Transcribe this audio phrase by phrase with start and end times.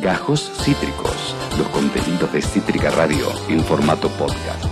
[0.00, 4.64] Gajos Cítricos, los contenidos de Cítrica Radio en formato podcast.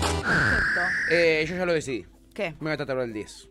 [1.10, 2.06] Eh, yo ya lo decidí.
[2.34, 2.52] ¿Qué?
[2.60, 3.48] Me voy a tatuar el 10.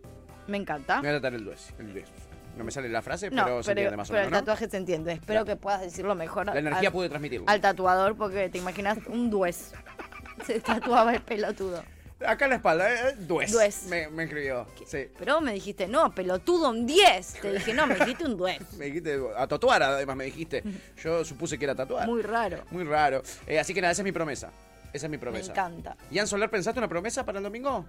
[0.48, 0.96] Me encanta.
[1.02, 1.74] Me voy a tatuar el 10.
[1.80, 2.10] El 10.
[2.58, 4.40] No me sale la frase, No, pero se pero, entiende más o pero el menos,
[4.40, 4.46] ¿no?
[4.46, 5.12] tatuaje se entiende.
[5.14, 6.48] Espero que puedas decirlo mejor.
[6.48, 7.48] La energía al, pude transmitirlo.
[7.48, 9.74] al tatuador, porque te imaginas un duez.
[10.46, 11.84] Se tatuaba el pelotudo.
[12.26, 13.52] Acá en la espalda, eh, Dues.
[13.52, 13.84] Dues.
[13.90, 14.66] Me, me escribió.
[14.88, 15.08] Sí.
[15.20, 17.34] Pero me dijiste, no, pelotudo, un 10.
[17.42, 18.60] Te dije, no, me dijiste un duez.
[18.78, 20.64] Me dijiste, a tatuar además me dijiste.
[21.04, 22.08] Yo supuse que era tatuar.
[22.08, 22.64] Muy raro.
[22.72, 23.22] Muy raro.
[23.46, 24.50] Eh, así que nada, esa es mi promesa.
[24.94, 25.52] Esa es mi Me promesa.
[25.52, 25.96] encanta.
[26.10, 27.86] Ian Soler, ¿pensaste una promesa para el domingo?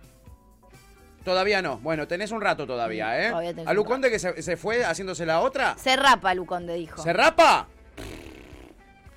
[1.24, 1.78] Todavía no.
[1.78, 3.30] Bueno, tenés un rato todavía, ¿eh?
[3.30, 5.76] Todavía a Luconde que se, se fue haciéndose la otra.
[5.78, 7.02] Se rapa, Luconde dijo.
[7.02, 7.66] ¿Se rapa?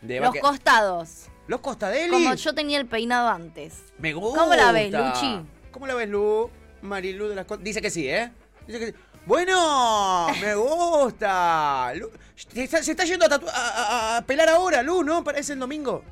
[0.02, 1.26] Le va Los que- costados.
[1.52, 2.10] Los Costadelli.
[2.12, 3.84] Como yo tenía el peinado antes.
[3.98, 4.40] Me gusta.
[4.40, 5.42] ¿Cómo la ves, Luchi?
[5.70, 6.50] ¿Cómo la ves, Lu?
[6.82, 7.66] Marilu de las Condes.
[7.66, 8.32] Dice que sí, ¿eh?
[8.66, 8.94] Dice que sí.
[9.26, 11.92] Bueno, me gusta.
[11.96, 15.26] Lu- se, está, se está yendo a, pelar ahora, Lu, ¿no?
[15.26, 16.06] Parece el domingo.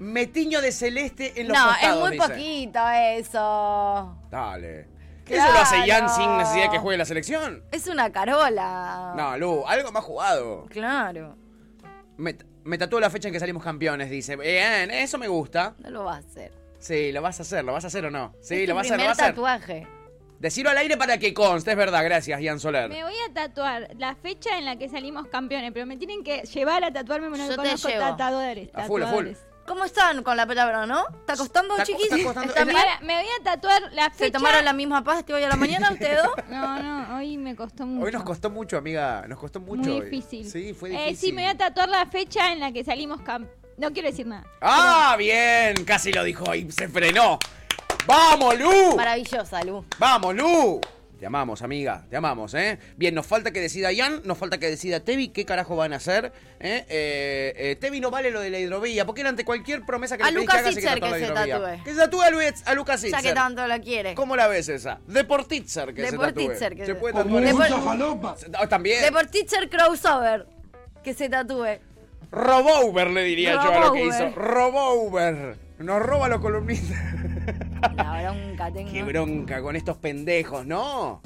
[0.00, 2.28] Metiño de celeste en los No, es muy dice.
[2.28, 4.18] poquito eso.
[4.32, 4.88] Dale.
[5.26, 5.44] Claro.
[5.44, 7.62] ¿Eso lo hace Ian sin necesidad de que juegue la selección?
[7.70, 9.12] Es una carola.
[9.16, 10.66] No, Lu, algo más jugado.
[10.70, 11.36] Claro.
[12.16, 12.36] Me,
[12.68, 14.36] me tatuó la fecha en que salimos campeones, dice.
[14.36, 15.74] Bien, eso me gusta.
[15.78, 16.52] No lo va a hacer.
[16.78, 18.34] Sí, lo vas a hacer, ¿lo vas a hacer o no?
[18.40, 19.34] Sí, Es lo vas a hacer, lo primer vas a hacer.
[19.34, 19.86] tatuaje.
[20.38, 22.88] Decirlo al aire para que conste, es verdad, gracias, Ian Soler.
[22.88, 26.42] Me voy a tatuar la fecha en la que salimos campeones, pero me tienen que
[26.42, 28.00] llevar a tatuarme, porque no Yo te conozco llevo.
[28.02, 28.68] tatuadores.
[28.72, 29.24] A full, a full.
[29.24, 29.38] tatuadores.
[29.68, 31.06] ¿Cómo están con la palabra, no?
[31.20, 32.04] ¿Está costando, Está chiquis?
[32.10, 32.86] está costando- ¿Están es bien?
[32.88, 34.24] Ahora, me voy a tatuar la fecha.
[34.24, 36.32] ¿Se tomaron la misma pasta hoy a la mañana ustedes dos?
[36.48, 38.06] No, no, hoy me costó mucho.
[38.06, 39.82] Hoy nos costó mucho, amiga, nos costó mucho.
[39.90, 40.10] Muy hoy.
[40.10, 40.50] difícil.
[40.50, 41.16] Sí, fue Eh, difícil.
[41.28, 43.56] sí, me voy a tatuar la fecha en la que salimos campeones.
[43.76, 44.44] No quiero decir nada.
[44.60, 45.84] ¡Ah, bien!
[45.84, 47.38] Casi lo dijo y se frenó.
[48.06, 48.96] ¡Vamos, Lu!
[48.96, 49.84] Maravillosa, Lu.
[49.98, 50.80] ¡Vamos, Lu!
[51.18, 52.78] Te amamos, amiga, te amamos, ¿eh?
[52.96, 55.96] Bien, nos falta que decida Ian, nos falta que decida Tevi qué carajo van a
[55.96, 56.26] hacer.
[56.60, 56.84] ¿eh?
[56.88, 60.22] Eh, eh, Tevi no vale lo de la hidrovía, porque era ante cualquier promesa que
[60.22, 61.84] A le pedís Lucas que haga, se Itzer tatúa la que se tatúe.
[61.84, 63.34] Que se tatúe a, Luis- a Lucas Ya que Itzer.
[63.34, 64.14] tanto la quiere.
[64.14, 65.00] ¿Cómo la ves esa?
[65.08, 66.22] Deportitzer que se tatúe.
[66.26, 68.38] Deportitzer que se se- puede tatuar.
[68.54, 69.02] Ah, También.
[69.02, 70.46] Deportitzer crossover.
[71.02, 71.78] Que se tatúe.
[72.30, 74.30] Robover le diría yo a lo que hizo.
[74.36, 75.56] Robover.
[75.78, 76.96] Nos roba los columnistas.
[77.96, 78.92] La bronca tengo.
[78.92, 81.20] Qué bronca con estos pendejos, ¿no?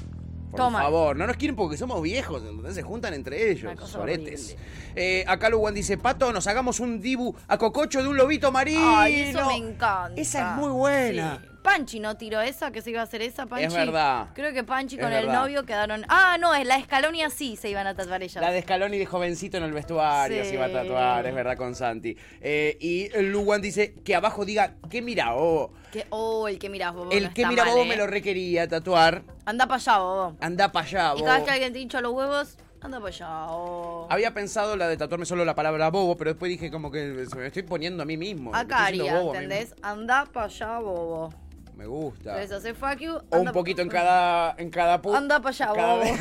[0.51, 0.83] Por Toma.
[0.83, 4.55] favor, no nos quieren porque somos viejos, entonces se juntan entre ellos, soretes.
[4.95, 8.97] Eh, acá Luwan dice, Pato, nos hagamos un dibu a cococho de un lobito marino.
[8.99, 10.13] Ay, eso me encanta.
[10.15, 11.39] Esa es muy buena.
[11.41, 11.49] Sí.
[11.63, 13.65] Panchi no tiró esa, que se iba a hacer esa, Panchi.
[13.65, 14.27] Es verdad.
[14.35, 16.05] Creo que Panchi con el novio quedaron.
[16.09, 18.41] Ah, no, es la escalonia sí se iban a tatuar ellas.
[18.43, 20.49] La de Scaloni de jovencito en el vestuario Sí.
[20.49, 22.15] se iba a tatuar, es verdad, con Santi.
[22.41, 25.71] Eh, y Luwan dice que abajo diga, ¿qué mira, oh?
[25.91, 27.11] Que, oh, el que mirás, bobo.
[27.11, 27.87] El no que mira, bobo ¿eh?
[27.87, 29.23] me lo requería tatuar.
[29.45, 30.37] Anda para allá, bobo.
[30.41, 31.25] Anda para allá, Y bobo.
[31.25, 34.07] cada vez que alguien te hincha los huevos, anda para allá, bobo.
[34.09, 37.35] Había pensado la de tatuarme solo la palabra bobo, pero después dije como que se
[37.37, 38.53] me estoy poniendo a mí mismo.
[38.53, 39.75] Acá haría, ¿entendés?
[39.81, 41.33] Anda para allá, bobo.
[41.75, 42.41] Me gusta.
[42.41, 43.19] Entonces hace fuck you.
[43.29, 46.05] O un poquito en cada en cada pu- Anda para allá, cada bobo.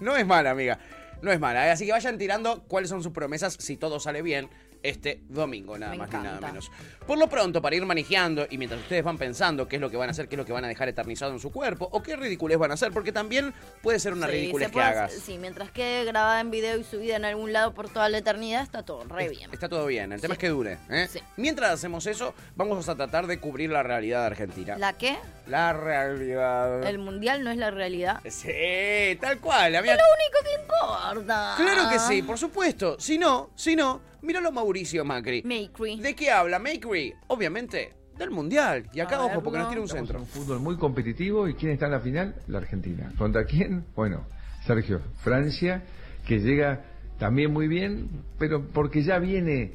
[0.00, 0.78] No es mala, amiga.
[1.22, 1.66] No es mala.
[1.66, 1.70] ¿eh?
[1.72, 4.48] Así que vayan tirando cuáles son sus promesas si todo sale bien
[4.82, 6.70] este domingo, nada Me más ni nada menos.
[7.06, 9.96] Por lo pronto, para ir manejando y mientras ustedes van pensando qué es lo que
[9.96, 12.02] van a hacer, qué es lo que van a dejar eternizado en su cuerpo o
[12.02, 15.10] qué ridiculez van a hacer, porque también puede ser una Sí, ridiculez se que hagas.
[15.12, 18.18] hacer- Sí, mientras quede grabada en video y subida en algún lado por toda la
[18.18, 19.52] eternidad, está todo re bien.
[19.52, 20.38] Está todo bien, el tema Sí.
[20.38, 20.78] es que dure.
[20.90, 21.08] ¿eh?
[21.10, 21.20] Sí.
[21.36, 24.76] Mientras hacemos eso, vamos a tratar de cubrir la realidad de Argentina.
[24.78, 25.16] ¿La qué?
[25.48, 26.84] La realidad.
[26.84, 28.20] El mundial no es la realidad.
[28.28, 29.74] Sí, tal cual.
[29.74, 29.94] amiga.
[29.94, 31.54] Es lo único que importa.
[31.56, 32.96] Claro que sí, por supuesto.
[32.98, 35.42] Si no, si no, míralo Mauricio Macri.
[35.42, 36.00] Macri.
[36.00, 37.14] ¿De qué habla Macri?
[37.28, 38.84] Obviamente, del Mundial.
[38.92, 39.68] Y acá, ojo, porque nos verlo.
[39.68, 40.18] tiene un centro.
[40.20, 42.34] Un fútbol muy competitivo y quién está en la final?
[42.48, 43.12] La Argentina.
[43.16, 43.86] ¿Contra quién?
[43.96, 44.26] Bueno,
[44.66, 45.82] Sergio, Francia,
[46.26, 46.84] que llega
[47.18, 49.72] también muy bien, pero porque ya viene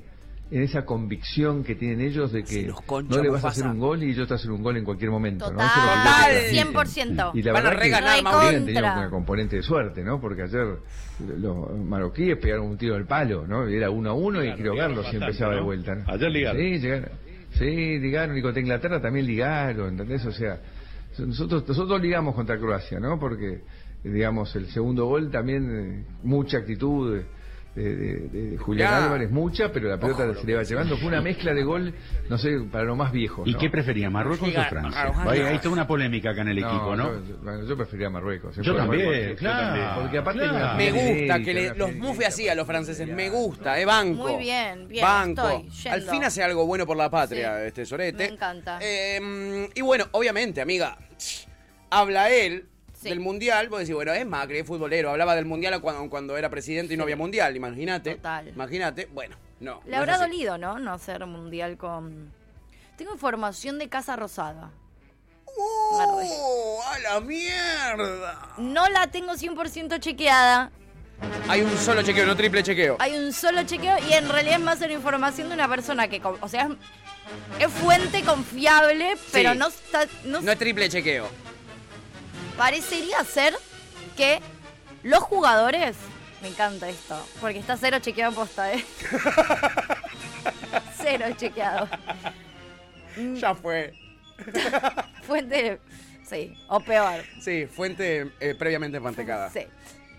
[0.52, 2.68] en esa convicción que tienen ellos de que
[3.10, 5.10] no le vas a hacer un gol y ellos te hacen un gol en cualquier
[5.10, 5.46] momento.
[5.46, 5.52] ¿no?
[5.54, 6.84] Total, Eso es lo que ellos Total.
[6.84, 7.18] transmiten.
[7.18, 7.32] 100%.
[7.34, 7.92] Y la Van a verdad que.
[7.92, 8.32] Mauricio.
[8.32, 10.22] también tenía una componente de suerte, ¿no?
[10.22, 10.78] Porque ayer
[11.40, 13.68] los marroquíes pegaron un tiro del palo, ¿no?
[13.68, 15.66] Era uno a uno y creo y bastante, empezaba de ¿no?
[15.66, 15.96] vuelta.
[15.96, 16.04] ¿no?
[16.08, 16.62] Ayer ligaron.
[16.62, 17.10] Sí, llegaron.
[17.58, 20.26] Sí, ligaron y contra Inglaterra también ligaron, ¿entendés?
[20.26, 20.60] O sea,
[21.20, 23.20] nosotros nosotros ligamos contra Croacia, ¿no?
[23.20, 23.54] Porque,
[24.04, 27.26] eh, digamos, el segundo gol también, eh, mucha actitud de,
[27.76, 28.20] de- de-
[28.52, 29.04] de Julián Ya.
[29.06, 30.98] Álvarez, mucha, pero la pelota Ojo, se le iba llevando.
[30.98, 31.94] Fue una mezcla de gol,
[32.30, 33.48] no sé, para los más viejos.
[33.48, 35.02] ¿Y qué prefería, Marruecos Llega- o Francia?
[35.02, 37.14] Araujo- Ahí hay toda una polémica acá en el equipo, ¿no?
[37.26, 38.56] Yo, bueno, yo preferiría Marruecos.
[38.58, 40.02] Yo también, Porque- claro.
[40.02, 40.78] Porque aparte Claro.
[40.78, 43.08] Me gusta que le- los inédita, así a los franceses.
[43.08, 44.28] Me gusta, eh, banco.
[44.28, 45.42] Muy bien, bien, Banco.
[45.50, 45.92] estoy yendo.
[45.94, 47.68] Al fin hace algo bueno por la patria, Sí.
[47.68, 48.28] este sorete.
[48.28, 48.78] Me encanta.
[48.82, 50.98] Eh, y bueno, obviamente, amiga,
[51.90, 52.66] habla él
[53.04, 53.10] Sí.
[53.10, 55.12] del mundial, vos decís, bueno, es Macri, es futbolero.
[55.12, 58.16] Hablaba del mundial cuando, cuando era presidente y no había mundial, imagínate.
[58.16, 58.48] Total.
[58.48, 59.08] Imagínate.
[59.14, 59.82] Bueno, no.
[59.86, 60.80] Le no habrá dolido, ¿no?
[60.80, 62.32] No hacer mundial con.
[62.98, 64.72] Tengo información de Casa Rosada.
[65.58, 66.82] ¡Oh!
[66.92, 68.54] ¡A la mierda!
[68.58, 70.72] No la tengo 100% chequeada.
[71.48, 72.98] Hay un solo chequeo, no triple chequeo.
[73.00, 76.22] Hay un solo chequeo y en realidad es más una información de una persona que,
[76.24, 76.68] o sea,
[77.60, 81.28] es, es fuente confiable, pero no está, no, No es triple chequeo.
[82.58, 83.54] Parecería ser
[84.18, 84.40] que
[85.04, 85.96] los jugadores,
[86.42, 88.84] me encanta esto, porque está cero chequeado posta, ¿eh?
[90.98, 91.88] cero chequeado.
[93.18, 93.36] Mm.
[93.36, 93.94] Ya fue.
[95.24, 95.80] Fuente,
[96.28, 97.24] sí, o peor.
[97.42, 99.50] Sí, fuente eh, previamente mantecada.
[99.52, 99.62] Sí.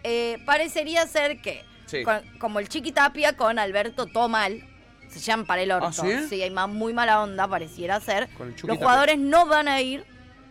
[0.03, 2.03] Eh, parecería ser que, Sí.
[2.05, 4.63] con- como el Chiqui Tapia con Alberto Tomal,
[5.11, 5.89] se llaman para el orto.
[5.89, 5.93] ¿Ah,
[6.29, 6.43] sí?
[6.43, 8.29] hay más, muy mala onda, pareciera ser.
[8.31, 10.05] Con el Chucky Los jugadores no van a ir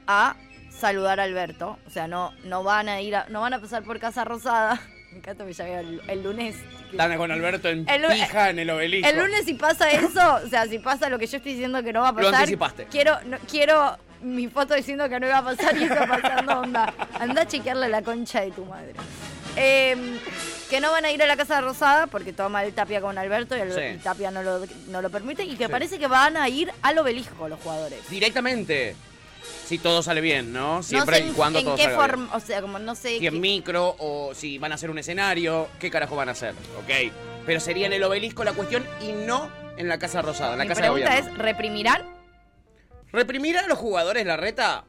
[0.08, 0.36] a
[0.84, 1.80] saludar a Alberto.
[1.88, 4.82] O sea, no, no van a ir a- no van a pasar por Casa Rosada.
[5.14, 6.56] Me encanta que ya veo el, el lunes.
[6.92, 9.08] Están con Alberto en El pija en el obelisco.
[9.10, 11.94] El lunes si pasa eso, o sea, si pasa lo que yo estoy diciendo que
[11.94, 12.36] no va a Lo pasar.
[12.42, 12.86] anticipaste.
[12.92, 16.94] Quiero, no- quiero mi foto diciendo que no iba a pasar y está pasando onda.
[17.20, 18.94] Anda a chequearle la concha de tu madre.
[19.56, 19.96] Eh,
[20.70, 23.56] que no van a ir a la Casa Rosada porque toma el Tapia con Alberto
[23.56, 23.82] y, el, Sí.
[23.96, 25.72] y Tapia no lo, no lo permite y que Sí.
[25.72, 28.00] parece que van a ir al obelisco los jugadores.
[28.10, 28.96] Directamente.
[29.66, 30.78] Si todo sale bien, ¿no?
[30.78, 32.10] no Siempre sé y cuando en todo qué salga bien.
[32.10, 34.90] forma, o sea, como no sé Si en qué- micro o si van a hacer
[34.90, 36.54] un escenario, ¿qué carajo van a hacer?
[36.80, 37.12] Ok.
[37.46, 40.64] Pero sería en el obelisco la cuestión y no en la Casa Rosada, en la
[40.66, 42.04] Mi Casa de pregunta es, ¿reprimirán?
[43.12, 44.86] ¿Reprimirá a los jugadores la reta?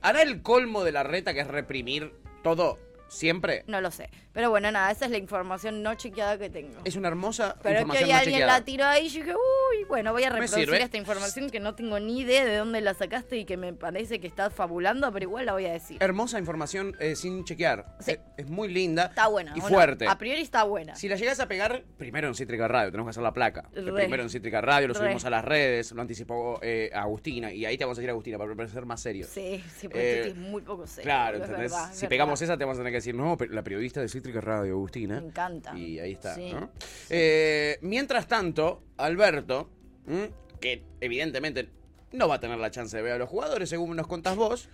[0.00, 2.12] ¿Hará el colmo de la reta que es reprimir
[2.42, 2.78] todo
[3.12, 3.64] siempre?
[3.66, 4.10] No lo sé.
[4.32, 6.78] Pero bueno, nada, esa es la información no chequeada que tengo.
[6.84, 8.58] Es una hermosa Pero es que información hoy no alguien chequeada.
[8.58, 11.74] la tiró ahí y yo dije, uy, bueno, voy a reproducir esta información que no
[11.74, 15.24] tengo ni idea de dónde la sacaste y que me parece que estás fabulando, pero
[15.24, 15.98] igual la voy a decir.
[16.00, 17.96] Hermosa información eh, sin chequear.
[18.00, 18.12] Sí.
[18.12, 19.06] Eh, Es muy linda.
[19.06, 19.52] Está buena.
[19.54, 20.06] Y fuerte.
[20.08, 20.94] A priori está buena.
[20.94, 23.68] Si la llegas a pegar, primero en Cítrica Radio, tenemos que hacer la placa.
[23.74, 23.92] Re.
[23.92, 25.00] Primero en Cítrica Radio, lo Re.
[25.00, 28.38] subimos a las redes, lo anticipó eh, Agustina, y ahí te vamos a decir Agustina
[28.38, 29.26] para parecer más serio.
[29.30, 31.02] Sí, sí, porque Eh, Titi es muy poco serio.
[31.04, 31.70] Claro, es ¿entendés?
[31.72, 32.08] verdad, es si verdad.
[32.08, 34.72] pegamos esa, te vamos a tener que decir, no, pero la periodista de Cítrica Radio,
[34.74, 35.20] Agustina.
[35.20, 35.76] Me encanta.
[35.76, 36.52] Y ahí está, Sí.
[36.52, 36.70] ¿no?
[37.10, 39.68] Eh, mientras tanto, Alberto,
[40.06, 40.30] ¿m?
[40.60, 41.68] que evidentemente
[42.12, 44.68] no va a tener la chance de ver a los jugadores, según nos contás vos,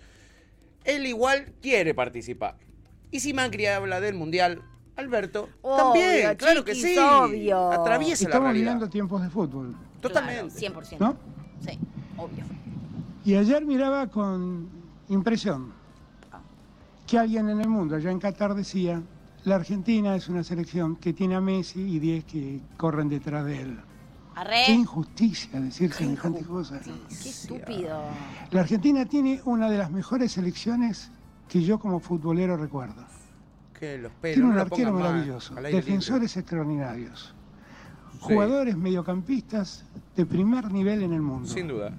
[0.85, 2.57] él igual quiere participar.
[3.11, 4.63] Y si Macri habla del Mundial,
[4.97, 6.97] Alberto Obvio, también, claro que sí.
[6.99, 7.71] obvio.
[7.71, 8.65] Atraviesa la Estamos realidad.
[8.73, 10.55] viviendo tiempos de fútbol, Totalmente.
[10.59, 10.99] Claro, 100%.
[10.99, 11.17] ¿no?
[11.65, 11.79] Sí,
[12.17, 12.45] obvio.
[13.25, 14.69] Y ayer miraba con
[15.09, 15.73] impresión
[17.09, 19.03] que alguien en el mundo, allá en Qatar, decía,
[19.45, 23.63] la Argentina es una selección que tiene a Messi y 10 que corren detrás de
[23.63, 23.79] él.
[24.35, 24.71] Qué Arre.
[24.73, 26.79] injusticia decir semejante cosa.
[26.81, 28.03] Qué estúpido.
[28.53, 31.11] La Argentina tiene una de las mejores selecciones
[31.49, 33.05] que yo como futbolero recuerdo.
[33.73, 37.35] Que los pelos, Tiene un arquero maravilloso, defensores extraordinarios,
[38.13, 38.19] Sí.
[38.21, 39.85] jugadores mediocampistas
[40.15, 41.49] de primer nivel en el mundo.
[41.49, 41.93] Sin duda.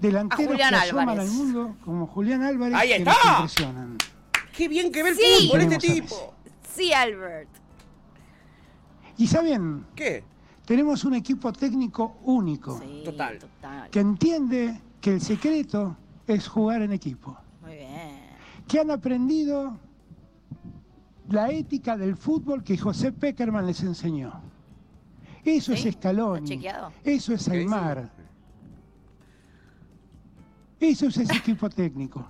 [0.00, 3.10] Delanteros que asoman al mundo como Julián Álvarez ¡Ahí que está!
[3.12, 3.98] nos impresionan.
[4.56, 5.22] Qué bien que ve el Sí.
[5.48, 6.34] fútbol este Tenemos tipo.
[6.74, 7.48] Sí, Albert.
[9.18, 10.24] Y saben, ¿Qué?
[10.64, 13.38] tenemos un equipo técnico único Sí, Total.
[13.38, 13.90] total.
[13.90, 18.20] que entiende que el secreto es jugar en equipo, Muy bien.
[18.66, 19.76] que han aprendido
[21.28, 24.40] la ética del fútbol que José Peckerman les enseñó.
[25.44, 25.88] Eso ¿Sí?
[25.88, 26.92] es Scaloni, ¿Está chequeado?
[27.04, 27.48] eso es.
[27.48, 28.10] Aymar,
[30.80, 32.26] eso es ese equipo técnico.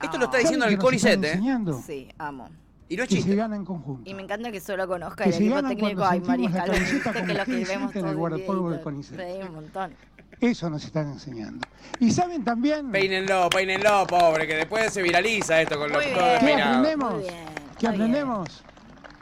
[0.00, 1.28] Esto lo está ¿Saben diciendo el Conicet, ¿eh?
[1.32, 1.80] enseñando?
[1.84, 2.48] Sí, amo.
[2.88, 4.08] Y no es Que se gana en conjunto.
[4.10, 6.42] Y me encanta que solo conozca Que el se equipo ganan técnico cuando Aymar y
[6.42, 6.84] sentimos la Scaloni.
[6.84, 8.80] camiseta Viste que como lo que vemos en el guardapolvo del.
[8.80, 9.16] Conicet.
[9.18, 9.92] Sí, un montón.
[10.40, 11.66] Eso nos están enseñando.
[12.00, 16.12] Y saben también Peínenlo, peínenlo, pobre, que después se viraliza esto con los todo.
[16.40, 17.12] ¿Qué aprendemos?
[17.14, 17.34] Muy bien,
[17.78, 17.92] ¿Qué bien.
[17.92, 18.64] aprendemos?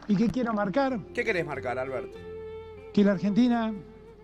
[0.08, 0.98] ¿Y qué quiero marcar?
[1.14, 2.18] ¿Qué querés marcar, Alberto?
[2.94, 3.72] Que la Argentina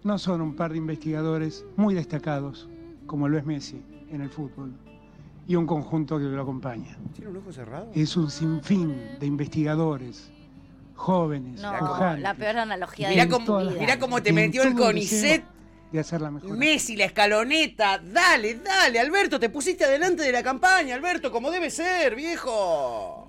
[0.03, 2.69] no son un par de investigadores muy destacados,
[3.07, 4.73] como lo es Messi en el fútbol,
[5.49, 6.97] y un conjunto que lo acompaña.
[7.15, 7.91] ¿Tiene un ojo cerrado?
[7.95, 10.31] Es un sinfín de investigadores,
[10.95, 13.81] jóvenes, No, pujantes, la peor analogía Mirá de cómo- vida.
[13.81, 15.45] mirá cómo te metió el Conicet.
[15.93, 16.57] De hacerla mejor.
[16.57, 17.99] Messi, la escaloneta.
[18.01, 23.26] Dale, dale, Alberto, te pusiste adelante de la campaña, Alberto, como debe ser, viejo.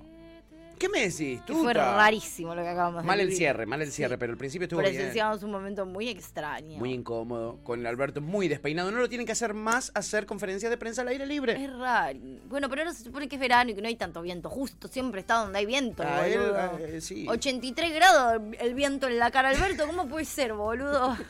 [0.78, 1.40] ¿Qué me decís?
[1.42, 3.94] Que Fue rarísimo lo que acabamos de Mal el cierre, mal el Sí.
[3.96, 4.92] cierre, pero al principio estuvo bien.
[4.94, 6.78] Presenciamos un momento muy extraño.
[6.78, 8.90] Muy incómodo, con Alberto muy despeinado.
[8.90, 11.62] No lo tienen que hacer más hacer conferencias de prensa al aire libre.
[11.62, 12.18] Es raro.
[12.48, 14.48] Bueno, pero ahora se supone que es verano y que no hay tanto viento.
[14.48, 16.78] Justo siempre está donde hay viento, Ah, él, boludo.
[16.78, 17.26] eh, sí.
[17.28, 19.86] 83 grados el viento en la cara, Alberto.
[19.86, 21.16] ¿Cómo puede ser, boludo?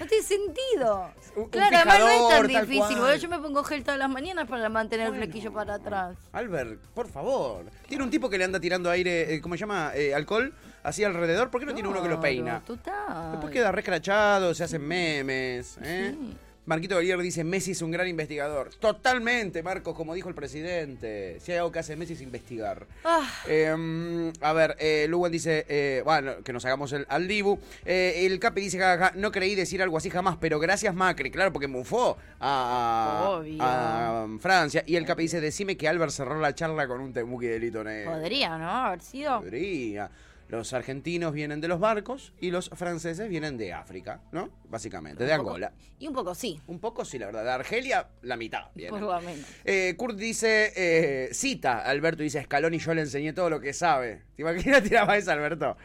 [0.00, 1.10] No tiene sentido.
[1.36, 2.96] Un- un claro, además no es tan difícil.
[2.98, 3.14] boludo.
[3.16, 5.22] Yo me pongo gel todas las mañanas para mantener Bueno.
[5.22, 6.16] el flequillo para atrás.
[6.32, 7.64] Albert, por favor.
[7.88, 9.92] Tiene un tipo que le anda tirando aire, eh, ¿cómo se llama?
[9.94, 11.50] Eh, alcohol, así alrededor.
[11.50, 12.60] ¿Por qué no tiene uno que lo peina?
[12.60, 13.32] Claro, Total.
[13.32, 15.76] Después queda recrachado, se hacen memes.
[15.82, 16.14] ¿eh?
[16.18, 16.36] Sí.
[16.66, 18.70] Marquito Belier dice, Messi es un gran investigador.
[18.80, 21.38] Totalmente, Marcos, como dijo el presidente.
[21.40, 22.86] Si hay algo que hace Messi es investigar.
[23.04, 27.58] Ah, Eh, a ver, eh, Luwan dice, eh, bueno, que nos hagamos el, al Dibu.
[27.84, 31.52] Eh, el Capi dice, jajaja, no creí decir algo así jamás, pero gracias Macri, claro,
[31.52, 34.82] porque mufó a, a Francia.
[34.86, 37.84] Y el Capi dice, decime que Albert cerró la charla con un temuki de delito
[37.84, 38.12] negro.
[38.12, 38.70] podría, ¿no?
[38.70, 39.40] Haber sido.
[39.40, 40.10] Podría.
[40.48, 44.50] Los argentinos vienen de los barcos y los franceses vienen de África, ¿no?
[44.68, 45.72] Básicamente, de Un poco- Angola.
[45.98, 47.44] Y un poco sí, Un poco sí, la verdad.
[47.44, 48.64] De Argelia, la mitad.
[48.74, 49.00] vienen.
[49.00, 49.46] por lo menos.
[49.64, 54.22] Eh, Kurt dice, eh, cita, Alberto dice, Scaloni yo le enseñé todo lo que sabe.
[54.36, 55.76] ¿Te imaginas tiraba esa, Alberto?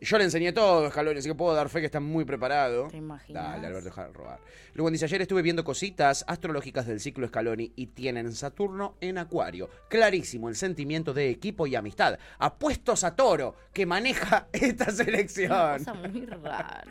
[0.00, 2.88] Yo le enseñé todo, Scaloni, así que puedo dar fe que está muy preparado.
[2.88, 3.42] ¿Te imaginas?
[3.52, 4.40] Dale, Alberto, deja de robar.
[4.74, 9.70] Luego dice, ayer estuve viendo cositas astrológicas del ciclo Scaloni y tienen Saturno en Acuario.
[9.88, 12.18] Clarísimo el sentimiento de equipo y amistad.
[12.38, 15.48] Apuestos a Toro, que maneja esta Una selección.
[15.48, 16.84] cosa muy rara.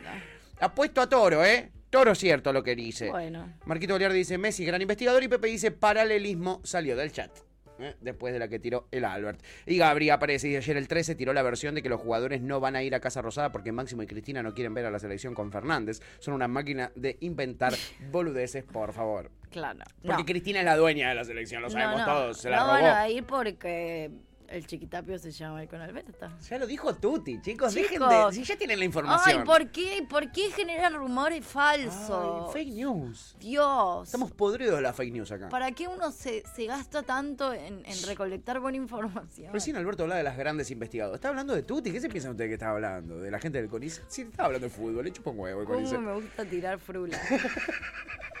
[0.60, 1.70] Apuesto a Toro, ¿eh?
[1.90, 3.10] Toro cierto lo que dice.
[3.10, 3.54] Bueno.
[3.66, 7.30] Marquito Oliar dice Messi, gran investigador, y Pepe dice paralelismo salió del chat.
[7.78, 7.94] ¿Eh?
[8.00, 9.40] Después de la que tiró el Albert.
[9.66, 12.60] Y Gabri aparece y ayer el 13 tiró la versión de que los jugadores no
[12.60, 14.98] van a ir a Casa Rosada porque Máximo y Cristina no quieren ver a la
[14.98, 16.00] selección con Fernández.
[16.18, 17.74] Son una máquina de inventar
[18.10, 19.30] boludeces, por favor.
[19.50, 19.80] Claro.
[20.02, 20.26] Porque no.
[20.26, 22.38] Cristina es la dueña de la selección, lo No, sabemos no, todos.
[22.38, 22.72] Se la no robó.
[22.82, 24.10] van a ir porque
[24.48, 26.36] el chiquitapio se llama ahí con Alberta.
[26.48, 27.74] Ya lo dijo Tuti, chicos.
[27.74, 28.28] Dejen Chicos.
[28.28, 28.32] de.
[28.34, 29.40] Si ya tienen la información.
[29.40, 30.06] Ay, ¿por qué?
[30.08, 32.46] ¿Por qué generan rumores falsos?
[32.48, 33.36] Ay, fake news.
[33.40, 34.06] Dios.
[34.08, 35.48] Estamos podridos de la fake news acá.
[35.48, 39.52] ¿Para qué uno se, se gasta tanto en, en recolectar buena información?
[39.52, 41.16] Recién Alberto hablaba de las grandes investigadoras.
[41.16, 41.92] ¿Está hablando de Tuti?
[41.92, 43.18] ¿Qué se piensan ustedes que estaba hablando?
[43.18, 44.04] ¿De la gente del CONICET?
[44.08, 45.04] Sí, estaba hablando de fútbol.
[45.04, 45.98] Le chupo un huevo el ¿Cómo CONICET.
[46.00, 47.18] me gusta tirar frula?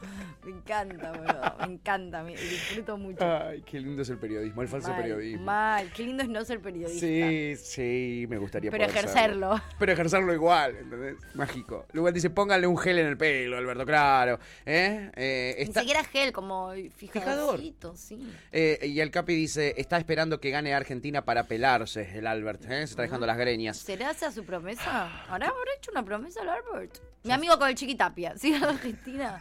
[0.44, 1.54] me encanta, boludo.
[1.66, 2.22] Me encanta.
[2.22, 3.18] Me disfruto mucho.
[3.24, 5.44] Ay, qué lindo es el periodismo, el falso Mal, periodismo.
[5.44, 5.92] Mal.
[5.92, 7.00] Qué lindo es no ser periodista.
[7.06, 9.52] Sí, sí, me gustaría Pero poder ejercerlo.
[9.56, 9.64] serlo.
[9.78, 11.16] Pero ejercerlo igual, ¿entendés?
[11.34, 11.86] Mágico.
[11.92, 14.38] Luego dice, póngale un gel en el pelo, Alberto, claro.
[14.64, 15.10] ¿Eh?
[15.16, 17.60] Eh, Ni está- siquiera gel, como Fijador.
[17.96, 18.32] sí.
[18.52, 22.64] eh, y el Capi dice, está esperando que gane Argentina para pelarse, el Albert.
[22.64, 22.68] ¿eh?
[22.78, 23.76] Se está dejando las greñas.
[23.78, 25.24] ¿Será esa su promesa?
[25.28, 26.98] ¿Habrá, habrá hecho una promesa al Albert?
[27.28, 28.34] Mi amigo con el Chiquitapia.
[28.38, 29.38] ¿Sí, Argentina?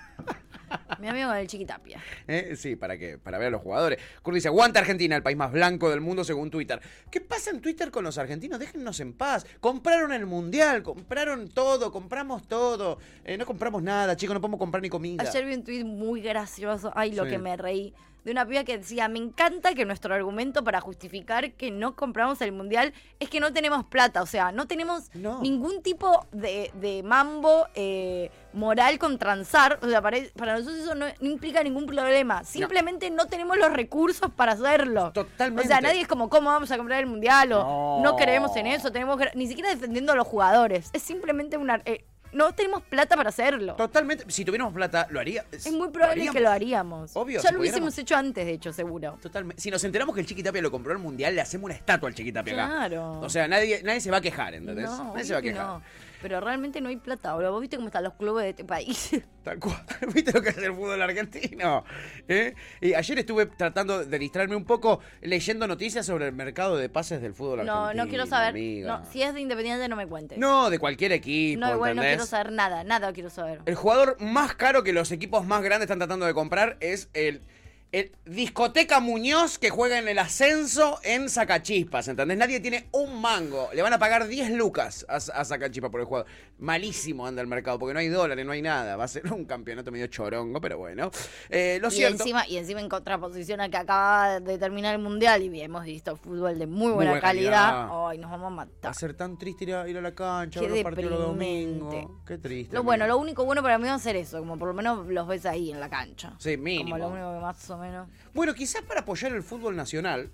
[1.00, 2.02] Mi amigo con el Chiquitapia.
[2.28, 2.56] ¿Eh?
[2.58, 3.18] Sí, ¿para qué?
[3.18, 3.98] Para ver a los jugadores.
[4.22, 6.82] Kurt dice, aguanta Argentina, el país más blanco del mundo según Twitter.
[7.10, 8.60] ¿Qué pasa en Twitter con los argentinos?
[8.60, 9.46] Déjennos en paz.
[9.62, 12.98] Compraron el Mundial, compraron todo, compramos todo.
[13.24, 15.24] Eh, no compramos nada, chicos, no podemos comprar ni comida.
[15.24, 16.92] Ayer vi un tuit muy gracioso.
[16.94, 17.30] Ay, lo Sí.
[17.32, 17.94] que me reí.
[18.28, 22.42] De una piba que decía, me encanta que nuestro argumento para justificar que no compramos
[22.42, 22.92] el mundial
[23.22, 24.22] es que no tenemos plata.
[24.22, 25.40] O sea, no tenemos No.
[25.42, 29.80] ningún tipo de, de mambo eh, moral con transar.
[29.82, 32.44] O sea, para, para nosotros eso no, implica ningún problema.
[32.44, 33.28] Simplemente no.
[33.28, 35.14] tenemos los recursos para hacerlo.
[35.14, 35.64] Totalmente.
[35.64, 37.54] O sea, nadie es como, ¿cómo vamos a comprar el mundial?
[37.54, 38.18] O No.
[38.18, 38.92] creemos en eso.
[38.92, 40.90] tenemos Ni siquiera defendiendo a los jugadores.
[40.92, 41.82] Es simplemente una...
[41.86, 43.76] eh, no tenemos plata para hacerlo.
[43.76, 44.26] Totalmente.
[44.28, 45.46] Si tuviéramos plata, lo haría.
[45.52, 47.16] Es muy probable que lo haríamos.
[47.16, 49.18] Obvio, Ya si lo hubiésemos hecho antes, de hecho, seguro.
[49.22, 49.62] Totalmente.
[49.62, 52.16] Si nos enteramos que el Chiquitapia lo compró el Mundial, le hacemos una estatua al
[52.16, 52.68] Chiquitapia acá.
[52.68, 53.20] Claro.
[53.22, 54.86] O sea, nadie, nadie se va a quejar, ¿entendés?
[54.86, 55.66] No, nadie se va a que quejar.
[55.66, 55.82] no.
[56.22, 57.34] Pero realmente no hay plata.
[57.34, 57.52] Boludo.
[57.52, 59.12] ¿Vos viste cómo están los clubes de este país?
[59.44, 59.78] Tal cual.
[60.14, 61.84] ¿Viste lo que es el fútbol argentino?
[62.28, 62.54] ¿Eh?
[62.82, 67.22] Y ayer estuve tratando de distraerme un poco leyendo noticias sobre el mercado de pases
[67.22, 68.04] del fútbol no, argentino.
[68.04, 68.56] no quiero saber.
[68.86, 70.38] No, si es de Independiente, no me cuentes.
[70.38, 72.84] No, de cualquier equipo, no, igual no quiero saber nada.
[72.84, 73.62] Nada quiero saber.
[73.66, 77.42] El jugador más caro que los equipos más grandes están tratando de comprar es el,
[77.92, 82.38] el Discoteca Muñoz que juega en el ascenso en Sacachispas, ¿entendés?
[82.38, 83.70] Nadie tiene un mango.
[83.74, 86.28] Le van a pagar 10 lucas a, a Sacachispas por el jugador.
[86.60, 88.96] Malísimo anda el mercado porque no hay dólares, no hay nada.
[88.96, 91.12] Va a ser un campeonato medio chorongo, pero bueno.
[91.50, 92.24] Eh, lo y cierto.
[92.24, 96.16] encima, y encima en contraposición a que acaba de terminar el mundial y hemos visto
[96.16, 97.90] fútbol de muy buena, buena calidad.
[98.10, 98.92] Ay, nos vamos a Va matar.
[98.92, 101.20] a ser tan triste ir a, ir a la cancha, Qué ver los partidos los
[101.30, 101.96] deprimente.
[101.96, 102.12] domingos.
[102.26, 102.76] Qué triste.
[102.76, 105.06] Lo bueno, lo único bueno para mí va a ser eso, como por lo menos
[105.08, 106.34] los ves ahí en la cancha.
[106.40, 106.90] Sí, mínimo.
[106.92, 108.10] Como lo único que más o menos.
[108.34, 110.32] Bueno, quizás para apoyar el fútbol nacional,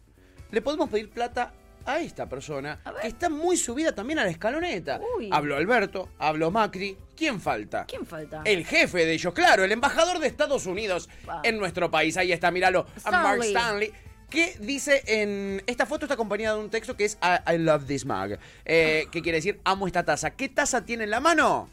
[0.52, 1.52] le podemos pedir plata
[1.86, 5.00] a esta persona A que está muy subida también a la escaloneta.
[5.18, 5.30] Uy.
[5.32, 6.98] Habló Alberto, habló Macri.
[7.16, 7.86] ¿Quién falta?
[7.86, 8.42] ¿Quién falta?
[8.46, 11.10] El jefe de ellos, claro, el embajador de Estados Unidos
[11.44, 12.18] en nuestro país.
[12.18, 13.92] Ahí está, míralo, a Mark Stanley.
[14.30, 15.62] Que dice en.
[15.68, 18.38] Esta foto está acompañada de un texto que es I, I love this mug.
[18.66, 20.32] eh, que quiere decir amo esta taza.
[20.32, 21.70] ¿Qué taza tiene en la mano?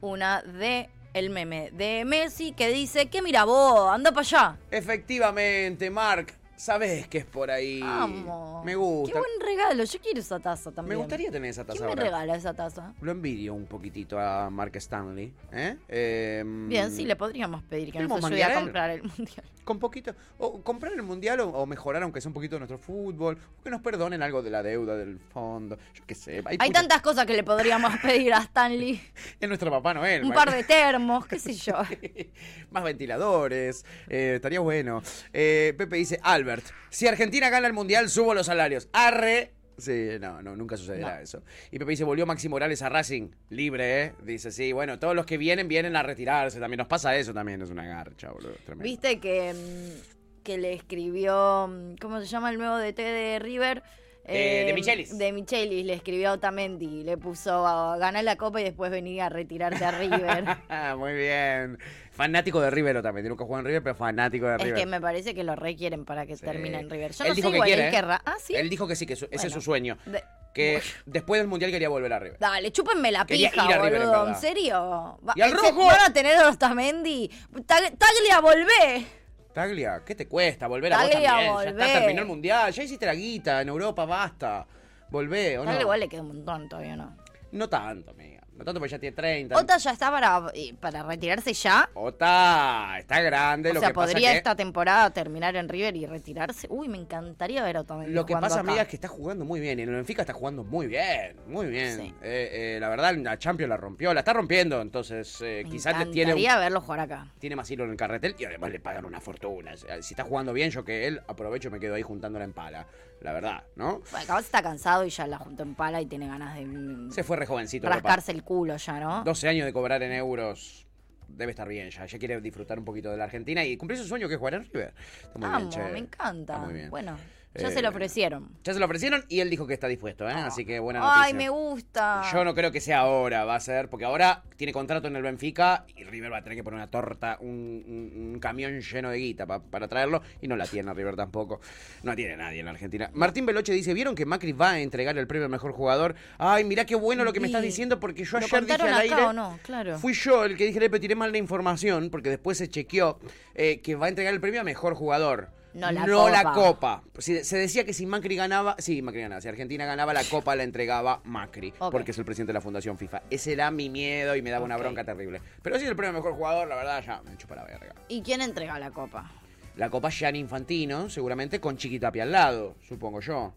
[0.00, 4.56] Una de el meme de Messi que dice que mira vos, anda para allá.
[4.70, 6.34] Efectivamente, Mark.
[6.62, 7.80] Sabés que es por ahí.
[7.80, 8.64] Vamos.
[8.64, 9.18] Me Qué gusta.
[9.18, 9.82] buen regalo.
[9.82, 10.96] Yo quiero esa taza también.
[10.96, 12.94] Me gustaría tener esa taza ¿Quién me regala esa taza?
[13.00, 15.32] Lo envidio un poquitito a Mark Stanley.
[15.50, 15.76] ¿eh?
[15.88, 19.44] Eh, Bien, sí, le podríamos pedir que nos ¿Queremos ayude a comprar el mundial.
[19.64, 20.14] Con poquito.
[20.38, 23.38] O comprar el mundial o, o mejorar, aunque sea un poquito nuestro fútbol.
[23.60, 25.78] O que nos perdonen algo de la deuda del fondo.
[25.94, 26.42] Yo qué sé.
[26.46, 29.00] Hay puta- tantas cosas que le podríamos pedir a Stanley.
[29.38, 30.22] Es nuestro Papá Noel.
[30.22, 30.36] Un man.
[30.36, 31.74] par de termos, qué sé yo.
[32.70, 33.84] Más ventiladores.
[34.08, 35.02] eh, estaría bueno.
[35.32, 38.88] Eh, Pepe dice: Albert, si Argentina gana el mundial, subo los salarios.
[38.92, 39.52] Arre.
[39.78, 41.20] Sí, no, no, nunca sucederá No.
[41.22, 41.42] eso.
[41.70, 44.14] Y Pepe dice, volvió Maxi Morales a Racing, libre, ¿eh?
[44.22, 46.78] Dice, sí, bueno, todos los que vienen, vienen a retirarse también.
[46.78, 48.52] Nos pasa eso también, es una garcha, boludo.
[48.64, 48.84] Tremendo.
[48.84, 53.82] Viste que, mm, que le escribió, mm, ¿cómo se llama el nuevo DT de River?
[54.24, 55.18] Eh, de Michelis.
[55.18, 59.20] De Michelis, le escribió a Otamendi, le puso a ganar la copa y después venir
[59.22, 60.44] a retirarte a River.
[60.68, 61.76] Ah, muy bien.
[62.12, 63.26] Fanático de River también.
[63.28, 64.78] Nunca jugó en River, pero fanático de es River.
[64.78, 66.44] que me parece que lo requieren para que Sí.
[66.44, 67.12] termine en River.
[67.12, 67.90] Yo Él no dijo sé que igual, quiere, él ¿eh?
[67.90, 68.22] querrá.
[68.24, 68.54] Ah, sí.
[68.54, 69.98] Él dijo que sí, que su- ese es su sueño.
[70.06, 70.22] De-
[70.54, 72.38] Que después del mundial quería volver a River.
[72.38, 74.28] Dale, chúpenme la Quería pija, River, en boludo.
[74.28, 75.18] ¿En, serio?
[75.34, 75.86] ¡Y al rojo!
[75.86, 77.30] Van a tener a Otamendi.
[77.66, 79.06] Tag- Taglia, volvé.
[79.52, 81.78] Taglia, ¿qué te cuesta volver a vos Taglia, también?
[81.78, 84.66] Ya está, terminó el mundial, ya hiciste la guita en Europa, basta.
[85.10, 85.66] Volvé, ¿o no?
[85.66, 87.16] Taglia igual le queda un montón todavía, ¿no?
[87.52, 88.41] No tanto, amiga.
[88.56, 89.56] No tanto porque ya tiene 30.
[89.56, 91.88] Ota ya está para, eh, para retirarse ya.
[91.94, 93.70] Ota, está grande.
[93.70, 96.66] O lo sea, que pasa podría que, esta temporada terminar en River y retirarse.
[96.70, 98.60] Uy, me encantaría ver a Otamendi Lo que pasa, acá.
[98.60, 99.78] amiga, es que está jugando muy bien.
[99.78, 101.36] Y en el Benfica está jugando muy bien.
[101.46, 101.98] Muy bien.
[101.98, 102.14] Sí.
[102.22, 104.12] Eh, eh, la verdad, la Champions la rompió.
[104.12, 104.80] La está rompiendo.
[104.80, 107.26] Entonces, eh, Me quizás le tiene, encantaría verlo jugar acá.
[107.38, 108.36] tiene más hilo en el carretel.
[108.38, 109.72] Y además le pagan una fortuna.
[109.76, 112.86] Si está jugando bien, yo que él aprovecho y me quedo ahí juntándola en pala.
[113.22, 114.00] La verdad, ¿no?
[114.10, 117.22] Bueno, capaz está cansado y ya la juntó en pala y tiene ganas de Se
[117.22, 117.84] fue re jovencito.
[117.84, 117.94] papá.
[117.96, 119.22] rascarse el culo ya, ¿no?
[119.24, 120.86] 12 años de cobrar en euros.
[121.28, 122.04] Debe estar bien ya.
[122.04, 124.54] Ya quiere disfrutar un poquito de la Argentina y cumplir su sueño que es jugar
[124.54, 124.92] en River.
[125.22, 125.92] Está muy Vamos, bien, che.
[125.92, 126.58] me encanta.
[126.58, 126.90] Muy bien.
[126.90, 127.16] Bueno,
[127.54, 128.48] ya Eh, se lo ofrecieron.
[128.64, 130.32] Ya se lo ofrecieron y él dijo que está dispuesto, ¿eh?
[130.32, 131.36] Así que buena Ay, noticia.
[131.36, 132.22] me gusta.
[132.32, 135.22] Yo no creo que sea ahora, va a ser, porque ahora tiene contrato en el
[135.22, 137.48] Benfica y River va a tener que poner una torta, un,
[137.86, 141.60] un- un camión lleno de guita pa- para traerlo y no la tiene River tampoco.
[142.02, 143.10] No tiene nadie en la Argentina.
[143.12, 146.14] Martín Veloche dice, ¿vieron que Macri va a entregar el premio al mejor jugador?
[146.38, 148.88] Ay, mirá qué bueno lo que me estás diciendo porque yo ¿Lo ayer dije al
[148.88, 149.22] acá aire...
[149.22, 149.58] o no?
[149.62, 149.98] Claro.
[149.98, 153.18] Fui yo el que dije, le tiré mal la información porque después se chequeó
[153.54, 155.48] eh, que va a entregar el premio a mejor jugador.
[155.74, 156.52] No la la copa.
[156.54, 157.02] copa.
[157.18, 159.40] Si- se decía que si Macri ganaba, sí, Macri ganaba.
[159.40, 162.98] Si Argentina ganaba, la copa la entregaba Macri, porque es el presidente de la Fundación
[162.98, 163.22] FIFA.
[163.30, 165.40] Ese era mi miedo y me daba una bronca terrible.
[165.62, 167.94] Pero si es el premio mejor jugador, la verdad, ya me chupa la verga.
[168.08, 169.30] ¿Y quién entrega la copa?
[169.76, 173.54] La copa Gianni Infantino, seguramente con Chiqui Tapia al lado, supongo yo.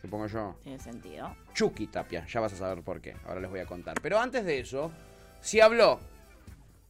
[0.00, 0.56] Supongo yo.
[0.62, 1.34] Tiene sentido.
[1.54, 3.16] Chucky Tapia, ya vas a saber por qué.
[3.26, 3.96] Ahora les voy a contar.
[4.00, 4.90] Pero antes de eso,
[5.40, 5.98] si habló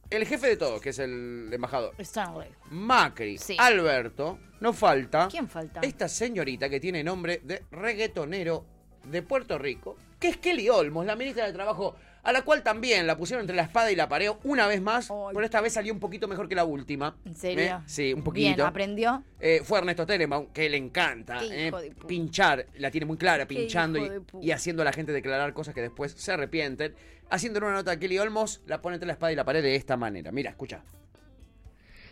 [0.09, 2.49] el jefe de todos, que es el embajador, Stanley.
[2.71, 3.55] Macri, Sí.
[3.59, 5.27] Alberto, no falta.
[5.29, 5.81] ¿Quién falta?
[5.81, 8.65] Esta señorita que tiene nombre de reggaetonero
[9.05, 11.95] de Puerto Rico, que es Kelly Olmos, la ministra de Trabajo,
[12.29, 15.11] a la cual también la pusieron entre la espada y la pared una vez más,
[15.33, 17.17] pero esta vez salió un poquito mejor que la última.
[17.25, 17.63] ¿En serio?
[17.63, 17.83] ¿Eh?
[17.87, 18.67] Sí, un Bien, poquito.
[18.67, 19.23] ¿aprendió?
[19.39, 21.71] Eh, fue Ernesto Telemán, que le encanta eh,
[22.07, 23.99] pinchar, la tiene muy clara, pinchando
[24.39, 26.93] y, haciendo a la gente declarar cosas que después se arrepienten.
[27.31, 29.75] Haciéndole una nota a Kelly Olmos, la pone entre la espada y la pared de
[29.75, 30.31] esta manera.
[30.31, 30.83] Mira, escucha.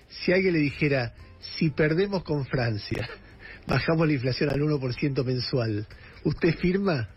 [0.07, 3.07] si alguien le dijera, si perdemos con Francia,
[3.67, 5.87] bajamos la inflación al 1% mensual,
[6.23, 7.07] ¿usted firma?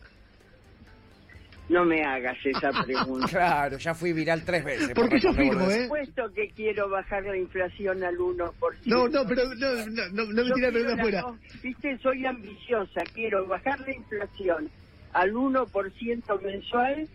[1.70, 3.26] No me hagas esa pregunta.
[3.28, 4.90] Claro, ya fui viral tres veces.
[4.94, 5.70] Porque yo responder firmo.
[5.70, 5.74] ¿eh?
[5.88, 8.52] Por supuesto que quiero bajar la inflación al 1%.
[8.87, 11.20] No, no, pero no, no, no, no me Yo tira la afuera.
[11.22, 11.37] dos.
[11.62, 13.02] Viste, soy ambiciosa.
[13.14, 14.68] Quiero bajar la inflación
[15.12, 17.09] al 1% mensual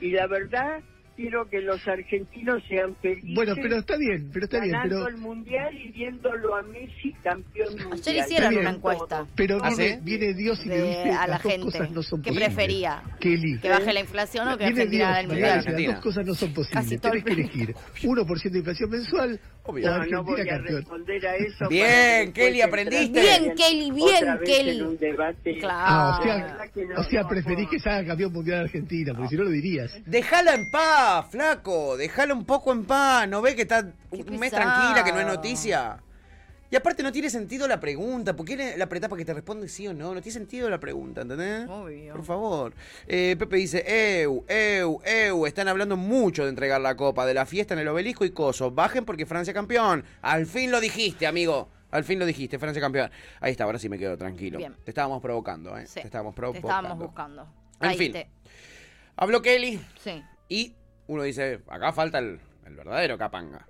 [0.00, 0.80] y la verdad
[1.16, 3.34] quiero que los argentinos sean felices.
[3.34, 5.08] Bueno, pero está bien, pero está bien, ganando pero...
[5.08, 7.92] el mundial y viéndolo a Messi campeón mundial.
[7.92, 8.60] Ayer hicieron bien.
[8.62, 9.98] una encuesta Pero ¿Ah, viene, sí?
[10.02, 11.64] viene Dios y le de, dice a la las dos gente.
[11.66, 12.48] cosas no son ¿Qué posibles.
[12.54, 13.02] prefería?
[13.20, 13.58] Kelly.
[13.60, 15.64] ¿Que baje la inflación o que Argentina Dios el le mundial?
[15.64, 17.00] las dos cosas no son posibles.
[17.00, 19.88] Tenés el que elegir 1% de inflación mensual Obvio.
[19.88, 21.68] No, no voy a responder a eso.
[21.68, 23.20] Bien, Kelly, aprendiste.
[23.20, 24.78] Bien, Kelly, bien, otra vez Kelly.
[24.80, 25.58] en un debate.
[25.60, 25.84] Claro.
[25.86, 27.70] Ah, o La sea, verdad que no, o sea no, preferís no.
[27.70, 29.92] que se haga campeón mundial de Argentina, porque si no lo dirías.
[30.04, 31.96] Dejala en paz, flaco.
[31.96, 33.28] Dejala un poco en paz.
[33.28, 35.96] ¿No ve que está un mes tranquila, que no es noticia?
[36.72, 38.34] Y aparte no tiene sentido la pregunta.
[38.34, 40.14] ¿Por qué la apretás para que te responde sí o no?
[40.14, 41.68] No tiene sentido la pregunta, ¿entendés?
[41.68, 42.14] Obvio.
[42.14, 42.74] Por favor.
[43.06, 45.46] Eh, Pepe dice, eu, eu, eu.
[45.46, 48.70] Están hablando mucho de entregar la copa, de la fiesta en el obelisco y coso.
[48.70, 50.02] Bajen porque Francia campeón.
[50.22, 51.68] Al fin lo dijiste, amigo.
[51.90, 53.10] Al fin lo dijiste, Francia campeón.
[53.40, 54.56] Ahí está, ahora sí me quedo tranquilo.
[54.56, 54.74] Bien.
[54.82, 55.86] Te estábamos provocando, ¿eh?
[55.86, 56.68] Sí, Te estábamos Te provocando.
[56.70, 57.48] estábamos buscando.
[57.82, 58.12] En Ahí fin.
[58.12, 58.30] te-
[59.16, 59.78] Habló Kelly.
[60.02, 60.22] Sí.
[60.48, 60.74] Y
[61.06, 63.68] uno dice, acá falta el, el verdadero capanga.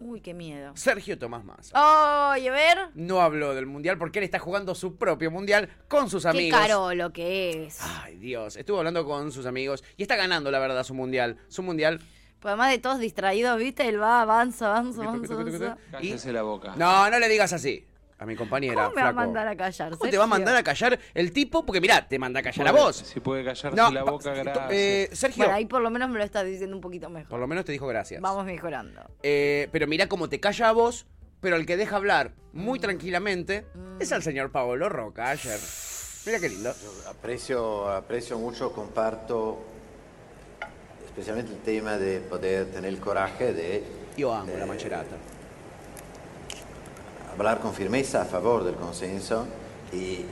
[0.00, 0.72] Uy, qué miedo.
[0.76, 2.30] Sergio Tomás Massa.
[2.32, 2.78] Oye, a ver.
[2.94, 6.58] No habló del mundial porque él está jugando su propio mundial con sus Qué amigos.
[6.58, 7.78] caro lo que es.
[7.82, 8.56] Ay, Dios.
[8.56, 11.36] Estuvo hablando con sus amigos y está ganando, la verdad, su mundial.
[11.48, 12.00] Su mundial.
[12.40, 13.86] Pues además de todos distraídos, ¿viste?
[13.86, 15.76] Él va, avanza, avanza, avanza, avanza.
[16.00, 16.74] Y- la boca.
[16.76, 17.84] No, no le digas así
[18.20, 18.74] a mi compañera.
[18.84, 19.26] ¿Cómo me va a flaco.
[19.26, 19.96] mandar a callar?
[19.96, 21.64] ¿Cómo te va a mandar a callar el tipo?
[21.64, 22.96] Porque mirá, te manda a callar a vos.
[22.96, 24.66] Si puede callarse No, la pa- boca, gracias.
[24.70, 27.30] Eh, Sergio, Bueno, ahí por lo menos me lo estás diciendo un poquito mejor.
[27.30, 28.20] por lo menos te dijo gracias.
[28.20, 29.02] Vamos mejorando.
[29.22, 31.06] Eh, pero mira cómo te calla a vos,
[31.40, 33.64] pero el que deja hablar muy tranquilamente
[34.00, 35.58] es al señor Paolo Roca ayer.
[36.26, 36.74] Mira qué lindo.
[37.08, 39.64] Aprecio, aprecio mucho, comparto
[41.06, 43.82] especialmente el tema de poder tener el coraje de
[44.18, 45.16] Yo amo la mancherata.
[47.40, 49.46] Hablar con firmeza a favor del consenso
[49.92, 50.24] y eh,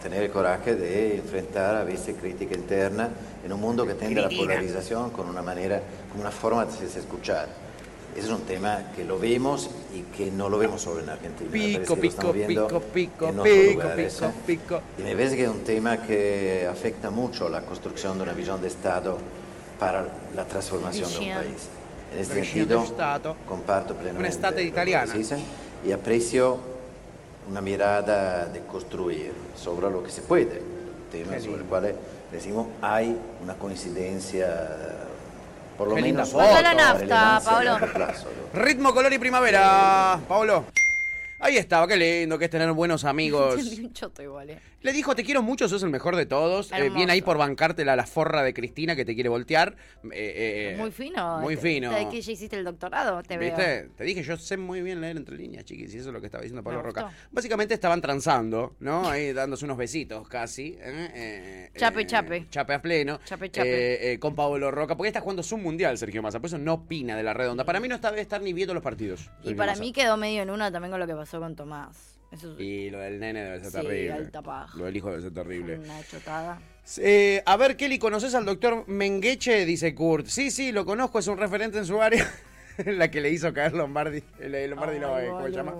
[0.00, 3.08] tener el coraje de enfrentar a veces crítica interna
[3.44, 6.86] en un mundo que tiende a la polarización con una manera, con una forma de
[6.86, 7.48] escuchar.
[8.16, 11.50] Ese es un tema que lo vemos y que no lo vemos solo en Argentina.
[11.50, 14.80] Pico, pico, pico, pico, lugares, pico, pico.
[14.96, 18.62] Y me parece que es un tema que afecta mucho la construcción de una visión
[18.62, 19.18] de Estado
[19.80, 21.68] para la transformación de un país.
[22.14, 22.84] En este sentido,
[23.48, 25.12] comparto plenamente Una que italiana.
[25.84, 26.58] Y aprecio
[27.48, 31.94] una mirada de construir sobre lo que se puede, un tema sobre el cual
[32.32, 34.46] decimos hay una coincidencia,
[35.76, 36.44] por lo Qué menos foto.
[36.44, 38.60] Manda la nafta, largo plazo, ¿no?
[38.60, 40.64] Ritmo, color y primavera, Paolo.
[41.38, 43.56] Ahí estaba, qué lindo que es tener buenos amigos.
[43.78, 44.58] Un choto igual, ¿eh?
[44.84, 46.70] Le dijo, te quiero mucho, sos el mejor de todos.
[46.70, 49.74] Eh, bien ahí por bancártela la forra de Cristina que te quiere voltear.
[50.12, 51.38] Eh, eh, Muy fino.
[51.40, 51.90] Muy fino.
[51.90, 53.48] te- que ya hiciste el doctorado, te veo.
[53.56, 53.88] ¿Viste?
[53.96, 56.26] Te dije, yo sé muy bien leer entre líneas, chiquis, y eso es lo que
[56.26, 57.10] estaba diciendo Pablo Roca.
[57.32, 59.08] Básicamente estaban transando, ¿no?
[59.08, 60.76] Ahí dándose unos besitos casi.
[60.78, 61.10] ¿eh?
[61.14, 62.46] Eh, Chape, eh, chape.
[62.50, 63.20] Chape a pleno.
[63.24, 63.68] Chape, chape.
[63.94, 66.40] Eh, eh, con Pablo Roca, porque está jugando su mundial, Sergio Massa.
[66.40, 67.64] Por eso no opina de la redonda.
[67.64, 69.30] Para mí no está, debe estar ni viendo los partidos.
[69.44, 69.80] Y para Massa.
[69.82, 72.13] mí quedó medio en una también con lo que pasó con Tomás.
[72.34, 74.12] Eso Y lo del nene debe ser Sí, terrible.
[74.12, 74.76] alta paja.
[74.78, 75.78] Lo del hijo debe ser terrible.
[75.78, 76.60] una chotada.
[76.98, 79.64] Eh, a ver, Kelly, ¿conoces al doctor Mengeche?
[79.64, 80.26] Dice Kurt.
[80.26, 82.28] Sí, sí, lo conozco, es un referente en su área.
[82.84, 84.22] la que le hizo caer Lombardi.
[84.40, 85.74] El, el Lombardi no, eh, ¿cómo se llama?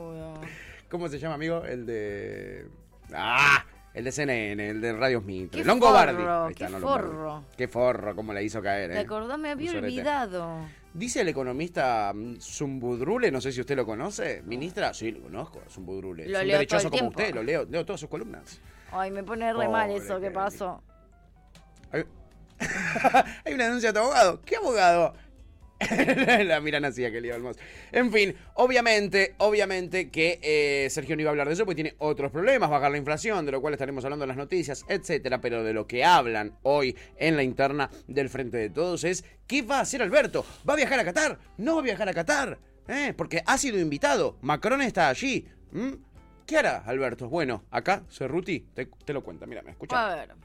[0.89, 1.65] ¿Cómo se llama, amigo?
[1.65, 2.67] El de.
[3.13, 3.65] ¡Ah!
[3.95, 5.63] El de CNN, el de Radios Mitre.
[5.63, 6.17] Qué Longobardi.
[6.17, 7.45] forro, Ahí está, qué no forro.
[7.57, 9.01] Qué forro, cómo la hizo caer, ¿Te eh.
[9.01, 9.39] acordás?
[9.39, 10.67] Me había olvidado.
[10.93, 14.43] Dice el economista mm, Zumbudrule, no sé si usted lo conoce.
[14.47, 16.27] Ministra, sí, lo conozco, Zumbudrule.
[16.27, 17.21] Lo es un leo derechoso todo el como tiempo.
[17.21, 18.61] usted, lo leo, leo todas sus columnas.
[18.91, 20.21] Ay, me pone re mal eso.
[20.21, 20.83] ¿Qué pasó?
[21.93, 22.05] Hay,
[23.45, 24.41] Hay una denuncia de tu abogado.
[24.43, 25.15] ¿Qué abogado?
[26.45, 27.57] la miran así a Kelly Olmos.
[27.93, 31.97] En fin, obviamente, obviamente que eh, Sergio no iba a hablar de eso porque tiene
[31.99, 35.41] otros problemas, bajar la inflación, de lo cual estaremos hablando en las noticias, etcétera.
[35.41, 39.63] Pero de lo que hablan hoy en la interna del Frente de Todos es ¿qué
[39.63, 40.45] va a hacer Alberto?
[40.69, 41.39] ¿Va a viajar a Qatar?
[41.59, 42.59] ¿No va a viajar a Qatar?
[42.89, 43.15] ¿Eh?
[43.17, 44.37] Porque ha sido invitado.
[44.43, 45.47] Macron está allí.
[45.73, 45.93] ¿Mm?
[46.47, 47.29] ¿Qué hará Alberto?
[47.29, 49.47] Bueno, acá Cerruti te, te lo cuenta.
[49.47, 50.13] Mírame, escucha.
[50.13, 50.44] A ver.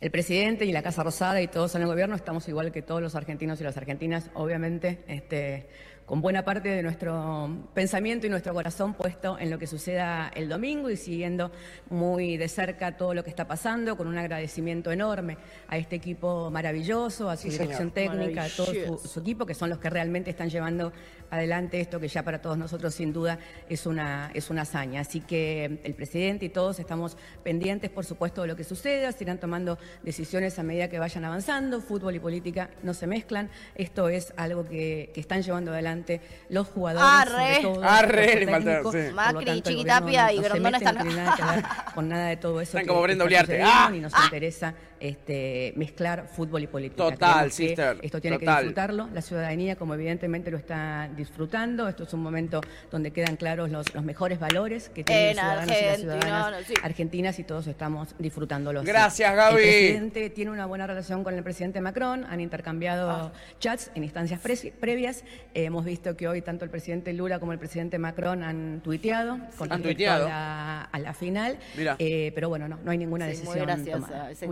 [0.00, 3.00] El presidente y la Casa Rosada y todos en el gobierno estamos igual que todos
[3.00, 5.68] los argentinos y las argentinas, obviamente, este,
[6.04, 10.50] con buena parte de nuestro pensamiento y nuestro corazón puesto en lo que suceda el
[10.50, 11.50] domingo y siguiendo
[11.88, 16.50] muy de cerca todo lo que está pasando, con un agradecimiento enorme a este equipo
[16.50, 18.10] maravilloso, a su Sí, dirección señor.
[18.18, 18.66] técnica, a todo
[18.98, 20.92] su, su equipo, que son los que realmente están llevando
[21.30, 25.00] adelante esto que ya para todos nosotros sin duda es una, es una hazaña.
[25.00, 29.24] Así que el presidente y todos estamos pendientes, por supuesto, de lo que suceda, se
[29.24, 34.08] irán tomando decisiones a medida que vayan avanzando, fútbol y política no se mezclan, esto
[34.08, 37.62] es algo que, que están llevando adelante los jugadores, Arre.
[37.62, 38.92] sobre todo, Arre, técnico.
[38.92, 38.98] sí.
[39.14, 42.26] Macri, tanto, el Chiquitapia y no Grondona no están- tiene nada que ver con nada
[42.28, 43.62] de todo eso Están que- como Brenda Uliarte.
[43.62, 43.88] ¡Ah!
[43.90, 44.20] ni nos ¡Ah!
[44.24, 47.02] interesa este, mezclar fútbol y política.
[47.10, 48.54] Total, sister, Esto tiene total.
[48.56, 53.36] que disfrutarlo, la ciudadanía como evidentemente lo está disfrutando, esto es un momento donde quedan
[53.36, 56.66] claros los, los mejores valores que tienen En los ciudadanos y las Argentina, ciudadanas no,
[56.66, 56.74] sí.
[56.82, 58.84] argentinas y todos estamos disfrutándolos.
[58.84, 59.56] Gracias, Gaby.
[59.56, 63.32] El presidente tiene una buena relación con el presidente Macron, han intercambiado Ah.
[63.60, 67.52] chats en instancias pre- previas, Eh, hemos visto que hoy tanto el presidente Lula como
[67.52, 70.26] el presidente Macron han tuiteado con Han respecto tuiteado.
[70.26, 71.96] A, la, a la final, Mira.
[71.98, 74.30] Eh, pero bueno, no, no hay ninguna Sí, decisión muy gracioso tomada.
[74.30, 74.44] ese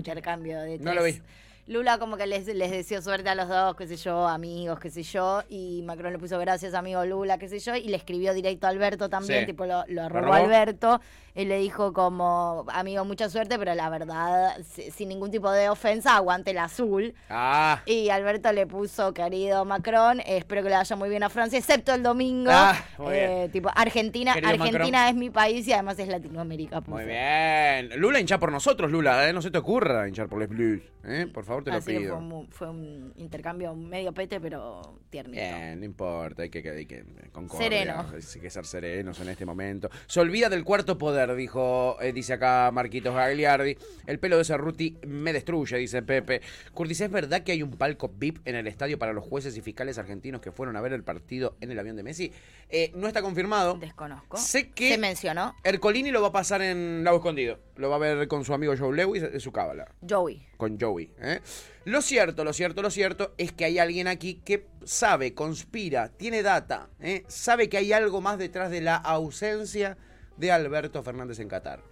[0.81, 1.21] No lo vi.
[1.67, 4.91] Lula como que les, les deseó suerte a los dos, qué sé yo, amigos, qué
[4.91, 8.35] sé yo, y Macron le puso gracias, amigo Lula, qué sé yo, y le escribió
[8.35, 9.47] directo a Alberto también, Sí.
[9.47, 10.35] tipo lo, lo ¿Lo robó robó?
[10.35, 11.01] Alberto,
[11.35, 15.71] y le dijo como, amigo, mucha suerte, pero la verdad, si- sin ningún tipo de
[15.71, 17.15] ofensa, aguante el azul.
[17.31, 17.81] Ah.
[17.87, 21.95] Y Alberto le puso, querido Macron, espero que le vaya muy bien a Francia, excepto
[21.95, 22.51] el domingo.
[22.53, 23.51] Ah, muy Eh, bien.
[23.53, 25.09] tipo, Argentina, Querido Argentina Macron.
[25.09, 26.83] es mi país y además es Latinoamérica.
[26.83, 26.97] puso.
[26.99, 27.89] Muy bien.
[27.99, 29.33] Lula hincha por nosotros, Lula, ¿eh?
[29.33, 31.27] No se te ocurra hinchar por los Blues, ¿eh?
[31.33, 31.54] Por favor.
[31.63, 32.15] Favor, te lo que pido.
[32.17, 35.41] fue, mu- fue un intercambio medio pete, pero tiernito.
[35.43, 38.07] Bien, no importa, hay que, hay que concordia, Sereno.
[38.13, 39.91] Hay que ser serenos en este momento.
[40.07, 43.77] Se olvida del cuarto poder, dijo, eh, dice acá Marquitos Gagliardi.
[44.07, 46.41] El pelo de Cerruti me destruye, dice Pepe.
[46.73, 49.61] Curtis, ¿es verdad que hay un palco VIP en el estadio para los jueces y
[49.61, 52.33] fiscales argentinos que fueron a ver el partido en el avión de Messi?
[52.71, 53.75] Eh, no está confirmado.
[53.79, 54.37] Desconozco.
[54.37, 57.59] Sé que Se mencionó Ercolini lo va a pasar en Lago Escondido.
[57.77, 60.47] Lo va a ver con su amigo Joe Lewis de su cábala Joey.
[60.57, 61.11] con Joey.
[61.21, 61.41] ¿eh?
[61.85, 66.43] Lo cierto, lo cierto, lo cierto es que hay alguien aquí que sabe, conspira, tiene
[66.43, 67.25] data, ¿eh?
[67.29, 69.99] sabe que hay algo más detrás de la ausencia
[70.37, 71.83] de Alberto Fernández en Qatar.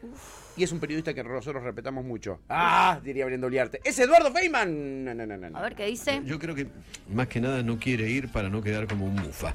[0.55, 2.41] Y es un periodista que nosotros respetamos mucho.
[2.49, 3.01] ¡Ah!
[3.03, 3.81] Diría Brenda Uliarte.
[3.85, 5.03] ¡Es Eduardo Feynman!
[5.05, 5.59] No, no, no, no, no.
[5.59, 6.21] A ver qué dice.
[6.27, 6.67] Yo creo que
[7.11, 9.55] más que nada no quiere ir para no quedar como un mufa.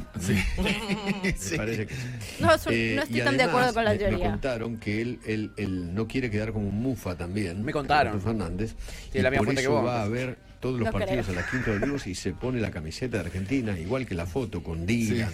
[0.57, 2.01] Me parece que sí.
[2.39, 4.29] No, es un- Eh, no estoy y tan de acuerdo con la me- Me teoría.
[4.31, 7.63] contaron que él, él, él no quiere quedar como un mufa también.
[7.63, 8.13] Me contaron.
[8.13, 8.73] Alberto Fernández.
[9.11, 9.85] Tiene y la misma por fuente que eso vos.
[9.85, 11.37] va a ver todos los No partidos creo.
[11.37, 14.25] a la Quinta de Olivos y se pone la camiseta de Argentina, igual que la
[14.25, 15.29] foto con Dylan.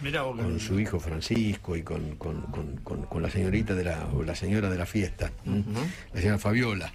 [0.00, 4.22] Con su hijo Francisco y con, con- con- con- con la señorita de la, o
[4.22, 5.64] la señora de la fiesta, ¿m?
[6.12, 6.92] la señora Fabiola.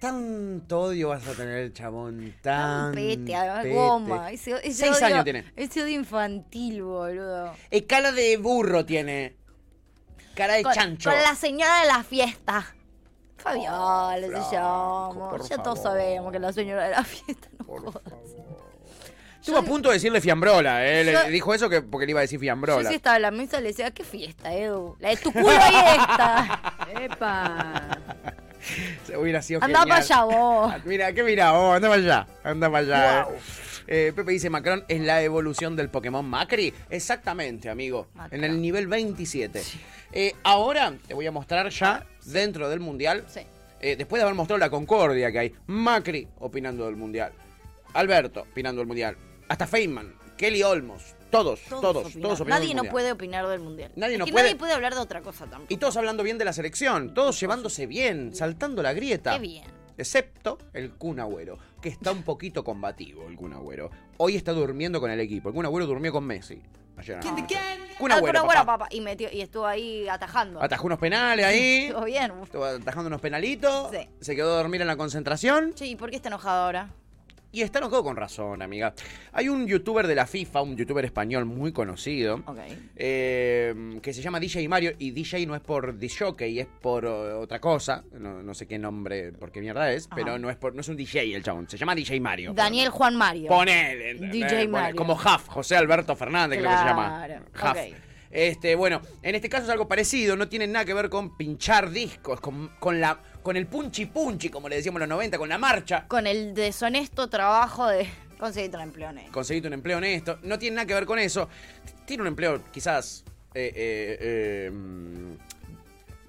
[0.00, 2.34] Tanto odio vas a tener el chabón.
[2.42, 3.34] Tan Pete,
[3.72, 4.32] goma.
[4.32, 5.44] Ese, ese Seis odio- años tiene.
[5.54, 7.52] Ese odio infantil, boludo.
[7.70, 9.36] Eh, cara de burro tiene.
[10.34, 11.10] Cara de Con, chancho.
[11.10, 12.74] con la señora de la fiesta.
[13.36, 15.38] Fabiola se Flaco, llama.
[15.48, 18.02] Ya todos sabemos que la señora de la fiesta no jodas.
[19.42, 21.02] Estuvo a punto de decirle fiambrola, ¿eh?
[21.02, 22.88] Le Yo- dijo eso que porque le iba a decir Yo fiambrola.
[22.88, 24.96] sí estaba en la mesa y le decía, ¿qué fiesta, Edu?
[25.00, 26.86] La de tu culo ahí está.
[27.00, 27.98] ¡Epa!
[29.04, 29.88] Se hubiera sido Anda genial.
[29.88, 30.72] para allá vos.
[30.72, 31.74] Ah, Mira, ¿qué mira vos?
[31.74, 32.26] Anda para allá.
[32.44, 33.22] Anda para allá.
[33.22, 33.38] eh.
[33.88, 36.72] Eh, Pepe dice, Macron es la evolución del Pokémon Macri.
[36.88, 38.06] Exactamente, amigo.
[38.30, 39.60] En el nivel 27.
[40.12, 43.40] Eh, ahora te voy a mostrar ya, dentro del Mundial, Sí.
[43.80, 47.32] eh, después de haber mostrado la concordia que hay, Macri opinando del Mundial,
[47.94, 49.16] Alberto opinando del Mundial,
[49.52, 52.32] hasta Feynman, Kelly Olmos, todos, todos, todos, opinan.
[52.32, 53.92] opinando Nadie del no puede opinar del mundial.
[53.96, 55.72] Nadie Es no que puede- nadie puede hablar de otra cosa tampoco.
[55.72, 59.32] Y todos hablando bien de la selección, todos llevándose bien, saltando la grieta.
[59.34, 59.64] Qué bien.
[59.98, 63.90] Excepto el Kun Agüero, que está un poquito combativo el Kun Agüero.
[64.16, 65.50] Hoy está durmiendo con el equipo.
[65.50, 66.60] El Kun Agüero durmió con Messi.
[66.96, 67.56] Ayer anoche.
[67.98, 68.78] Kun Ah, Agüero, Kun Agüero, papá.
[68.78, 68.88] papá.
[68.90, 70.62] Y, metió, y estuvo ahí atajando.
[70.62, 71.84] Atajó unos penales ahí.
[71.88, 72.32] Estuvo bien.
[72.42, 73.90] Estuvo atajando unos penalitos.
[73.90, 74.08] Sí.
[74.20, 75.72] Se quedó a dormir en la concentración.
[75.76, 76.88] Sí, ¿y por qué está enojado ahora?
[77.54, 78.94] Y está enojado con razón, amiga.
[79.32, 82.42] Hay un youtuber de la FIFA, un youtuber español muy conocido,
[82.96, 84.92] eh, que se llama DJ Mario.
[84.98, 88.04] Y DJ no es por DJ, es por eh, otra cosa.
[88.12, 90.16] No, no sé qué nombre, por qué mierda es, Ajá.
[90.16, 91.68] pero no es, por, no es un DJ el chabón.
[91.68, 92.54] Se llama DJ Mario.
[92.54, 93.48] Daniel Juan Mario.
[93.48, 94.14] Ponele.
[94.14, 94.96] DJ Mario.
[94.96, 97.26] Como Huff, José Alberto Fernández, creo que se llama.
[97.54, 97.76] Huff.
[98.32, 101.90] Este, bueno, en este caso es algo parecido, no tiene nada que ver con pinchar
[101.90, 105.48] discos, con, con la, con el punchi punchi, como le decíamos en los 90, con
[105.48, 106.04] la marcha.
[106.08, 109.32] Con el deshonesto trabajo de conseguir un empleo neto.
[109.32, 111.48] Conseguirte un empleo honesto, no tiene nada que ver con eso.
[112.04, 113.24] Tiene un empleo quizás...
[113.54, 115.32] eh, eh, eh, mm,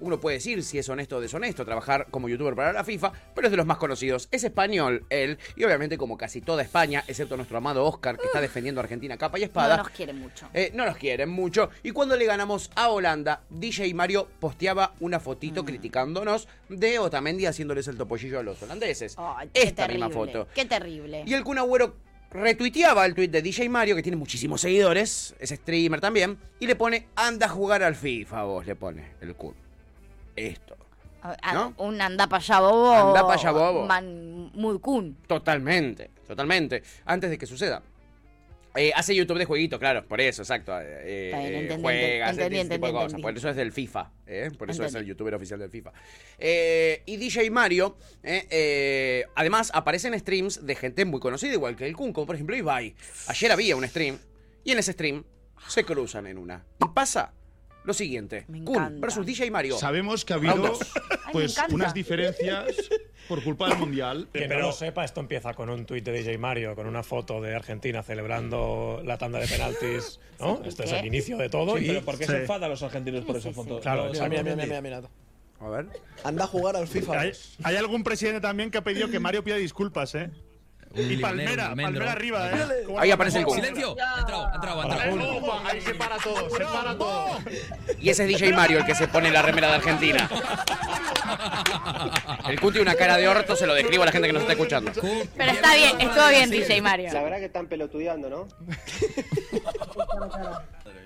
[0.00, 3.46] uno puede decir si es honesto o deshonesto trabajar como youtuber para la FIFA, pero
[3.46, 4.28] es de los más conocidos.
[4.30, 8.40] Es español él, y obviamente como casi toda España, excepto nuestro amado Oscar, que está
[8.40, 9.76] defendiendo a Argentina capa y espada.
[9.76, 10.48] No nos quiere mucho.
[10.54, 11.70] Eh, no los quieren mucho.
[11.82, 15.66] Y cuando le ganamos a Holanda, DJ Mario posteaba una fotito Mm.
[15.66, 19.16] criticándonos de Otamendi haciéndoles el topollillo a los holandeses.
[19.52, 20.06] Qué Esta terrible.
[20.06, 20.48] misma foto.
[20.54, 21.22] Qué terrible.
[21.26, 21.96] Y el Kun Agüero
[22.30, 26.74] retuiteaba el tweet de DJ Mario, que tiene muchísimos seguidores, es streamer también, y le
[26.76, 29.54] pone, anda a jugar al FIFA, vos, le pone el Kun.
[30.36, 30.76] Esto.
[31.78, 32.92] Un anda pa' allá bobo.
[32.92, 33.86] Andá pa' allá bobo.
[33.86, 35.16] Man, mood kun.
[35.26, 36.82] Totalmente, totalmente.
[37.06, 37.82] Antes de que suceda.
[38.76, 40.72] Eh, hace YouTube de jueguito, claro, por eso, exacto.
[40.80, 43.20] eh, Está bien, eh, entendí, juega, hace entendí, ese tipo de cosas.
[43.20, 44.50] Por eso es del FIFA, ¿eh?
[44.58, 45.92] por eso es el youtuber oficial del FIFA.
[47.06, 47.96] Y DJ Mario,
[49.36, 52.56] además, aparece en streams de gente muy conocida, igual que el Kun, como por ejemplo
[52.56, 52.96] Ibai.
[53.28, 54.18] Ayer había un stream,
[54.64, 55.22] y en ese stream
[55.68, 56.64] se cruzan en una.
[56.84, 57.32] Y pasa
[57.84, 59.76] lo siguiente: Kun versus DJ Mario.
[59.78, 60.78] Sabemos que ha habido
[61.32, 62.66] pues unas diferencias
[63.28, 64.28] por culpa del mundial.
[64.32, 67.40] Que no lo sepa, esto empieza con un tuit de DJ Mario, con una foto
[67.40, 70.56] de Argentina celebrando la tanda de penaltis, ¿no?
[70.62, 71.76] Sí, Este es el inicio de todo.
[71.78, 72.32] Sí, y pero ¿por qué Sí.
[72.32, 73.80] se enfadan los argentinos por esa foto?
[73.80, 74.30] Claro, No, exacto.
[74.30, 75.10] mira, mira, mira, mira, mira.
[75.60, 75.86] A ver.
[76.24, 77.20] Anda a jugar al FIFA.
[77.20, 80.30] Hay, hay algún presidente también que ha pedido que Mario pida disculpas, ¿eh?
[80.96, 82.86] Y Palmera, Palmera arriba, ¿eh?
[82.98, 83.56] Ahí aparece el Kun.
[83.56, 83.96] Silencio.
[84.00, 85.38] Ha entrado, ha entrado, ha entrado.
[85.38, 87.38] Opa, ahí se para todo, se para todo.
[88.00, 90.30] Y ese es DJ Mario el que se pone la remera de Argentina.
[92.48, 94.52] El tiene una cara de orto, se lo describo a la gente que nos está
[94.52, 94.92] escuchando.
[94.92, 97.12] Pero está bien, estuvo bien, DJ Mario.
[97.12, 98.48] La verdad que están pelotudeando, ¿no?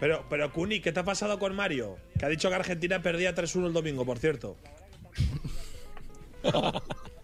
[0.01, 1.98] Pero, pero Kuni, ¿qué te ha pasado con Mario?
[2.16, 4.57] Que ha dicho que Argentina perdía 3-1 el domingo, por cierto.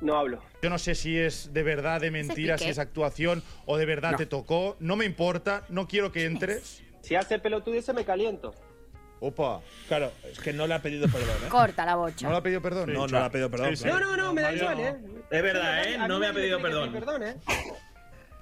[0.00, 0.42] No hablo.
[0.62, 4.12] Yo no sé si es de verdad, de mentira, si es actuación o de verdad
[4.12, 4.16] No.
[4.18, 4.76] te tocó.
[4.80, 6.82] No me importa, no quiero que entres.
[7.02, 8.54] Si hace pelotudice me caliento.
[9.20, 9.60] Opa.
[9.88, 11.48] Claro, es que no le ha pedido perdón, ¿eh?
[11.50, 12.24] Corta la bocha.
[12.26, 12.92] ¿No le ha pedido perdón?
[12.92, 13.68] No, no le ha pedido perdón.
[13.70, 13.82] Sí, sí.
[13.84, 14.00] claro.
[14.06, 14.96] No, no, no, me da igual, ¿eh?
[15.30, 15.98] Es verdad, ¿eh?
[16.08, 16.92] No me ha pedido perdón.
[16.92, 17.36] perdón, ¿eh?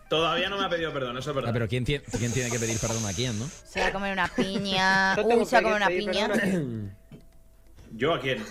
[0.08, 1.52] Todavía no me ha pedido perdón, eso es Ah, verdad.
[1.52, 3.46] pero ¿quién tiene, ¿quién tiene que pedir perdón a quién, no?
[3.64, 5.16] Se va a comer una piña.
[5.22, 6.30] Uy, se va a comer una piña.
[7.92, 8.44] ¿Yo a quién?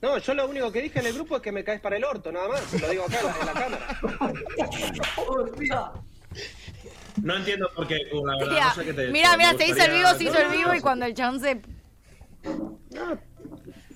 [0.00, 2.04] No, yo lo único que dije en el grupo es que me caes para el
[2.04, 2.80] orto, nada más.
[2.80, 4.00] Lo digo acá en la, en la cámara.
[7.22, 8.52] No entiendo por qué, la verdad.
[8.52, 10.50] Mira, no sé qué te mira, mira, se hizo el vivo, se hizo el No,
[10.52, 11.60] vivo y no, cuando el chabón se...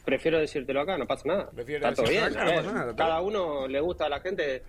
[0.04, 1.50] Prefiero decírtelo acá, no pasa nada.
[1.50, 2.40] Prefiero Está todo decirlo bien.
[2.40, 4.64] acá, no pasa nada, Cada uno le gusta a la gente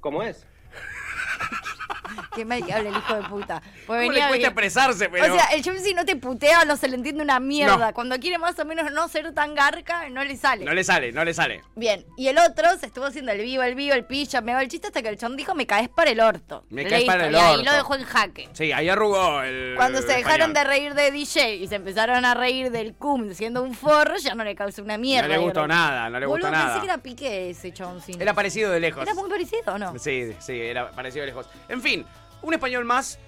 [0.00, 0.46] como es.
[2.34, 3.60] Qué mal que hable el hijo de puta.
[3.60, 4.44] Pues ¿Cómo venía le cuesta bien.
[4.46, 7.88] expresarse, pero- O sea, el si no te putea no se le entiende una mierda.
[7.88, 7.94] No.
[7.94, 10.64] Cuando quiere más o menos no ser tan garca, no le sale.
[10.64, 11.62] No le sale, no le sale.
[11.76, 14.62] Bien, y el otro se estuvo haciendo el vivo, el vivo, el pilla, me va
[14.62, 16.64] el chiste hasta que el chabón dijo me caes para el orto.
[16.70, 17.64] Me caes para el y ahí orto.
[17.64, 18.48] lo dejó en jaque.
[18.52, 19.74] Sí, ahí arrugó el.
[19.76, 20.54] Cuando se dejaron español.
[20.54, 24.34] de reír de DJ y se empezaron a reír del cum siendo un forro, ya
[24.34, 25.28] no le causó una mierda.
[25.28, 26.64] No le Y gustó nada, no le gustó nada.
[26.66, 28.20] pensé que era pique ese chaboncito.
[28.20, 29.02] Era parecido de lejos.
[29.02, 29.98] Era muy parecido, ¿o no?
[29.98, 31.46] Sí, sí, era parecido de lejos.
[31.68, 31.97] En fin,
[32.42, 33.18] un español más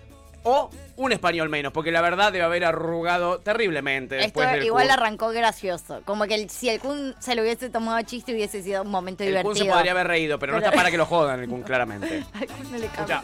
[0.42, 4.84] o un español menos, porque la verdad debe haber arrugado terriblemente Esto después del igual
[4.86, 4.92] Kun.
[4.92, 6.00] arrancó gracioso.
[6.06, 8.90] Como que el- si el Kun se lo hubiese tomado a chiste hubiese sido un
[8.90, 9.66] momento El Kun divertido.
[9.66, 12.24] se podría haber reído, pero, no Pero- está para que lo jodan el Kun, claramente.
[12.34, 13.14] Al Kun no le cabe.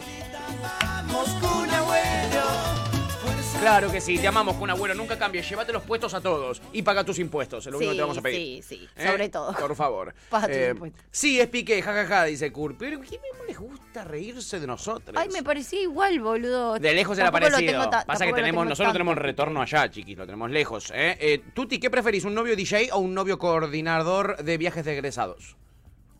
[3.59, 4.93] Claro que sí, te amamos, Kun Agüero.
[4.93, 7.65] Nunca cambies, llévate los puestos a todos y paga tus impuestos.
[7.65, 8.63] Es lo único que te vamos a pedir.
[8.63, 9.07] Sí, sí, ¿Eh?
[9.07, 9.53] sobre todo.
[9.53, 10.13] Por favor.
[10.29, 11.01] Paga tus Eh, impuestos.
[11.11, 12.77] sí, es pique, jajaja, dice Kurt.
[12.77, 15.15] Pero ¿qué no les gusta reírse de nosotros?
[15.19, 16.77] Ay, me parecía igual, boludo.
[16.79, 17.89] De lejos era parecido.
[18.05, 18.93] Pasa que tenemos, nosotros tanto.
[18.93, 20.91] tenemos retorno allá, chiquis, lo tenemos lejos.
[20.93, 21.17] ¿eh?
[21.19, 22.25] Eh, Tuti, ¿qué preferís?
[22.25, 25.57] ¿Un novio DJ o un novio coordinador de viajes de egresados?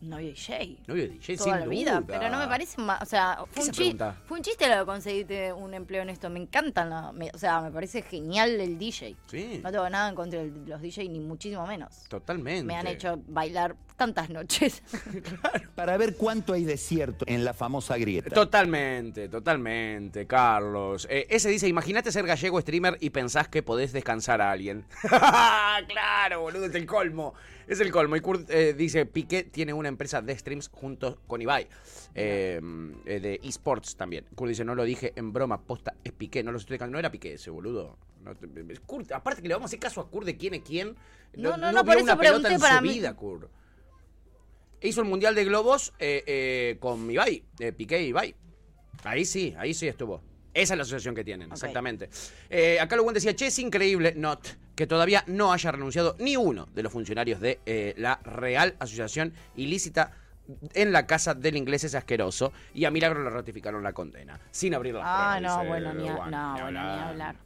[0.00, 0.78] Novio DJ.
[0.86, 2.18] Novio DJ, Toda sin la vida, duda.
[2.20, 4.16] pero no me parece más, o sea, fue un, chi- pregunta?
[4.26, 7.38] fue un chiste lo de conseguirte un empleo en esto, me encantan, la- me- o
[7.38, 9.16] sea, me parece genial el DJ.
[9.26, 9.60] Sí.
[9.62, 12.04] No tengo nada en contra de los DJ, ni muchísimo menos.
[12.08, 12.62] Totalmente.
[12.64, 14.82] Me han hecho bailar tantas noches.
[15.74, 18.30] Para ver cuánto hay desierto en la famosa grieta.
[18.30, 21.08] Totalmente, totalmente, Carlos.
[21.10, 24.84] Eh, ese dice, imagínate ser gallego streamer y pensás que podés descansar a alguien.
[25.88, 27.34] claro, boludo, es el colmo.
[27.68, 28.16] Es el colmo.
[28.16, 31.68] Y Kurt eh, dice, Piqué tiene una empresa de streams junto con Ibai.
[32.14, 32.60] eh,
[33.04, 34.24] eh, de esports también.
[34.34, 36.42] Kurt dice, no lo dije en broma, posta, es Piqué.
[36.42, 36.94] No lo estoy dejando.
[36.94, 37.96] No era Piqué ese, boludo.
[38.24, 40.54] No te- es Kurt, aparte que le vamos a hacer caso a Kurt de quién
[40.54, 40.96] es quién.
[41.36, 42.88] No, no, vio no, por eso una pelota pregunté en para su mí.
[42.88, 43.50] vida, Kurt.
[44.80, 48.34] Hizo el Mundial de Globos eh, eh, con Ibai, eh, Piqué y Ibai.
[49.04, 50.22] Ahí sí, ahí sí estuvo.
[50.58, 52.10] Esa es la asociación que tienen, exactamente.
[52.50, 54.44] Eh, acá Lugan decía, che, es increíble, not,
[54.74, 59.32] que todavía no haya renunciado ni uno de los funcionarios de eh, la Real Asociación
[59.56, 60.12] Ilícita
[60.74, 64.74] en la casa del inglés es asqueroso y a Milagro le ratificaron la condena, sin
[64.74, 66.30] abrir las ah, pruebas, no, dice bueno, ni, a- Lugan.
[66.30, 67.36] no, Ni bueno, ni hablar.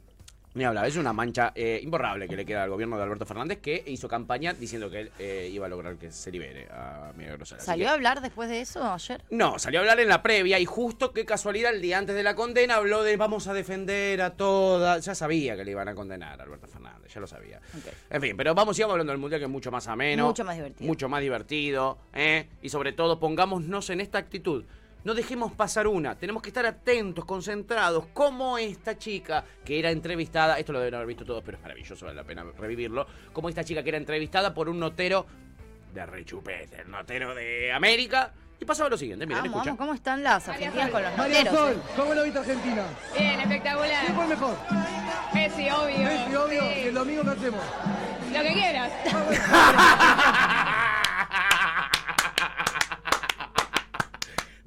[0.55, 3.59] Ni hablar, es una mancha eh, imborrable que le queda al gobierno de Alberto Fernández
[3.59, 7.43] que hizo campaña diciendo que él eh, iba a lograr que se libere a Milagro
[7.43, 7.57] Sala.
[7.57, 9.23] Así ¿Salió que- a hablar después de eso ayer?
[9.31, 12.21] no, salió a hablar en la previa y justo qué casualidad el día antes de
[12.21, 14.99] la condena habló de vamos a defender a toda.
[14.99, 17.59] Ya sabía que le iban a condenar a Alberto Fernández, ya lo sabía.
[18.11, 20.27] En fin, pero vamos, sigamos hablando del mundial que es mucho más ameno.
[20.27, 20.87] Mucho más divertido.
[20.87, 22.47] Mucho más divertido, ¿eh?
[22.61, 24.65] Y sobre todo pongámonos en esta actitud.
[25.03, 30.57] No dejemos pasar una, tenemos que estar atentos, concentrados, como esta chica que era entrevistada,
[30.57, 33.63] esto lo deben haber visto todos, pero es maravilloso, vale la pena revivirlo, como esta
[33.65, 35.25] chica que era entrevistada por un notero
[35.93, 39.71] de rechupete, el notero de América, y pasaba lo siguiente, miren, Vamos, escucha.
[39.71, 41.59] vamos, ¿cómo están las argentinas con los María noteros?
[41.59, 41.83] Sol?
[41.97, 42.83] ¿cómo lo viste Argentina?
[43.17, 44.05] Bien, espectacular.
[44.05, 44.57] ¿Quién fue el mejor?
[45.33, 45.97] Messi, obvio.
[45.97, 46.61] Messi, obvio.
[46.61, 46.79] Sí.
[46.81, 47.61] ¿Y el domingo qué hacemos?
[48.33, 48.91] Lo que quieras.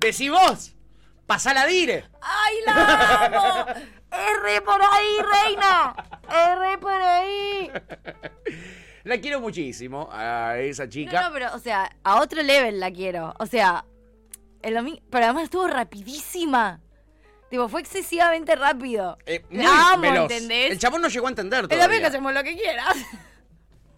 [0.07, 0.73] Decí vos,
[1.27, 2.05] pasá la dire.
[2.23, 3.66] ¡Ay, la amo!
[4.12, 5.97] ¡R por ahí, reina!
[6.31, 7.71] ¡R por ahí!
[9.03, 11.23] La quiero muchísimo a esa No, chica.
[11.23, 13.35] no, pero, o sea, a otro level la quiero.
[13.40, 13.85] O sea,
[14.62, 15.01] el domingo.
[15.11, 16.81] Pero además estuvo rapidísima.
[17.51, 19.19] Tipo, fue excesivamente rápido.
[19.27, 20.31] Eh, muy la amo, veloz.
[20.31, 20.71] ¿entendés?
[20.71, 22.97] El chabón no llegó a entender El domingo hacemos lo que quieras.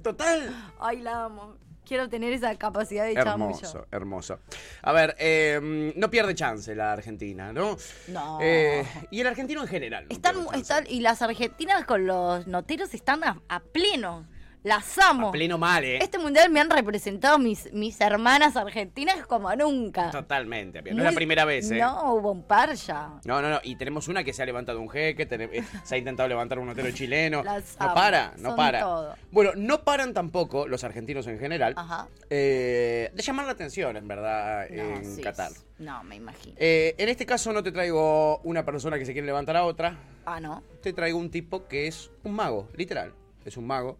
[0.03, 0.73] Total.
[0.81, 1.57] Ay, la amo.
[1.88, 3.55] Quiero tener esa capacidad de chamullo.
[3.57, 4.38] Hermoso, hermoso.
[4.83, 7.79] A ver, eh, no pierde chance la Argentina, ¿no?
[8.09, 8.38] No.
[8.42, 10.05] Eh, y el argentino en general.
[10.05, 10.14] ¿no?
[10.14, 14.26] Están, están- y las argentinas con los noteros están a, a pleno.
[14.65, 15.29] Las amo.
[15.29, 15.99] A pleno mal, ¿eh?
[16.03, 20.11] Este mundial me han representado mis, mis hermanas argentinas como nunca.
[20.11, 21.79] Totalmente, no es la primera vez, ¿eh?
[21.79, 23.21] No, hubo un par ya.
[23.25, 23.61] No, no, no.
[23.63, 26.59] Y tenemos una que se ha levantado un jeque, tene- eh, se ha intentado levantar
[26.59, 27.43] un hotero chileno.
[27.45, 28.81] Las no amo, para, no son para.
[28.81, 29.15] todo.
[29.31, 32.09] Bueno, no paran tampoco los argentinos en general Ajá.
[32.29, 35.53] eh, de llamar la atención, en verdad, en sí, Qatar.
[35.79, 36.57] No, me imagino.
[36.59, 39.97] Eh, en este caso no te traigo una persona que se quiere levantar a otra.
[40.27, 40.63] Ah, ¿no?
[40.83, 43.15] Te traigo un tipo que es un mago, literal.
[43.45, 43.97] Es un mago.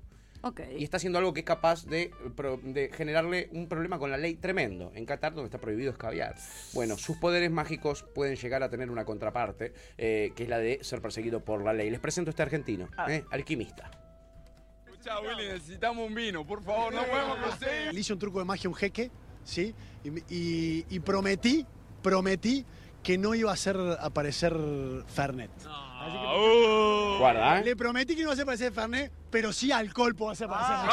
[0.79, 2.11] Y está haciendo algo que es capaz de,
[2.95, 4.93] generarle un problema con la ley tremendo.
[4.95, 6.37] En Qatar, donde está prohibido escabiar.
[6.73, 10.79] Bueno, sus poderes mágicos pueden llegar a tener una contraparte, eh, que es la de
[10.83, 11.91] ser perseguido por la ley.
[11.91, 13.91] Les presento a este argentino, eh, alquimista.
[14.87, 17.95] Escucha, Willy, necesitamos un vino, por favor, no podemos conseguir.
[17.95, 19.11] Le hice un truco de magia a un jeque,
[19.45, 19.75] ¿sí?
[20.05, 21.67] Y, y- y prometí,
[22.03, 22.65] prometí
[23.03, 24.55] que no iba a hacer aparecer
[25.07, 25.51] Fernet.
[26.09, 27.65] Así que- Guarda, ¿eh?
[27.65, 30.91] Le prometí que no iba a hacer aparecer Fernet, pero sí alcohol puedo hacer aparecer.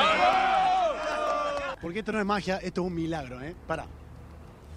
[1.81, 3.55] Porque esto no es magia, esto es un milagro, ¿eh?
[3.67, 3.85] Pará.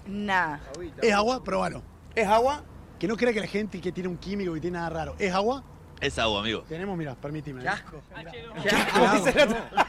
[0.07, 0.59] Nah.
[1.03, 1.43] ¿Es agua?
[1.43, 1.82] Probalo.
[2.14, 2.62] ¿Es agua?
[2.99, 5.14] Que no crea que la gente que tiene un químico que tiene nada raro.
[5.18, 5.62] ¿Es agua?
[6.01, 6.62] Es agua, amigo.
[6.68, 7.62] Tenemos, mira, permíteme.
[7.62, 8.01] Qué asco.
[8.14, 9.30] asco.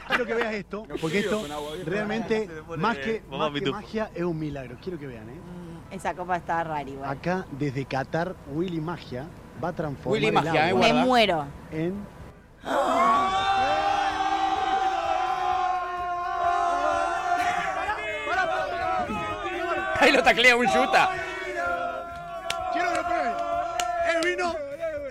[0.08, 1.46] Quiero que veas esto, porque esto
[1.84, 2.48] realmente,
[2.78, 4.76] más que, más magia, es un milagro.
[4.82, 5.34] Quiero que vean, ¿eh?
[5.34, 7.08] Mm, Esa copa está rara igual.
[7.10, 9.26] Acá, desde Qatar, Willy Magia
[9.62, 10.92] va a transformar Willy el Magia, agua ¿eh?
[10.92, 11.46] Me muero.
[11.72, 12.06] en...
[20.00, 21.10] Ahí lo taclea un yuta.
[22.72, 23.32] ¡Quiero que lo prueben!
[24.08, 24.56] ¡Es vino!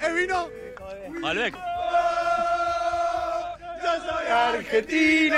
[0.02, 0.48] ¡Es vino!
[1.22, 1.56] Malbec.
[3.84, 5.38] ¡Yo soy argentino!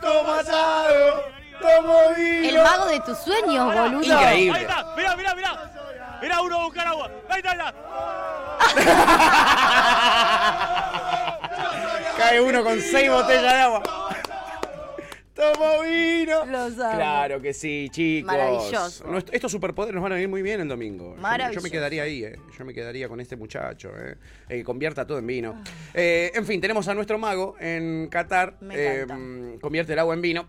[0.00, 1.24] ¡Tomo asado!
[1.60, 2.48] ¡Tomo vino!
[2.48, 4.02] El mago de tus sueños, boludo.
[4.04, 4.58] Increíble.
[4.58, 5.72] Ahí está, mirá, mirá, mirá.
[6.22, 7.10] Mirá uno a buscar agua.
[7.28, 7.74] Ahí está, ahí está.
[12.16, 13.82] Cae uno con seis botellas de agua.
[15.34, 16.46] ¡Tomo vino!
[16.46, 16.96] Los amo.
[16.96, 18.32] Claro que sí, chicos.
[18.32, 19.04] Maravilloso.
[19.32, 21.10] Estos superpoderes nos van a venir muy bien el domingo.
[21.10, 21.62] Yo- Yo, Maravilloso.
[21.62, 22.38] me quedaría ahí, ¿eh?
[22.58, 24.16] Yo me quedaría con este muchacho, ¿eh?
[24.48, 25.62] Eh, convierta todo en vino.
[25.92, 28.56] Eh, en fin, tenemos a nuestro mago en Qatar.
[28.62, 29.60] Me eh, encanta.
[29.60, 30.48] convierte el agua en vino.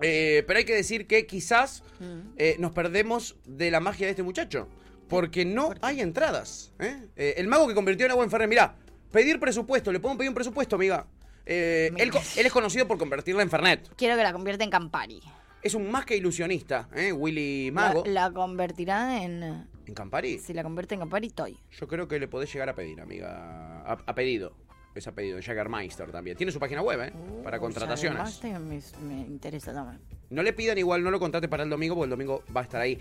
[0.00, 2.20] Eh, pero hay que decir que quizás Mm.
[2.38, 4.66] eh, nos perdemos de la magia de este muchacho.
[5.08, 6.72] Porque no hay entradas.
[6.78, 7.06] ¿eh?
[7.16, 8.74] Eh, el mago que convirtió en agua en Fernet, mirá,
[9.12, 11.06] pedir presupuesto, le podemos pedir un presupuesto, amiga.
[11.44, 13.88] Eh, él, es conocido por convertirla en Fernet.
[13.96, 15.20] Quiero que la convierta en Campari.
[15.62, 17.12] Es un más que ilusionista, ¿eh?
[17.12, 18.04] Willy Mago.
[18.06, 19.66] La, la convertirá en.
[19.86, 20.38] ¿En Campari?
[20.40, 21.56] Si la convierte en Campari, estoy.
[21.70, 23.82] Yo creo que le podés llegar a pedir, amiga.
[23.84, 24.56] A, a pedido.
[24.96, 25.38] Es a pedido.
[25.40, 26.36] Jagermeister también.
[26.36, 27.12] Tiene su página web, ¿eh?
[27.44, 28.42] Para contrataciones.
[28.42, 30.00] Me, me interesa también.
[30.30, 32.64] No le pidan igual, no lo contrate para el domingo, porque el domingo va a
[32.64, 32.98] estar ahí.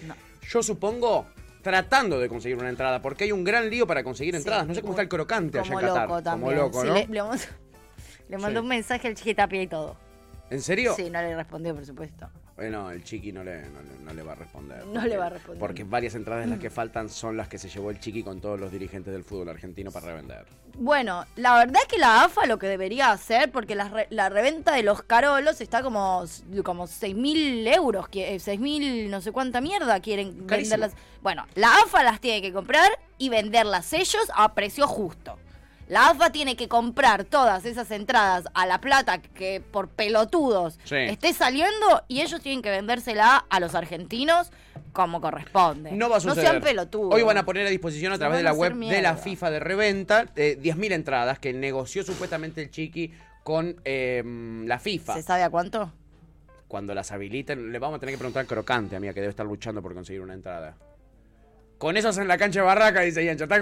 [0.47, 1.25] Yo supongo
[1.65, 4.67] tratando de conseguir una entrada, porque hay un gran lío para conseguir entradas.
[4.67, 6.07] No sé cómo está el crocante allá en Qatar.
[6.07, 6.51] loco también.
[6.53, 6.93] Como loco, Sí, ¿no?
[6.93, 7.47] le, le vamos-
[8.29, 8.63] le mandó Sí.
[8.63, 9.97] un mensaje al chiquitapia y todo.
[10.51, 10.93] ¿En serio?
[10.95, 12.29] Sí, no le respondió, por supuesto.
[12.55, 14.85] Bueno, el chiqui no le, no, le- no le va a responder.
[14.85, 15.59] No le va a responder.
[15.59, 18.57] Porque varias entradas las que faltan son las que se llevó el chiqui con todos
[18.57, 20.45] los dirigentes del fútbol argentino para revender.
[20.77, 24.29] Bueno, la verdad es que la AFA lo que debería hacer, porque la, re- la
[24.29, 26.23] reventa de los carolos está como,
[26.63, 30.77] como 6.000 euros, que- eh, 6.000 no sé cuánta mierda quieren Carísimo.
[30.77, 30.93] venderlas.
[31.21, 35.37] Bueno, la AFA las tiene que comprar y venderlas ellos a precio justo.
[35.87, 40.95] La AFA tiene que comprar todas esas entradas a la plata que por pelotudos Sí.
[40.95, 44.51] esté saliendo y ellos tienen que vendérsela a los argentinos
[44.93, 45.91] como corresponde.
[45.91, 46.43] No va a suceder.
[46.43, 47.13] No sean pelotudos.
[47.13, 49.15] Hoy van a poner a disposición a través de a la web de la.
[49.15, 53.13] FIFA de reventa eh, 10.000 entradas que negoció supuestamente el chiqui
[53.43, 54.23] con eh,
[54.65, 55.13] la FIFA.
[55.15, 55.91] ¿Se sabe a cuánto?
[56.67, 59.45] Cuando las habiliten, le vamos a tener que preguntar al crocante, amiga, que debe estar
[59.45, 60.75] luchando por conseguir una entrada.
[61.77, 63.47] Con esos en la cancha de Barraca, dice Yancho.
[63.47, 63.61] ¿te?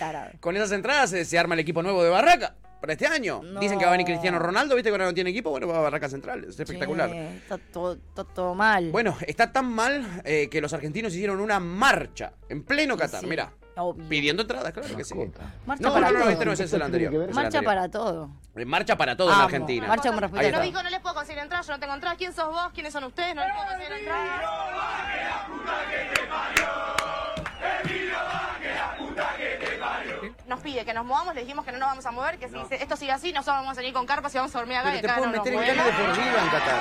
[0.00, 0.30] Tarado.
[0.40, 3.42] Con esas entradas se, se arma el equipo nuevo de Barraca para este año.
[3.44, 3.60] No.
[3.60, 5.78] Dicen que va a venir Cristiano Ronaldo, viste que ahora no tiene equipo, bueno, va
[5.78, 6.44] a Barraca Central.
[6.48, 7.10] Es espectacular.
[7.10, 8.90] Che, está todo, está todo mal.
[8.90, 13.26] Bueno, está tan mal eh, que los argentinos hicieron una marcha en pleno Qatar, Sí,
[13.26, 13.52] mira.
[13.76, 14.08] obvio.
[14.08, 15.14] Pidiendo entradas, claro que sí.
[15.66, 16.30] Marcha no, para no, no, todo.
[16.30, 17.12] este no es ese, el anterior.
[17.14, 17.64] es el Marcha anterior.
[17.66, 18.30] para todo.
[18.56, 19.44] Eh, Marcha para todo en Amo.
[19.44, 19.86] Argentina.
[19.86, 20.58] Marcha Ahí respeto.
[20.58, 22.16] No, hijo, no les puedo conseguir entradas, yo no tengo entradas.
[22.16, 22.70] ¿Quién sos vos?
[22.72, 23.34] ¿Quiénes son ustedes?
[23.34, 24.40] No les puedo conseguir entradas.
[30.50, 32.56] Nos pide que nos movamos, le dijimos que no nos vamos a mover, que si
[32.74, 34.88] esto sigue así, nosotros vamos a salir con carpas y vamos a dormir acá.
[34.88, 36.80] Pero y te acá pueden no meter en de por vida en Qatar.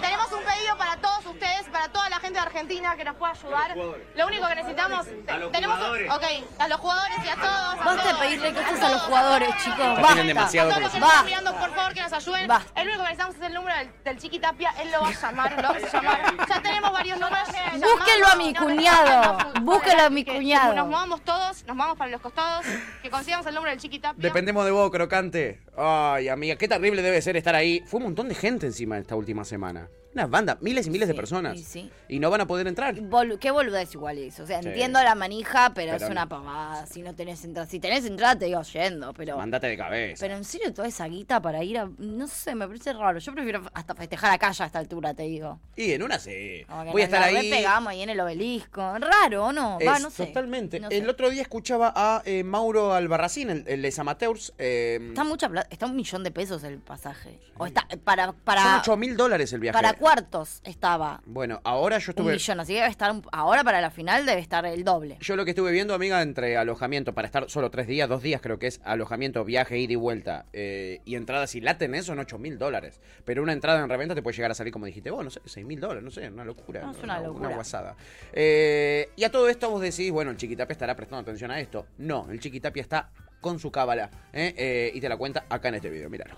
[0.00, 2.96] Tenemos un pedido para todos ustedes, para toda la gente de Argentina.
[2.96, 3.76] Que nos pueda ayudar.
[3.76, 6.10] Lo único que necesitamos, A los tenemos, jugadores.
[6.12, 6.24] ok,
[6.58, 7.48] a los jugadores y a todos.
[7.80, 9.76] a Basta de pedirle cosas a los jugadores, chicos.
[9.76, 10.22] tienen Basta.
[10.22, 11.28] demasiado A todos los que nos Basta.
[11.28, 12.50] están mirando, por favor, que nos ayuden.
[12.74, 14.74] El único que necesitamos es el número del, del Chiqui Tapia.
[14.80, 16.48] Él lo va a llamar, lo vamos a llamar.
[16.48, 17.48] Ya tenemos varios números.
[17.78, 19.38] Búsquenlo a mi cuñado.
[19.62, 20.74] Búsquenlo a mi cuñado.
[20.74, 22.64] Nos movamos todos, nos movamos para los costados,
[23.02, 24.20] que consigamos el número del Chiqui Tapia.
[24.22, 25.60] Dependemos de vos, crocante.
[25.76, 27.82] Ay, amiga, qué terrible debe ser estar ahí.
[27.86, 29.88] Fue un montón de gente encima esta última semana.
[30.14, 31.56] Una banda, miles y miles de personas.
[31.58, 31.90] y sí.
[32.08, 32.94] Y no van a poder entrar.
[33.38, 34.42] Qué boludez igual eso.
[34.42, 34.68] O sea, Sí.
[34.68, 36.86] entiendo la manija, pero, Pero es una pavada.
[36.86, 37.68] Si no tenés entrada.
[37.68, 39.36] Si tenés entrada, te digo yendo, pero.
[39.36, 40.20] Mandate de cabeza.
[40.20, 41.88] Pero en serio, toda esa guita para ir a.
[41.98, 43.18] No sé, me parece raro.
[43.18, 45.60] Yo prefiero hasta festejar acá ya a esta altura, te digo.
[45.76, 46.64] Y en una sí.
[46.68, 47.34] Como Voy a estar ahí.
[47.50, 48.80] repegamos ahí en el obelisco.
[48.98, 49.78] Raro, ¿o no?
[49.86, 50.26] Va, Es- no sé.
[50.26, 50.80] Totalmente.
[50.80, 50.98] No sé.
[50.98, 54.54] El otro día escuchaba a eh, Mauro Albarracín, el, el de Amateurs.
[54.58, 55.68] Eh, Está mucha plata.
[55.70, 57.38] Está un millón de pesos el pasaje.
[57.58, 58.32] O está para.
[58.32, 59.74] para son 8 mil dólares el viaje.
[59.74, 61.20] Para cuartos estaba.
[61.26, 62.32] Bueno, ahora yo Un estuve.
[62.32, 62.60] millón.
[62.60, 63.10] Así que debe estar.
[63.10, 65.18] un- ahora para la final debe estar el doble.
[65.20, 68.40] Yo lo que estuve viendo, amiga, entre alojamiento para estar solo tres días, dos días
[68.40, 72.18] creo que es alojamiento, viaje, ida y vuelta, eh, y entradas si la tenés son
[72.18, 73.00] 8 mil dólares.
[73.24, 75.40] Pero una entrada en reventa te puede llegar a salir, como dijiste vos, no sé,
[75.44, 76.82] 6 mil dólares, no sé, una locura.
[76.82, 77.48] No, es una locura.
[77.54, 77.96] guasada.
[78.32, 81.86] Eh, y a todo esto vos decís, bueno, el Chiquitapia estará prestando atención a esto.
[81.98, 84.54] No, el Chiquitapia está con su cábala, ¿eh?
[84.56, 86.36] Eh, y te la cuenta acá en este video, míralo.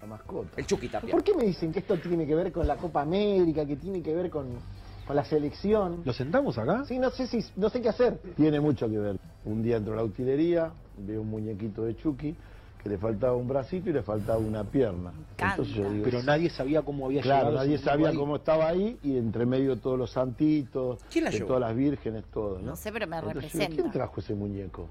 [0.00, 0.48] La mascota.
[0.56, 1.10] El Chuquitapia.
[1.10, 4.02] ¿Por qué me dicen que esto tiene que ver con la Copa América, que tiene
[4.02, 4.46] que ver con,
[5.06, 6.00] con la selección?
[6.04, 6.84] ¿Lo sentamos acá?
[6.86, 8.18] Sí, no sé si no sé qué hacer.
[8.36, 9.18] Tiene mucho que ver.
[9.44, 12.34] Un día entro a la utilería, veo un muñequito de Chucky
[12.82, 15.12] que le faltaba un bracito y le faltaba una pierna.
[15.36, 17.58] Entonces yo digo, Pero nadie sabía cómo había Claro, llegado.
[17.58, 18.16] nadie ese sabía ahí.
[18.16, 21.48] cómo estaba ahí y entre medio todos los santitos, ¿Quién la de llevó?
[21.48, 22.68] todas las vírgenes, todo, ¿no?
[22.68, 23.76] No sé, pero me Entonces, representa.
[23.76, 24.88] ¿Quién trajo ese muñeco?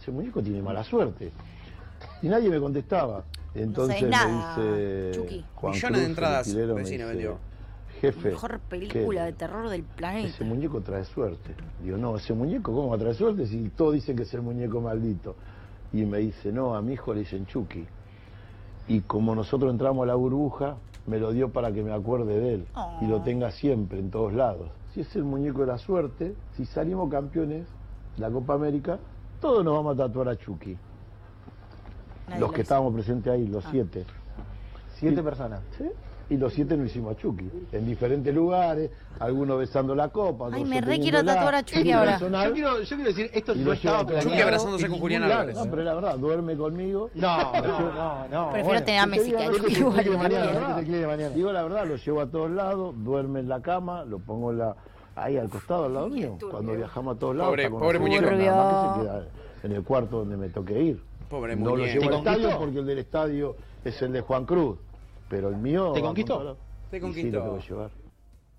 [0.00, 1.30] Ese muñeco tiene mala suerte.
[2.22, 3.22] Y nadie me contestaba.
[3.62, 5.44] Entonces nada, me dice.
[5.54, 7.38] Juan Millones Cruz, de entradas, el me vecino dice, vendió.
[8.00, 10.28] Jefe, Mejor película de terror del planeta.
[10.28, 11.54] Ese muñeco trae suerte.
[11.82, 14.42] Digo, no, ese muñeco, ¿cómo va a traer suerte si todos dicen que es el
[14.42, 15.34] muñeco maldito?
[15.92, 17.86] Y me dice, no, a mi hijo le dicen Chucky.
[18.86, 22.54] Y como nosotros entramos a la burbuja, me lo dio para que me acuerde de
[22.54, 22.66] él
[23.00, 24.70] y lo tenga siempre, en todos lados.
[24.94, 27.66] Si es el muñeco de la suerte, si salimos campeones
[28.16, 28.98] de la Copa América,
[29.40, 30.76] todos nos vamos a tatuar a Chucky.
[32.28, 32.62] Nadie los lo que hizo.
[32.62, 33.68] estábamos presentes ahí, los Ah.
[33.70, 34.04] siete.
[34.94, 35.60] Siete Y- personas.
[35.76, 35.84] Sí.
[36.30, 40.50] Y los siete nos hicimos a Chucky, en diferentes lugares, algunos besando la copa.
[40.52, 42.18] Ay, me re quiero tatuar a Chucky ahora.
[42.18, 44.28] Yo quiero, yo quiero decir, esto Y no lo estaba planeado.
[44.28, 45.22] Chucky abrazándose con Julián.
[45.22, 45.56] Álvarez.
[45.56, 47.08] No, pero la verdad, duerme conmigo.
[47.14, 48.44] No, no, no, no.
[48.50, 48.84] Prefiero bueno.
[48.84, 50.28] tener a Messi que a Chucky Digo igual.
[50.28, 51.30] verdad.
[51.34, 54.58] Digo la verdad, lo llevo a todos lados, duerme en la cama, lo pongo en
[54.58, 54.76] la,
[55.16, 56.36] ahí al costado, al lado mío.
[56.50, 58.28] Cuando viajamos a todos lados, Pobre- pobre muñeco.
[59.62, 61.02] en el cuarto donde me toque ir.
[61.28, 64.44] Pobre no lo llevo ¿Te al estadio porque el del estadio es el de Juan
[64.46, 64.78] Cruz,
[65.28, 65.92] pero el mío...
[65.92, 66.56] ¿Te conquistó?
[66.90, 67.36] Te Sí, conquistó.
[67.38, 67.90] lo tengo que llevar.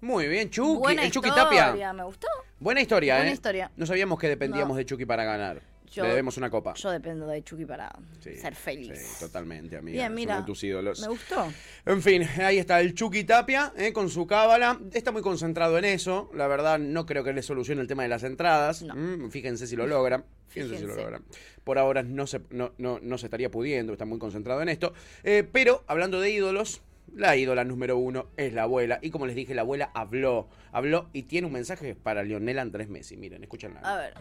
[0.01, 1.93] Muy bien, Chucky, Buena el Chucky historia, Tapia.
[1.93, 2.27] me gustó.
[2.59, 3.33] Buena historia, Buena ¿eh?
[3.33, 3.71] historia.
[3.75, 4.75] No sabíamos que dependíamos No.
[4.77, 5.61] de Chucky para ganar.
[5.91, 6.73] Yo- Le debemos una copa.
[6.75, 8.97] Yo dependo de Chucky para Sí, ser feliz.
[8.97, 9.93] Sí, totalmente, amiga.
[9.93, 10.37] Bien, Son mira.
[10.39, 11.01] de tus ídolos.
[11.01, 11.51] Me gustó.
[11.85, 14.79] En fin, ahí está el Chucky Tapia eh, con su cábala.
[14.93, 16.29] Está muy concentrado en eso.
[16.35, 18.83] La verdad, no creo que le solucione el tema de las entradas.
[18.83, 20.23] Mm, fíjense si lo logra.
[20.47, 21.21] Fíjense, si lo logra.
[21.63, 23.93] Por ahora no se, no, no, no se estaría pudiendo.
[23.93, 24.93] Está muy concentrado en esto.
[25.23, 26.81] Eh, pero, hablando de ídolos.
[27.15, 28.99] La ídola número uno es la abuela.
[29.01, 30.47] Y como les dije, la abuela habló.
[30.71, 33.17] Habló y tiene un mensaje para Lionel Andrés Messi.
[33.17, 33.79] Miren, escúchenla.
[33.79, 34.13] A ver.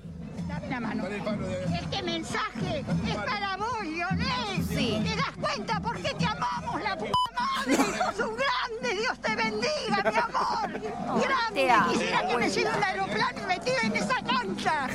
[0.49, 1.05] Dame la mano.
[1.07, 4.65] Este mensaje es para vos, Lionel.
[4.69, 5.03] Sí.
[5.07, 7.77] ¿Te das cuenta por qué te amamos, la puta madre?
[7.77, 10.71] Sos un grande, Dios te bendiga, mi amor.
[11.23, 11.55] grande.
[11.55, 11.93] te amo.
[11.93, 14.87] Quisiera que me lleve un aeroplano y me tire en esa cancha.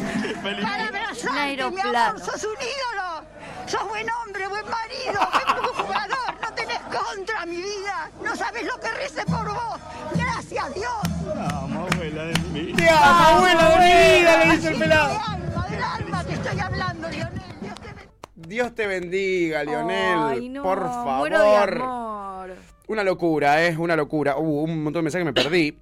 [0.41, 1.99] Para abrazarte, Un mi aeroplano.
[1.99, 2.19] amor.
[2.19, 3.23] Sos un ídolo.
[3.67, 5.21] Sos buen hombre, buen marido,
[5.61, 6.41] buen jugador.
[6.41, 8.09] No tenés contra mi vida.
[8.23, 9.79] No sabes lo que recé por vos.
[10.13, 10.93] Gracias, Dios.
[11.35, 12.73] Vamos, abuela de mí.
[12.73, 14.37] ¡Te amo, abuela de mi vida!
[14.45, 15.19] Le dice el pelado.
[16.43, 17.41] Del alma, del alma te estoy hablando, Lionel.
[18.35, 20.17] Dios te bendiga, Lionel.
[20.19, 21.81] Ay, no, por muero de favor.
[21.81, 22.55] amor.
[22.87, 23.77] Una locura, ¿eh?
[23.77, 24.35] Una locura.
[24.37, 25.77] Hubo un montón de mensajes que me perdí.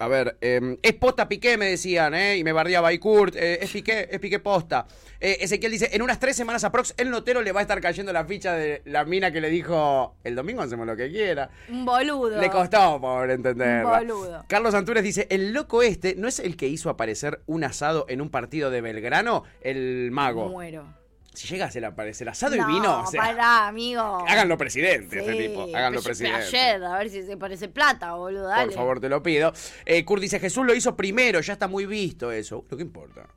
[0.00, 2.38] A ver, eh, es posta Piqué, me decían, ¿eh?
[2.38, 3.36] Y me bardeaba Kurt.
[3.36, 4.86] Eh, es Piqué, es Piqué posta.
[5.20, 8.10] Eh, Ezequiel dice, en unas tres semanas aprox, el notero le va a estar cayendo
[8.10, 11.50] la ficha de la mina que le dijo, el domingo hacemos lo que quiera.
[11.68, 12.40] Un boludo.
[12.40, 14.00] Le costó, pobre, entenderla.
[14.00, 14.44] Un boludo.
[14.48, 18.22] Carlos Antúnez dice, el loco este, ¿no es el que hizo aparecer un asado en
[18.22, 19.44] un partido de Belgrano?
[19.60, 20.48] El mago.
[20.48, 20.99] Muero.
[21.32, 24.02] Si llega a ser aparecer asado no, y vino, o sea, pará, amigo.
[24.28, 26.38] háganlo presidente Sí, tipo, háganlo presidente.
[26.42, 28.48] Ayer, a ver si se parece plata, boludo.
[28.48, 28.66] Dale.
[28.66, 29.52] Por favor, te lo pido.
[29.84, 32.64] Eh, Kurt dice, Jesús lo hizo primero, ya está muy visto eso.
[32.68, 33.28] Lo que importa.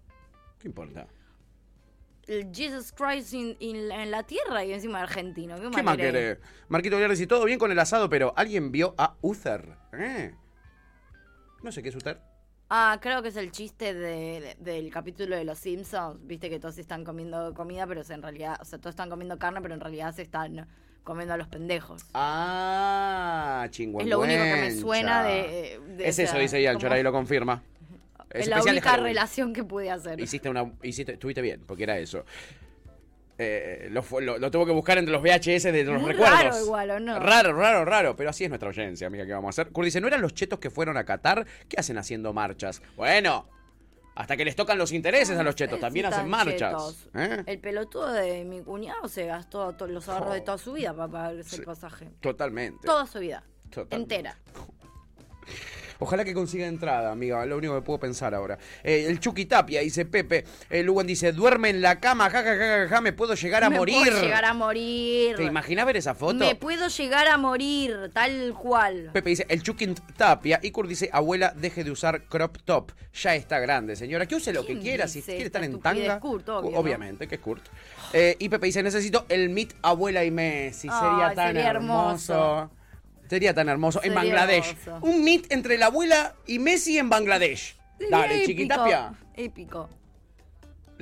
[0.59, 1.05] ¿Qué importa?
[2.25, 5.55] El Jesus Christ in- in- en la tierra y encima argentino.
[5.59, 6.39] ¿Qué, ¿Qué más querés?
[6.69, 9.77] Marquito Villar dice, todo bien con el asado, pero ¿alguien vio a Uther?
[9.93, 10.33] ¿Eh?
[11.61, 12.19] No sé qué es Uther.
[12.69, 16.17] Ah, creo que es el chiste de- de- del capítulo de Los Simpsons.
[16.25, 19.61] Viste que todos están comiendo comida, pero en realidad, o sea, todos están comiendo carne,
[19.61, 20.67] pero en realidad se están
[21.03, 22.03] comiendo a los pendejos.
[22.13, 24.05] Ah, chingüengüencha.
[24.05, 27.61] Es lo único que me suena de- de es eso, dice ahora ahí lo confirma.
[28.31, 30.19] Es la única relación que pude hacer.
[30.19, 30.71] Hiciste una.
[30.81, 32.25] Hiciste, estuviste bien, porque era eso.
[33.45, 36.39] Eh, lo, lo- lo tuvo que buscar entre los VHS de los Muy recuerdos.
[36.39, 37.19] raro igual, ¿o no?
[37.19, 38.15] Raro, raro, raro.
[38.15, 39.71] Pero así es nuestra audiencia, amiga, ¿qué vamos a hacer?
[39.73, 41.45] Kurt dice: ¿No eran los chetos que fueron a Qatar?
[41.67, 42.81] ¿Qué hacen haciendo marchas?
[42.95, 43.47] Bueno,
[44.15, 47.07] hasta que les tocan los intereses a los chetos, también hacen marchas.
[47.15, 47.43] ¿eh?
[47.47, 51.11] El pelotudo de mi cuñado se gastó todos los ahorros de toda su vida para
[51.11, 52.09] pagar ese pasaje.
[52.21, 52.85] Totalmente.
[52.85, 53.43] Toda su vida.
[53.71, 54.15] Totalmente.
[54.15, 54.37] Entera.
[55.99, 57.45] Ojalá que consiga entrada, amiga.
[57.45, 58.57] Lo único que puedo pensar ahora.
[58.83, 60.45] Eh, el Chucky Tapia, dice Pepe.
[60.69, 63.63] El Lugan dice: Duerme en la cama, ja, ja, ja, ja, ja, me puedo llegar
[63.63, 63.97] a Me morir.
[64.09, 65.35] puedo llegar a morir.
[65.35, 66.33] ¿Te imaginas ver esa foto?
[66.35, 69.09] Me puedo llegar a morir, tal cual.
[69.13, 69.87] Pepe dice, el Chucky
[70.17, 70.59] Tapia.
[70.61, 72.91] Y Kurt dice, abuela, deje de usar crop top.
[73.13, 74.25] Ya está grande, señora.
[74.25, 75.07] Que use lo que ¿Quién quiera.
[75.07, 76.19] Si quiere esta estar en tanga.
[76.19, 76.77] Kurt, obvio, ¿no?
[76.77, 77.63] Obviamente, que es Kurt.
[78.13, 80.89] Eh, y Pepe dice, necesito el meet abuela y Messi.
[80.89, 82.33] Sería tan sería hermoso.
[82.33, 82.71] hermoso.
[83.29, 84.01] Sería tan hermoso.
[84.03, 84.75] en Bangladesh.
[84.85, 85.05] hermoso.
[85.07, 87.75] Un meet entre la abuela y Messi en Bangladesh.
[87.97, 89.13] Sería Dale, épico, Chiquitapia.
[89.35, 89.89] Épico.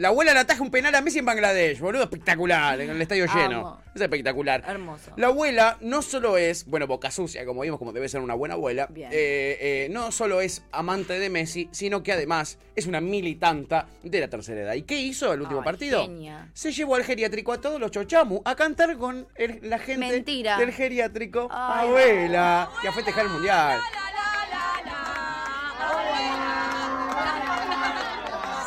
[0.02, 3.28] La abuela le ataja un penal a Messi en Bangladesh, boludo, espectacular, en el estadio
[3.28, 3.60] lleno.
[3.60, 3.82] Amo.
[3.94, 4.64] Es espectacular.
[4.68, 5.12] Hermoso.
[5.16, 8.56] La abuela no solo es, bueno, boca sucia, como vimos, como debe ser una buena
[8.56, 9.10] abuela, Bien.
[9.14, 14.20] eh, eh, no solo es amante de Messi, sino que además es una militanta de
[14.22, 14.74] la tercera edad.
[14.74, 16.02] ¿Y qué hizo el último Ay, partido?
[16.02, 16.50] genia.
[16.56, 20.58] Se llevó al geriátrico a todos los chochamu a cantar con el- la gente Mentira.
[20.58, 21.48] del geriátrico.
[21.52, 22.72] Ay, abuela.
[22.84, 23.80] Y a festejar el mundial.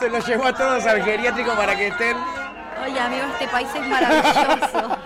[0.05, 2.15] Se los llevó a todos al geriátrico para que estén.
[2.85, 4.99] Oye, amigo, este país es maravilloso.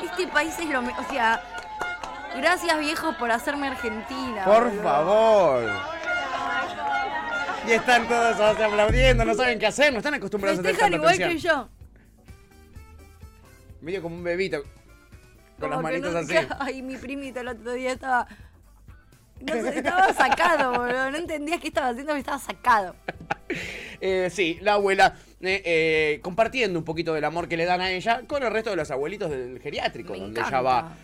[0.04, 1.04] Este país es lo mejor.
[1.04, 1.42] O sea,
[2.36, 4.44] gracias, viejos, por hacerme argentina.
[4.44, 4.82] Por boludo.
[4.84, 5.70] favor.
[7.66, 11.30] Y están todos aplaudiendo, no saben qué hacer, no están acostumbrados a Festejan tanta igual
[11.30, 11.68] que yo.
[13.80, 14.62] Medio como un bebito.
[15.58, 16.36] Con las Como no- así.
[16.60, 18.28] Ay, mi primito el otro día estaba.
[19.40, 21.10] No estaba sacado, boludo.
[21.10, 22.94] No entendía qué estaba haciendo, pero estaba sacado.
[24.00, 27.90] Eh, sí, la abuela eh, eh, compartiendo un poquito del amor que le dan a
[27.90, 30.58] ella con el resto de los abuelitos del geriátrico, Me donde encanta.
[30.58, 30.96] ella va.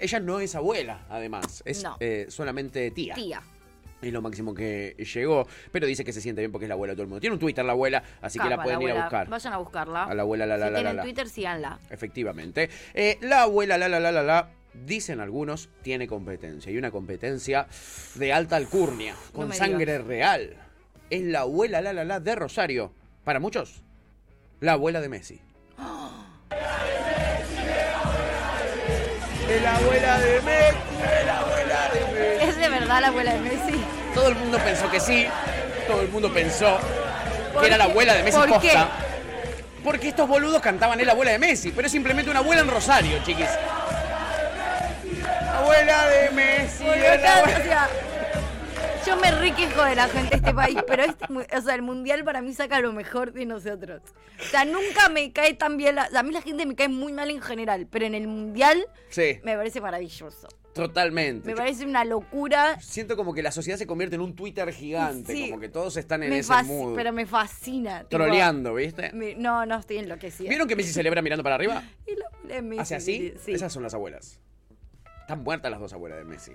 [0.00, 1.98] Ella no es abuela, además, es No.
[2.28, 3.14] solamente tía.
[3.14, 3.42] Tía.
[4.00, 6.92] Es lo máximo que llegó, pero dice que se siente bien porque es la abuela
[6.92, 7.20] de todo el mundo.
[7.20, 9.28] Tiene un Twitter la abuela, así que la pueden ir a buscar.
[9.28, 10.04] Vayan a buscarla.
[10.04, 11.02] A la abuela, la, la, si la, tienen la, la.
[11.02, 11.78] Twitter, síganla.
[11.90, 12.70] Efectivamente.
[13.20, 16.70] La abuela, la, la, la, la, la, dicen algunos, tiene competencia.
[16.72, 17.66] Y una competencia
[18.14, 20.56] de alta alcurnia, con sangre real.
[21.10, 22.92] Es la abuela, la, la, la, de Rosario.
[23.24, 23.82] Para muchos,
[24.60, 25.40] la abuela de Messi.
[29.48, 30.76] Es la abuela de Messi,
[31.18, 32.48] es la abuela de Messi.
[32.48, 33.84] ¿Es de verdad la abuela de Messi?
[34.14, 35.26] Todo el mundo pensó que sí.
[35.88, 36.78] Todo el mundo pensó
[37.52, 38.62] ¿Por que era la abuela de Messi ¿Por posta.
[38.62, 38.78] qué?
[39.82, 42.68] Porque estos boludos cantaban es la abuela de Messi, pero es simplemente una abuela en
[42.68, 43.48] Rosario, chiquis.
[45.80, 46.84] Abuela de Messi.
[46.84, 47.88] Porque es la acá, abuela- o sea,
[49.06, 51.24] yo me riquejo de la gente de este país, pero este,
[51.56, 54.02] o sea, el mundial para mí saca lo mejor de nosotros.
[54.40, 55.94] O sea, nunca me cae tan bien.
[55.94, 58.84] La, a mí la gente me cae muy mal en general, pero en el mundial
[59.08, 60.48] Sí, me parece maravilloso.
[60.74, 61.46] totalmente.
[61.48, 62.78] Me parece una locura.
[62.80, 65.48] Siento como que la sociedad se convierte en un Twitter gigante, Sí.
[65.50, 66.94] como que todos están en ese mood.
[66.94, 68.00] pero me fascina.
[68.00, 69.12] tipo, Troleando, ¿viste?
[69.12, 70.48] me- no, no estoy enloquecida.
[70.48, 71.82] ¿Vieron que Messi celebra mirando para arriba?
[72.06, 73.34] Y la Messi, ¿Hace así?
[73.44, 73.52] sí.
[73.54, 74.38] Esas son las abuelas.
[75.30, 76.52] Están muertas las dos abuelas de Messi.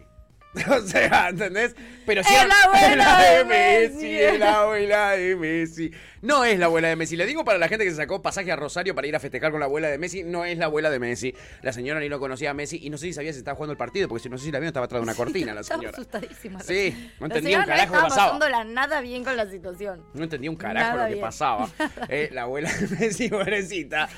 [0.70, 1.76] o sea, ¿entendés?
[2.06, 4.20] Pero sí, Es la abuela de Messi.
[4.20, 5.92] es la abuela de Messi.
[6.22, 7.16] No es la abuela de Messi.
[7.16, 9.52] Le digo para la gente que se sacó pasaje a Rosario para ir a festejar
[9.52, 11.34] con la abuela de Messi, no es la abuela de Messi.
[11.62, 13.72] La señora ni lo conocía a Messi y no sé si sabía si estaba jugando
[13.72, 15.62] el partido, porque si no sé si la vieron estaba atrás de una cortina la
[15.62, 15.96] Estaba señora.
[15.98, 16.60] asustadísima.
[16.62, 18.26] Sí, no La entendía un señora no carajo qué estaba pasaba.
[18.40, 20.04] pasándola nada bien con la situación.
[20.14, 21.26] No entendía un carajo Nada lo que bien.
[21.26, 21.70] pasaba.
[22.10, 24.10] Eh, la abuela de Messi, pobrecita.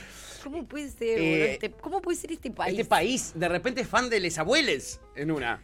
[0.50, 2.72] ¿Cómo puede ser, Eh, este- ¿Cómo puede ser este país?
[2.80, 5.62] Este país de repente es fan de les abueles en una.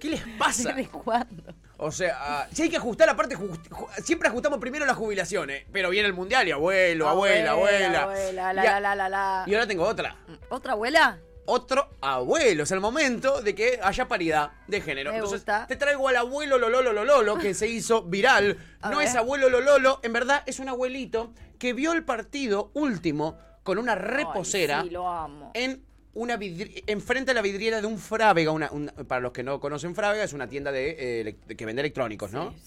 [0.00, 0.72] ¿Qué les pasa?
[0.74, 1.42] ¿Desde cuándo?
[1.78, 5.64] O sea, ah, si hay que ajustar, aparte, ju- ju- siempre ajustamos primero las jubilaciones.
[5.72, 8.02] Pero viene el mundial y abuelo, abuela, abuela.
[8.02, 9.44] abuela, la, Y a- la, la, la, la.
[9.46, 10.16] Y ahora tengo otra.
[10.48, 11.18] ¿Otra abuela?
[11.48, 12.64] Otro abuelo.
[12.64, 15.10] Es el momento de que haya paridad de género.
[15.12, 15.66] Me Entonces, gusta.
[15.68, 18.58] te traigo al abuelo Lololo Lololo, que se hizo viral.
[18.80, 19.06] A no ver.
[19.06, 23.94] es abuelo Lololo, en verdad es un abuelito que vio el partido último con una
[23.94, 25.50] reposera Ay, sí, lo amo.
[25.52, 25.82] en
[26.14, 26.38] una
[26.86, 28.68] enfrente a la vidriera de un Frávega, una,
[29.06, 30.96] para los que no conocen Frávega, es una tienda de,
[31.28, 32.54] eh, de que vende electrónicos, ¿no?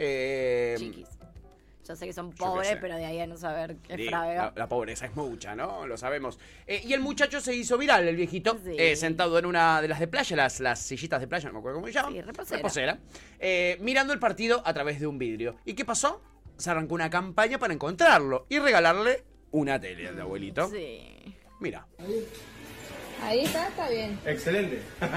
[0.00, 1.04] Eh,
[1.84, 4.44] Ya sé que son pobres, pero de ahí a no saber qué es Sí, Frávega.
[4.46, 5.86] la, la pobreza es mucha, ¿no?
[5.86, 6.38] Lo sabemos.
[6.66, 8.58] Eh, y el muchacho se hizo viral, el viejito,
[8.94, 11.78] sentado en una de las de playa, las, las sillitas de playa, no me acuerdo
[11.78, 12.12] cómo se llaman.
[12.12, 12.98] Sí, reposera.
[13.38, 15.56] eh, mirando el partido a través de un vidrio.
[15.64, 16.22] ¿Y qué pasó?
[16.56, 20.68] Se arrancó una campaña para encontrarlo y regalarle una tele al abuelito.
[20.70, 21.34] Sí.
[21.60, 21.86] Mira.
[23.22, 24.18] Ahí está, está bien.
[24.24, 24.82] Excelente.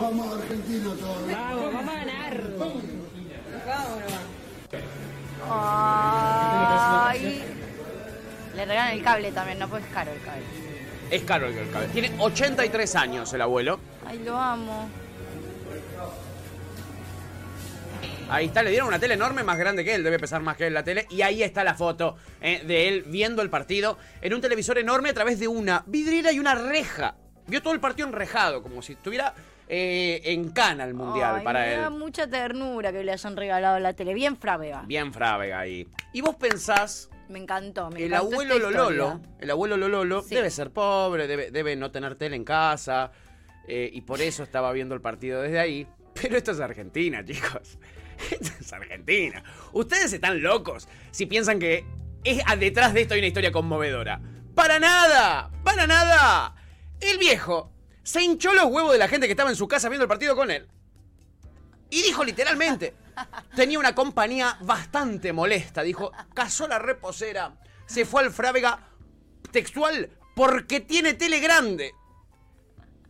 [0.00, 1.30] Vamos a Argentina todos.
[1.30, 2.42] Vamos, vamos a ganar.
[2.58, 4.12] Vámonos.
[5.50, 7.44] Ay.
[8.54, 10.44] Le regalan el cable también, no pues es caro el cable.
[11.10, 11.88] Es caro el cable.
[11.88, 13.80] Tiene 83 años el abuelo.
[14.06, 14.88] Ay, lo amo.
[18.32, 20.66] Ahí está, le dieron una tele enorme, más grande que él, debe pesar más que
[20.66, 21.06] él la tele.
[21.10, 25.10] Y ahí está la foto eh, de él viendo el partido en un televisor enorme
[25.10, 27.16] a través de una vidriera y una reja.
[27.46, 29.34] Vio todo el partido enrejado, como si estuviera
[29.68, 31.80] eh, en cana el mundial Ay, para me él.
[31.82, 34.14] da mucha ternura que le hayan regalado la tele.
[34.14, 34.82] Bien Frávega.
[34.86, 35.86] Bien Frávega ahí.
[36.12, 40.34] Y vos pensás, Me encantó, me el encantó abuelo Lololo, el abuelo Lololo Sí.
[40.34, 43.10] debe ser pobre, debe, debe no tener tele en casa.
[43.68, 45.86] eh, y por eso estaba viendo el partido desde ahí.
[46.20, 47.78] Pero esto es Argentina, chicos.
[48.60, 49.42] Es Argentina.
[49.72, 51.84] Ustedes están locos si piensan que
[52.24, 54.20] es, ah, detrás de esto hay una historia conmovedora.
[54.54, 55.50] ¡Para nada!
[55.64, 56.54] ¡Para nada!
[57.00, 60.04] El viejo se hinchó los huevos de la gente que estaba en su casa viendo
[60.04, 60.68] el partido con él.
[61.90, 62.94] Y dijo literalmente,
[63.56, 65.82] tenía una compañía bastante molesta.
[65.82, 67.54] Dijo, cazó la reposera,
[67.86, 68.88] se fue al Frávega
[69.50, 71.92] textual porque tiene tele grande.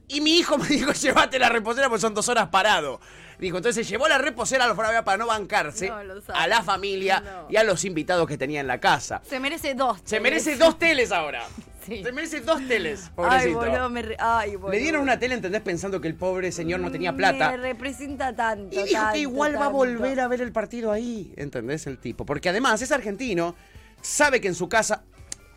[0.09, 3.00] Y mi hijo me dijo, llévate la reposera porque son dos horas parado.
[3.38, 5.96] Dijo, entonces llevó la reposera a los para no bancarse No,
[6.32, 7.46] a la familia No.
[7.50, 9.20] y a los invitados que tenía en la casa.
[9.28, 9.98] Se merece dos.
[9.98, 10.22] Se teles.
[10.22, 11.42] merece dos teles ahora.
[11.84, 12.00] Sí.
[12.05, 13.59] Se merece dos teles, Ay, pobrecito.
[13.59, 14.70] boludo, me re- Ay, boludo.
[14.70, 15.62] Le dieron una tele, ¿entendés?
[15.62, 17.50] Pensando que el pobre señor no tenía plata.
[17.50, 18.72] Me representa tanto.
[18.78, 21.88] Y dijo tanto, que igual va a volver a ver el partido ahí, ¿entendés?
[21.88, 22.24] El tipo.
[22.24, 23.57] Porque además es argentino,
[24.00, 25.03] sabe que en su casa...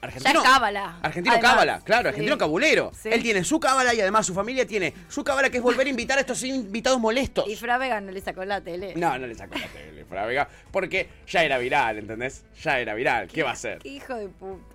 [0.01, 0.99] Ya Argentino, es cábala.
[1.01, 2.07] Argentino Además, cábala, claro, sí.
[2.09, 2.91] argentino cabulero.
[2.93, 3.09] Sí.
[3.11, 5.89] Él tiene su cábala y además su familia tiene su cábala que es volver a
[5.89, 7.47] invitar a estos invitados molestos.
[7.47, 8.93] Y Frávega no le sacó la tele.
[8.95, 12.45] No, no le sacó la tele, Frávega, porque ya era viral, ¿entendés?
[12.61, 13.79] Ya era viral, ¿qué va a hacer?
[13.79, 14.74] Qué hijo de puta.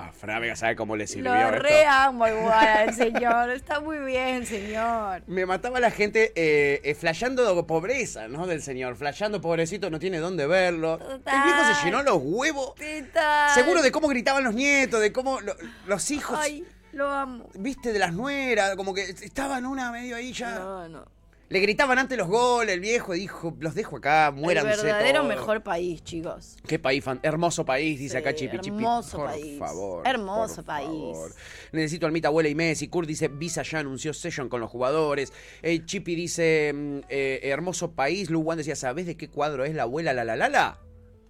[0.00, 1.58] A Frávega sabe cómo le sirvió Lo esto.
[1.58, 3.50] re amo igual al señor.
[3.50, 5.24] Está muy bien, señor.
[5.26, 8.46] Me mataba la gente eh, eh, flasheando pobreza, ¿no?
[8.46, 8.94] Del señor.
[8.94, 11.00] Flasheando pobrecito, no tiene dónde verlo.
[11.00, 12.74] El viejo se llenó los huevos.
[12.76, 13.50] Total.
[13.54, 16.38] Seguro de cómo gritaban los nietos, de cómo lo- los hijos.
[16.40, 17.48] Ay, lo amo.
[17.54, 20.60] Viste, de las nueras, como que estaban una medio ahí ya.
[20.60, 21.17] No, no.
[21.50, 25.28] Le gritaban antes los goles, el viejo dijo, los dejo acá, muéranse El verdadero todos".
[25.34, 26.56] mejor país, chicos.
[26.66, 28.76] Qué país, fan- hermoso país, dice Sí, acá Chipi Chipi.
[28.76, 29.58] hermoso por país.
[29.58, 30.06] favor.
[30.06, 30.86] Hermoso por país.
[30.88, 31.32] favor.
[31.72, 32.88] Necesito almita, abuela y Messi.
[32.88, 35.32] Kurt dice, Visa ya anunció session con los jugadores.
[35.62, 38.28] Eh, Chipi dice, mm, eh, hermoso país.
[38.28, 40.78] Lu Wan decía, ¿sabés de qué cuadro es la abuela la la la la?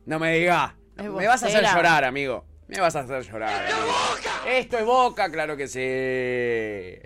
[0.05, 0.73] No me digas.
[0.97, 2.45] Es Me vas a hacer llorar, amigo.
[2.67, 3.67] Me vas a hacer llorar.
[3.73, 3.87] amigo.
[4.49, 5.79] Esto es Boca, claro que sí.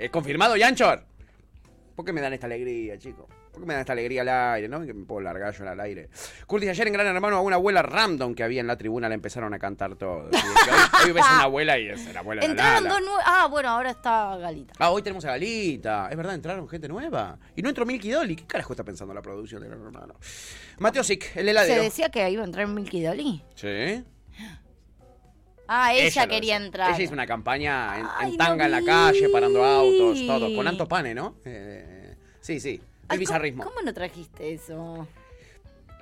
[0.02, 1.04] ¿Es confirmado, Yanchor?
[1.94, 3.26] ¿Por qué me dan esta alegría, chicos?
[3.52, 4.80] ¿Por qué me dan esta alegría al aire, no?
[4.84, 6.08] Que me puedo largar yo al aire.
[6.46, 9.14] Curtis, ayer en Gran Hermano a una abuela random que había en la tribuna le
[9.14, 10.28] empezaron a cantar todo.
[10.30, 13.22] Hoy, hoy ves una abuela y es la abuela la Entraron dos nuevos.
[13.26, 14.74] Ah, bueno, ahora está Galita.
[14.78, 16.08] Ah, hoy tenemos a Galita.
[16.10, 17.38] Es verdad, entraron gente nueva.
[17.54, 18.36] Y no entró Milky Dolly.
[18.36, 20.14] ¿Qué carajo está pensando la producción de Gran Hermano?
[20.78, 21.82] Mateo Sick, el ¿Se heladero.
[21.82, 23.44] decía que iba a entrar Milky Dolly?
[23.54, 24.02] Sí.
[25.74, 26.94] Ah, ella, quería entrar.
[26.94, 30.54] Ella hizo una campaña en, tanga no en la calle, parando autos, todo.
[30.54, 31.36] Con Anto Pane, ¿no?
[31.46, 32.74] Eh, sí, sí.
[32.74, 33.62] El Ay, bizarrismo.
[33.64, 35.08] ¿Cómo, ¿Cómo no trajiste eso?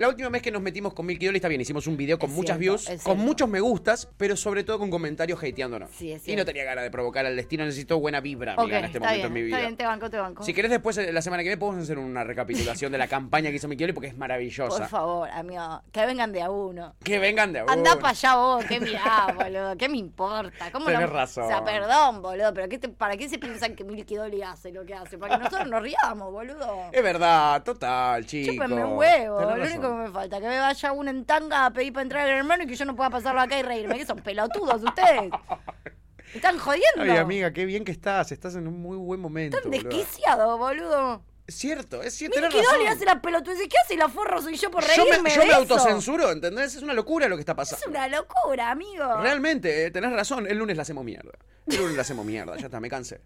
[0.01, 2.31] La última vez que nos metimos con Milky Dolly está bien, hicimos un video con
[2.31, 5.91] Es muchas cierto, views, con muchos me gustas, pero sobre todo con comentarios hateándonos.
[5.91, 8.85] Sí, es y no tenía ganas de provocar al destino, necesito buena vibra, amiga, en
[8.87, 9.67] este está momento bien, en mi está vida.
[9.67, 10.43] bien, te banco, te banco.
[10.43, 13.51] Si querés después, eh, la semana que viene, podemos hacer una recapitulación de la campaña
[13.51, 14.75] que hizo Milky Dolly porque es maravillosa.
[14.79, 16.95] Por favor, amigo, que vengan de a uno.
[17.05, 18.01] Que vengan de a Andá uno.
[18.01, 19.77] para allá vos, ¿qué mirá, boludo?
[19.77, 20.73] ¿Qué me importa?
[20.73, 21.07] ¿Cómo Tenés no?
[21.09, 21.45] razón.
[21.45, 24.73] O sea, perdón, boludo, pero ¿qué te- ¿para qué se piensan que Milky Dolly hace
[24.73, 25.19] lo que hace?
[25.19, 26.85] Para que nosotros nos riamos, boludo.
[26.91, 28.55] Es verdad, total, chicos.
[28.55, 29.90] Chúpenme un huevo, lo razón.
[29.91, 32.31] Único que me falta, que me vaya uno en tanga a pedir para entrar al
[32.37, 33.99] hermano y que yo no pueda pasarlo acá y reírme.
[33.99, 35.31] Que son pelotudos ustedes.
[35.31, 35.31] Me
[36.35, 37.03] están jodiendo.
[37.03, 39.57] Ay, amiga, qué bien que estás, estás en un muy buen momento.
[39.57, 41.23] Están desquiciados, boludo.
[41.47, 42.75] Es cierto, es cierto, Milky razón.
[42.75, 43.59] Dolly hace la pelotudez.
[43.59, 44.41] ¿Qué hace la forro?
[44.41, 45.61] Soy yo por Yo reírme me, yo de me eso.
[45.63, 46.77] autocensuro, ¿entendés?
[46.77, 47.83] Es una locura lo que está pasando.
[47.85, 49.21] Es una locura, amigo.
[49.21, 51.33] Realmente, eh, tenés razón, el lunes la hacemos mierda.
[51.67, 53.21] El lunes le hacemos mierda, ya está, me cansé.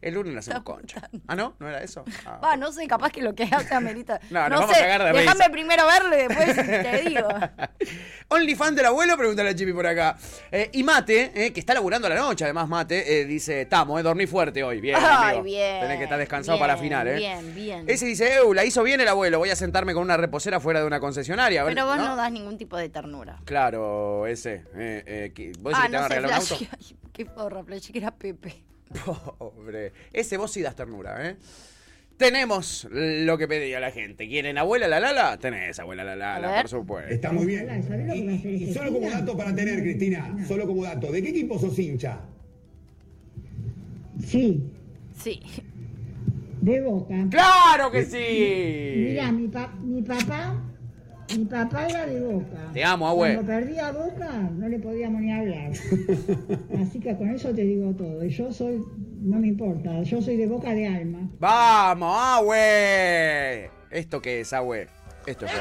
[0.00, 1.08] El lunes le hacemos concha.
[1.26, 1.54] ¿Ah, no?
[1.58, 2.04] ¿No era eso?
[2.24, 2.38] Ah.
[2.42, 4.20] Va, no sé, capaz que lo que hace amerita.
[4.30, 7.28] No, No, nos vamos sé, a cagar de déjame primero verlo y después te digo.
[8.28, 10.16] OnlyFan del abuelo, pregúntale a Chipi por acá.
[10.52, 13.98] Eh, y Mate, eh, que está laburando a la noche, además Mate, eh, dice, tamo,
[13.98, 14.80] eh, dormí fuerte hoy.
[14.80, 15.42] Bien, Ay, amigo.
[15.44, 15.80] bien.
[15.80, 17.16] Tenés que estar descansado bien, para la final, ¿eh?
[17.16, 17.84] Bien, bien.
[17.88, 20.80] Ese dice, Eu, la hizo bien el abuelo, voy a sentarme con una reposera fuera
[20.80, 21.62] de una concesionaria.
[21.62, 23.40] a ver", Pero vos no das ningún tipo de ternura.
[23.44, 24.58] Claro, ese.
[25.58, 26.56] ¿Vos decís Ah, que te no van a regalar un auto?
[26.78, 28.62] Ay, Qué porra, que era Pepe.
[29.38, 29.92] Pobre.
[30.12, 31.36] Ese vos sí das ternura, ¿eh?
[32.16, 34.26] Tenemos lo que pedía la gente.
[34.26, 35.38] ¿Quieren abuela la lala?
[35.38, 37.14] Tenés abuela la lala, por supuesto.
[37.14, 37.68] Está muy bien.
[38.12, 41.78] Y, y solo como dato para tener, Cristina, solo como dato, ¿de qué equipo sos
[41.78, 42.18] hincha?
[44.24, 44.62] Sí,
[45.16, 45.40] Sí.
[46.60, 47.14] de Boca.
[47.30, 49.10] ¡Claro que sí!
[49.10, 50.60] Mira, mi, pa- mi papá,
[51.36, 52.70] mi papá era de Boca.
[52.72, 53.34] Te amo, abue.
[53.34, 55.72] Cuando perdía Boca, no le podíamos ni hablar.
[56.80, 58.24] Así que con eso te digo todo.
[58.24, 58.82] Y yo soy,
[59.20, 61.28] no me importa, yo soy de Boca de alma.
[61.38, 63.70] ¡Vamos, Abue!
[63.90, 64.88] ¿Esto qué es, Abue?
[65.26, 65.52] Esto es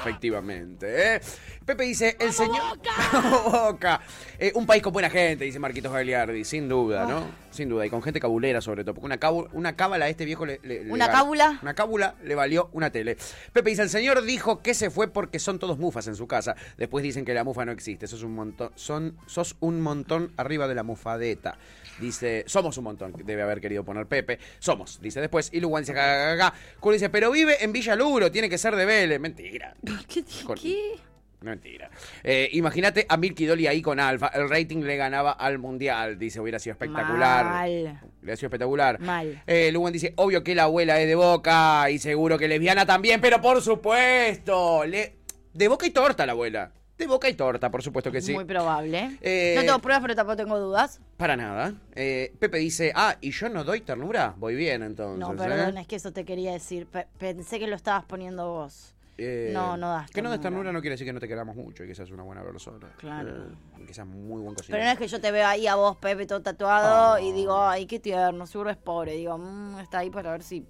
[0.00, 1.20] Efectivamente, ¿eh?
[1.68, 2.78] Pepe dice, el señor...
[3.44, 4.00] Boca!
[4.38, 7.26] Eh, un país con buena gente, dice Marquitos Gagliardi, sin duda, ¿no?
[7.50, 10.46] Sin duda, y con gente cabulera sobre todo, porque una, una cábala a este viejo
[10.46, 10.60] le...
[10.62, 11.58] le- le ¿Una cábula?
[11.60, 13.18] Una cábula le valió una tele.
[13.52, 16.56] Pepe dice, el señor dijo que se fue porque son todos mufas en su casa.
[16.78, 20.68] Después dicen que la mufa no existe, sos un montón, son, sos un montón arriba
[20.68, 21.58] de la mufadeta.
[22.00, 24.38] Dice, somos un montón, debe haber querido poner Pepe.
[24.58, 25.50] Somos, dice después.
[25.52, 26.54] Y Lugan dice, ja, ja, ja,
[26.92, 29.20] dice, pero vive en Villa Luro, tiene que ser de Vélez.
[29.20, 29.74] Mentira.
[30.08, 30.24] ¿Qué?
[30.46, 30.94] Con- ¿Qué?
[31.40, 31.88] No, mentira.
[32.24, 34.26] Eh, Imagínate a Milky Dolly ahí con Alfa.
[34.28, 36.18] El rating le ganaba al mundial.
[36.18, 37.44] Dice, hubiera sido espectacular.
[37.44, 38.00] Mal.
[38.22, 38.98] Hubiera sido espectacular.
[39.00, 39.40] Mal.
[39.46, 43.20] Eh, Lugan dice, obvio que la abuela es de Boca y seguro que lesbiana también,
[43.20, 44.84] pero por supuesto.
[44.84, 45.16] Le...
[45.54, 46.72] De Boca y torta la abuela.
[46.96, 48.32] De Boca y torta, por supuesto que sí.
[48.34, 49.16] Muy probable.
[49.20, 51.00] Eh, No tengo pruebas, pero tampoco tengo dudas.
[51.16, 51.72] Para nada.
[51.94, 54.34] Eh, Pepe dice, ah, ¿y yo no doy ternura?
[54.36, 55.20] Voy bien entonces.
[55.20, 55.36] No, ¿eh?
[55.36, 56.86] perdón, es que eso te quería decir.
[56.86, 58.96] Pe- pensé que lo estabas poniendo vos.
[59.20, 60.70] Eh, No, no das Que no des ternura.
[60.72, 62.88] no quiere decir que no te queramos mucho y que seas una buena persona.
[62.98, 63.46] Claro.
[63.78, 64.84] Eh, que seas muy buen Pero cocinero.
[64.84, 67.18] no es que yo te veo ahí a vos, Pepe, todo tatuado, Oh.
[67.18, 69.12] y digo, ay, qué tierno, seguro es pobre.
[69.16, 70.64] Digo, "Mm, está ahí para ver si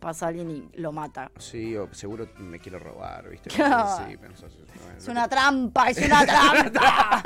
[0.00, 1.30] pasa alguien y lo mata.
[1.36, 3.50] Sí, o seguro me quiere robar, ¿viste?
[3.54, 4.06] Claro.
[4.08, 7.22] Sí, pensás, bueno, Es una trampa, es una trampa.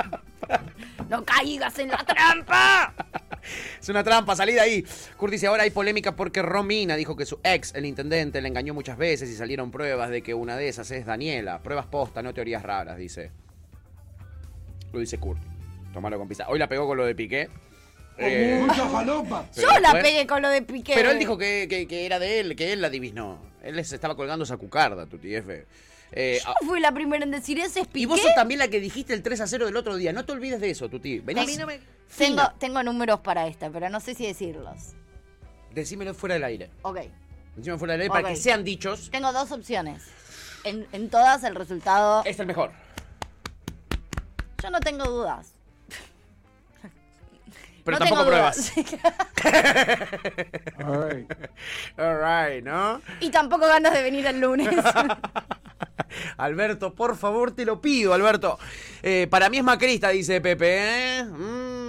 [1.09, 2.93] no caigas en la trampa.
[3.85, 4.83] Es una trampa, salí de ahí.
[5.19, 8.73] Kurt dice, ahora hay polémica porque Romina dijo que su ex, el intendente, le engañó
[8.73, 11.63] muchas veces y salieron pruebas de que una de esas es Daniela.
[11.63, 13.31] Pruebas posta, no teorías raras, dice.
[14.91, 15.39] Lo dice Kurt.
[15.93, 16.47] Tomalo con pizza.
[16.49, 17.51] Hoy la pegó con lo de Piqué.
[18.17, 19.45] Eh, Mucha falopa.
[19.55, 20.95] Yo la pegué con lo de Piqué.
[20.95, 23.39] Pero él dijo que, que- que era de él, que él la adivinó.
[23.63, 25.67] Él les estaba colgando esa cucarda, tu TF.
[26.17, 28.01] Eh, ah, Yo fui la primera en decir ese es Piqué.
[28.01, 30.13] y vos sos también la que dijiste el 3 a 0 del otro día.
[30.13, 31.19] No te olvides de eso, Tuti.
[31.19, 31.43] Venís.
[31.43, 31.81] A mí no me-
[32.17, 34.93] Tengo, tengo números para esta, pero no sé si decirlos.
[35.73, 36.71] Decímelo fuera del aire.
[36.83, 37.01] Ok.
[37.57, 39.11] Decímelo fuera del aire para que sean dichos.
[39.11, 40.03] Tengo dos opciones.
[40.63, 42.23] En, en todas el resultado...
[42.25, 42.71] Es el mejor.
[44.63, 45.54] Yo no tengo dudas.
[47.85, 48.73] Pero No tampoco tengo pruebas.
[48.75, 48.95] dudas.
[50.79, 51.33] Alright.
[51.99, 53.01] Alright, ¿no?
[53.21, 54.69] y tampoco ganas de venir el lunes.
[56.37, 58.59] Alberto, por favor, te lo pido, Alberto.
[59.03, 61.19] Eh, para mí es macrista, dice Pepe.
[61.19, 61.25] ¿eh?
[61.25, 61.84] Mm.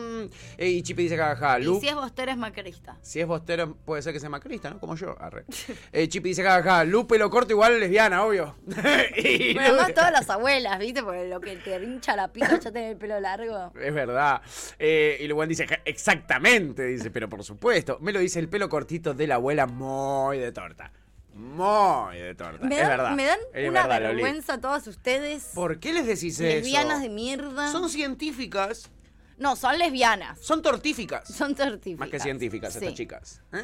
[0.57, 1.59] Eh, y Chipi dice jajaja.
[1.59, 2.97] Lu- y si es Bostero es macrista.
[3.01, 4.79] Si es bostero, puede ser que sea macrista, ¿no?
[4.79, 5.15] Como yo.
[5.19, 5.45] Arre.
[5.91, 6.83] Eh, Chipi dice jajaja.
[6.83, 8.55] Lupe lo corto igual lesbiana, obvio.
[9.17, 11.03] Y Pero además todas las abuelas, ¿viste?
[11.03, 13.71] Porque lo que te hincha la pica ya tener el pelo largo.
[13.81, 14.41] Es verdad.
[14.79, 17.97] Eh, y Luan dice, "Ja, exactamente, dice, pero por supuesto.
[18.01, 20.91] Me lo dice el pelo cortito de la abuela muy de torta.
[21.33, 22.65] Muy de torta.
[22.65, 23.11] Me es verdad.
[23.11, 25.51] me dan Es una verdad, vergüenza a todas ustedes.
[25.53, 27.03] ¿Por qué les decís Lesbianas eso?
[27.03, 27.71] de mierda.
[27.71, 28.89] Son científicas.
[29.37, 30.39] No, son lesbianas.
[30.39, 31.27] Son tortíficas.
[31.27, 31.99] Son tortíficas.
[31.99, 32.79] Más que científicas Sí.
[32.79, 33.41] estas chicas.
[33.53, 33.63] ¿eh?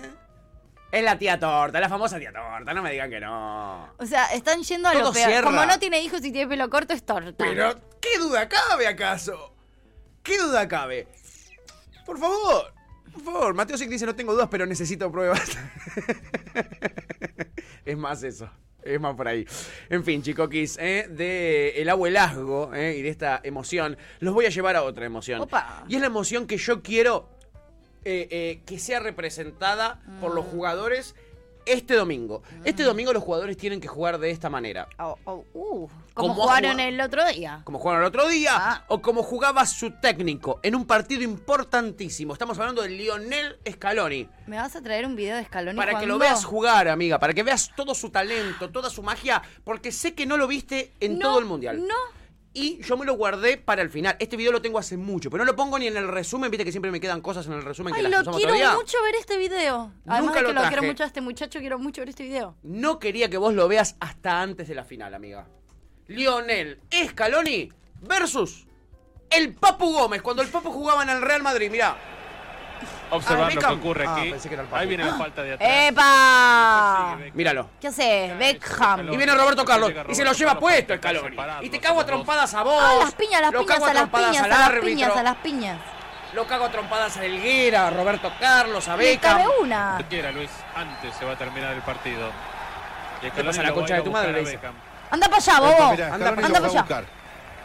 [0.91, 2.73] Es la tía torta, la famosa tía torta.
[2.73, 3.93] No me digan que no.
[3.97, 5.29] O sea, están yendo a Todo lo peor.
[5.29, 5.49] cierra.
[5.49, 7.33] Como no tiene hijos y tiene pelo corto, es torta.
[7.37, 9.55] Pero, ¿qué duda cabe acaso?
[10.21, 11.07] ¿Qué duda cabe?
[12.05, 12.73] Por favor,
[13.13, 13.53] por favor.
[13.53, 15.41] Mateo Sick dice, no tengo dudas, pero necesito pruebas.
[17.85, 18.49] es más eso.
[18.83, 19.45] Es más por ahí.
[19.89, 21.07] En fin, chicoquis, ¿eh?
[21.09, 22.95] de el abuelazgo ¿eh?
[22.97, 25.41] y de esta emoción, los voy a llevar a otra emoción.
[25.41, 25.85] Opa.
[25.87, 27.29] Y es la emoción que yo quiero
[28.03, 31.13] eh, eh, que sea representada por los jugadores
[31.65, 32.41] este domingo.
[32.63, 34.87] Este domingo los jugadores tienen que jugar de esta manera.
[34.99, 37.61] Oh, oh, uh, Como como jugaron el otro día.
[37.63, 38.85] Como jugaron el otro día, Ah.
[38.87, 42.33] o como jugaba su técnico en un partido importantísimo.
[42.33, 44.27] Estamos hablando de Lionel Scaloni.
[44.47, 47.33] ¿Me vas a traer un video de Scaloni Para que lo veas jugar, amiga, para
[47.33, 51.17] que veas todo su talento, toda su magia, porque sé que no lo viste en
[51.19, 51.85] No, todo el mundial.
[51.87, 51.95] No.
[52.53, 54.17] Y yo me lo guardé para el final.
[54.19, 56.51] Este video lo tengo hace mucho, pero no lo pongo ni en el resumen.
[56.51, 58.73] Viste que siempre me quedan cosas en el resumen que Ay, las lo quiero todavía.
[58.73, 59.93] mucho ver este video.
[60.05, 60.87] Además Nunca de lo que lo quiero traje.
[60.87, 62.57] mucho a este muchacho, quiero mucho ver este video.
[62.63, 65.47] No quería que vos lo veas hasta antes de la final, amiga.
[66.07, 67.71] Lionel Scaloni
[68.01, 68.67] versus
[69.29, 70.21] el Papu Gómez.
[70.21, 71.97] Cuando el Papu jugaba en el Real Madrid, mirá.
[73.11, 74.29] Observar Ah, lo que ocurre Ah, aquí.
[74.31, 74.81] pensé que era el Papu.
[74.81, 75.69] Ahí viene la falta de atrás.
[75.71, 77.17] ¡Epa!
[77.33, 77.69] Míralo.
[77.79, 78.37] ¿Qué haces?
[78.37, 79.13] Beckham.
[79.13, 81.37] Y viene Roberto Carlos y se lo lleva puesto el Scaloni.
[81.61, 82.81] Y te cago a trompadas a vos.
[82.81, 85.23] Ah, las piñas, las lo piñas, cago a las trompadas piñas, a las piñas, a
[85.23, 85.77] las piñas.
[86.33, 89.37] Lo cago a trompadas a Elguera, a Roberto Carlos, a Beckham.
[89.39, 89.99] cabe una.
[90.09, 92.29] Quiera, Luis, antes se va a terminar el partido.
[93.21, 94.31] Y ¿Qué pasa, la concha de tu madre?
[94.31, 94.59] Le dice.
[95.11, 95.91] Anda para allá, bobo.
[95.91, 97.03] Anda, para allá.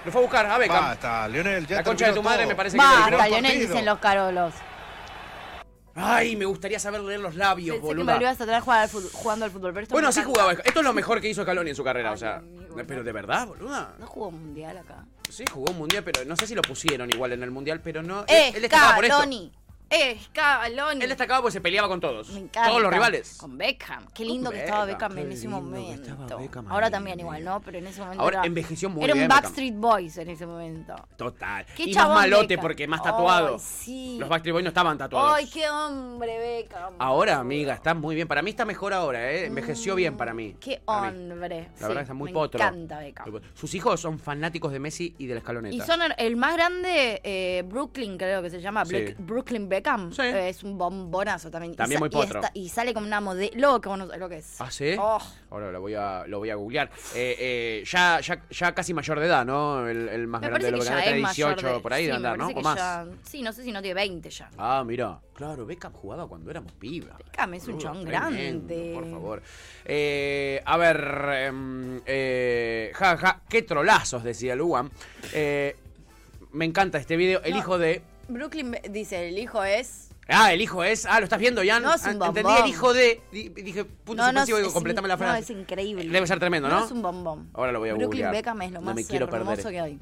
[0.05, 0.85] Lo fue a buscar a Beckham.
[0.85, 3.53] Basta, Lionel, ya La concha de tu madre me parece que le Basta, el partido.
[3.69, 4.55] dicen los carolos.
[5.97, 8.13] Ay, me gustaría saber leer los labios, Pensé que boluda.
[8.13, 9.73] me lo ibas a traer jugar al fútbol- jugando al fútbol.
[9.73, 10.41] Pero esto Bueno, me sí encanta.
[10.41, 10.61] jugaba.
[10.63, 12.43] Esto es lo mejor que hizo Scaloni en su carrera, o sea.
[12.87, 13.95] Pero de verdad, boluda.
[13.99, 15.07] No jugó mundial acá.
[15.31, 18.03] Sí, jugó un mundial, pero no sé si lo pusieron igual en el mundial, pero
[18.03, 18.21] no.
[18.29, 19.25] él, él destacaba por esto.
[20.25, 21.03] Scaloni.
[21.03, 22.29] Él destacaba porque se peleaba con todos.
[22.31, 22.69] Me encanta.
[22.71, 23.37] Todos los rivales.
[23.39, 24.07] Con Beckham.
[24.13, 26.39] Qué lindo que estaba Beckham, Beckham en ese momento.
[26.39, 27.61] Beckham Ahora también igual, ¿no?
[27.61, 29.43] Pero en ese momento Ahora era, envejeció muy era bien un Beckham.
[29.43, 30.95] Backstreet Boys en ese momento.
[31.17, 31.65] Total.
[31.77, 32.63] Qué y más malote Beckham.
[32.63, 33.55] porque más tatuado.
[33.55, 34.17] Ay, sí.
[34.19, 35.35] Los Backstreet Boys no estaban tatuados.
[35.37, 36.95] Ay, qué hombre, Beckham.
[36.99, 38.27] Ahora, amiga, está muy bien.
[38.29, 39.47] Para mí está mejor ahora, ¿eh?
[39.47, 40.57] Envejeció bien para mí.
[40.61, 41.31] Qué Para mí.
[41.31, 41.69] hombre.
[41.75, 42.61] La Sí, verdad está muy me potro.
[42.61, 43.41] encanta Beckham.
[43.55, 45.75] Sus hijos son fanáticos de Messi y del escaloneta.
[45.77, 48.85] Y son el, más grande, eh, Brooklyn, creo que se llama.
[48.85, 49.15] Sí.
[49.19, 49.76] Brooklyn Beckham.
[50.23, 51.73] Eh, es un bombonazo también.
[51.73, 52.41] Y También sa- muy y potro.
[52.41, 54.61] está- Y, sale como una modelo, que no lo que es.
[54.61, 54.95] ¿Ah, sí?
[54.99, 55.19] Oh.
[55.51, 56.91] Ahora lo voy a, lo voy a googlear.
[57.15, 59.87] Eh, eh, ya, ya, ya casi mayor de edad, ¿no?
[59.89, 61.81] El, el más Me grande de lo que que ya anda, es mayor 18 de...
[61.81, 62.49] por ahí sí, de andar, ¿no?
[62.49, 62.77] O más.
[62.77, 64.51] ya- Sí, no sé si no tiene 20 ya.
[64.59, 65.21] Ah, mira.
[65.35, 67.19] Claro, Beckham jugaba cuando éramos pibas.
[67.19, 68.93] Beckham es un tremendo, grande.
[68.95, 69.43] Por favor.
[69.85, 70.97] Eh, a ver.
[71.47, 74.91] em, eh, ja, ja, qué trolazos, decía Luan.
[75.33, 75.77] Eh,
[76.53, 77.43] me encanta este video.
[77.45, 77.59] El No.
[77.59, 78.03] hijo de.
[78.29, 80.11] Brooklyn dice, el hijo es...
[80.29, 81.07] Ah, el hijo es.
[81.07, 81.81] Ah, ¿lo estás viendo, Jan?
[81.85, 82.65] No, es un Ah, Entendí bombón.
[82.65, 83.21] el hijo de.
[83.31, 85.39] di- Dije, punto No, no, suspensivo, digo, completame la no, frase.
[85.41, 86.09] es increíble.
[86.09, 86.85] Debe ser tremendo, ¿no?
[86.85, 87.49] es un bombón.
[87.55, 88.33] Ahora lo voy a Brooklyn googlear.
[88.33, 89.73] Beckham es lo No más me quiero hermoso perder.
[89.73, 90.01] que hay.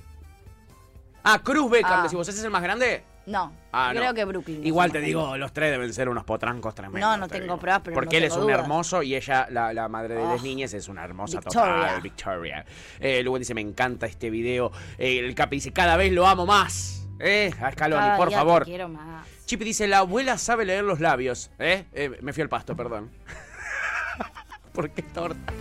[1.25, 2.03] Ah, Cruz Beckham, Ah.
[2.05, 3.03] decimos, ¿ese es el más grande?
[3.27, 4.15] No, Ah, creo no.
[4.15, 4.67] que Brooklyn.
[4.67, 7.01] Igual te digo, los tres deben ser unos potrancos tremendos.
[7.03, 7.59] No, no te tengo digo.
[7.59, 8.63] pruebas, pero Porque no él es tengo un dudas.
[8.63, 10.33] hermoso y ella, la, la madre de Oh.
[10.33, 11.75] las niñas, es una hermosa Victoria.
[11.75, 12.01] total.
[12.03, 12.65] Victoria.
[12.99, 14.73] Eh, luego dice, me encanta este video.
[14.97, 17.04] Eh, el Capi dice, cada vez lo amo más.
[17.21, 18.65] Eh, a Scaloni, Cada por día te favor.
[18.65, 19.27] quiero más.
[19.47, 21.51] Chipi dice, la abuela sabe leer los labios.
[21.59, 21.85] ¿Eh?
[21.93, 23.11] Eh, me fui al pasto, perdón.
[24.73, 25.53] ¿Por qué torta?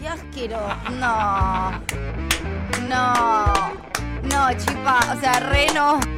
[0.00, 0.76] Qué asqueroso.
[0.98, 1.70] No.
[2.88, 3.44] No.
[4.24, 5.14] No, chipa.
[5.16, 6.00] O sea, re no.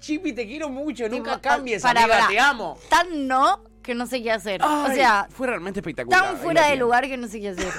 [0.00, 2.28] Chipi, te quiero mucho, nunca Tipo, cambies, para, amiga, para.
[2.28, 2.78] te amo.
[2.88, 4.62] Tan no que no sé qué hacer.
[4.62, 6.22] o sea, fue realmente espectacular.
[6.22, 7.72] tan fuera de lugar que no sé qué hacer.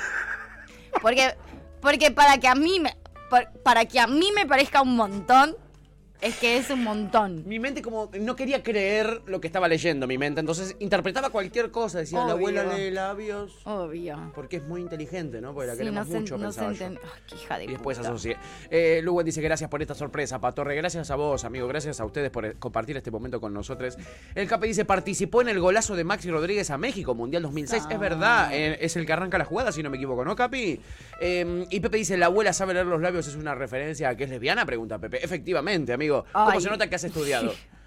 [1.04, 1.36] Porque,
[1.82, 2.98] porque para que a mí me,
[3.30, 5.56] para, para que a mí me parezca un montón,
[6.22, 7.44] es que es un montón.
[7.48, 10.40] Mi mente como no quería creer lo que estaba leyendo, mi mente.
[10.42, 12.00] Entonces interpretaba cualquier cosa.
[12.00, 12.36] Decía, la Obvio.
[12.50, 13.60] abuela lee labios.
[13.66, 14.32] Obvio.
[14.36, 15.54] Porque es muy inteligente, ¿no?
[15.54, 16.68] Porque la Sí, queremos no se, mucho, no se yo.
[16.72, 18.10] enten- Ay, qué hija de Y después puta.
[18.10, 18.38] asocié.
[18.70, 20.76] Eh, Luwen dice gracias por esta sorpresa, Patorre.
[20.76, 21.68] Gracias a vos, amigo.
[21.68, 23.98] Gracias a ustedes por eh, compartir este momento con nosotros.
[24.36, 27.84] El Cape dice, participó en el golazo de Maxi Rodríguez a México, Mundial 2006.
[27.90, 30.80] Es verdad, eh, es el que arranca la jugada, si no me equivoco, ¿no, Capi?
[31.22, 34.26] Eh, y Pepe dice, la abuela sabe leer los labios, ¿es una referencia a que
[34.26, 34.66] es lesbiana?
[34.66, 35.24] Pregunta Pepe.
[35.24, 36.09] Efectivamente, amigo.
[36.10, 36.62] ¿Cómo Ay.
[36.62, 37.54] se nota que has estudiado?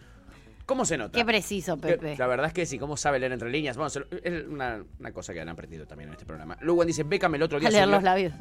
[0.66, 1.18] ¿Cómo se nota?
[1.18, 2.16] Qué preciso, Pepe.
[2.16, 3.76] La verdad es que sí, cómo sabe leer entre líneas.
[3.76, 6.56] Vamos, es una, una cosa que han aprendido también en este programa.
[6.60, 8.32] Luego dice, Beckham el otro día A leer subió- los labios.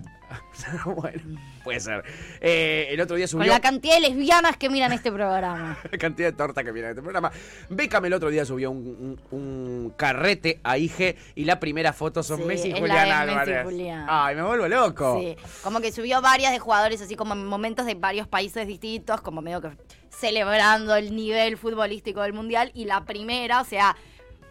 [0.86, 2.03] bueno, puede ser.
[2.39, 5.78] Eh, el otro día Con subió la cantidad de lesbianas que miran este programa.
[5.91, 7.32] la cantidad de torta que en este programa.
[7.69, 12.24] Beckham el otro día subió un, un- un carrete a IG y la primera foto
[12.24, 13.63] son Sí, Messi y Julián Álvarez.
[13.65, 14.05] Julián.
[14.07, 15.19] Ay, me vuelvo loco.
[15.19, 19.22] Sí, como que subió varias de jugadores, así como en momentos de varios países distintos,
[19.22, 19.69] como medio que
[20.12, 22.72] celebrando el nivel futbolístico del mundial.
[22.74, 23.95] Y la primera, o sea,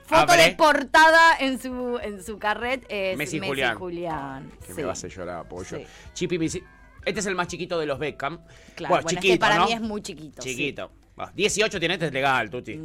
[0.07, 0.43] foto Abre.
[0.45, 3.79] de portada en su, en su carret es Messi Julián.
[3.79, 4.51] Julián.
[4.67, 4.73] Que Sí.
[4.79, 5.79] me va a hacer llorar, pollo.
[5.79, 5.87] Sí.
[6.15, 8.41] Chipi Este es el más chiquito de los Beckham.
[8.75, 9.67] Claro, bueno, bueno, es que chiquito, para ¿no?
[9.67, 10.51] mí es muy chiquito, sí.
[10.51, 10.91] Chiquito.
[11.17, 12.73] Ah, 18 tiene, este es legal, Tuti.
[12.73, 12.79] Es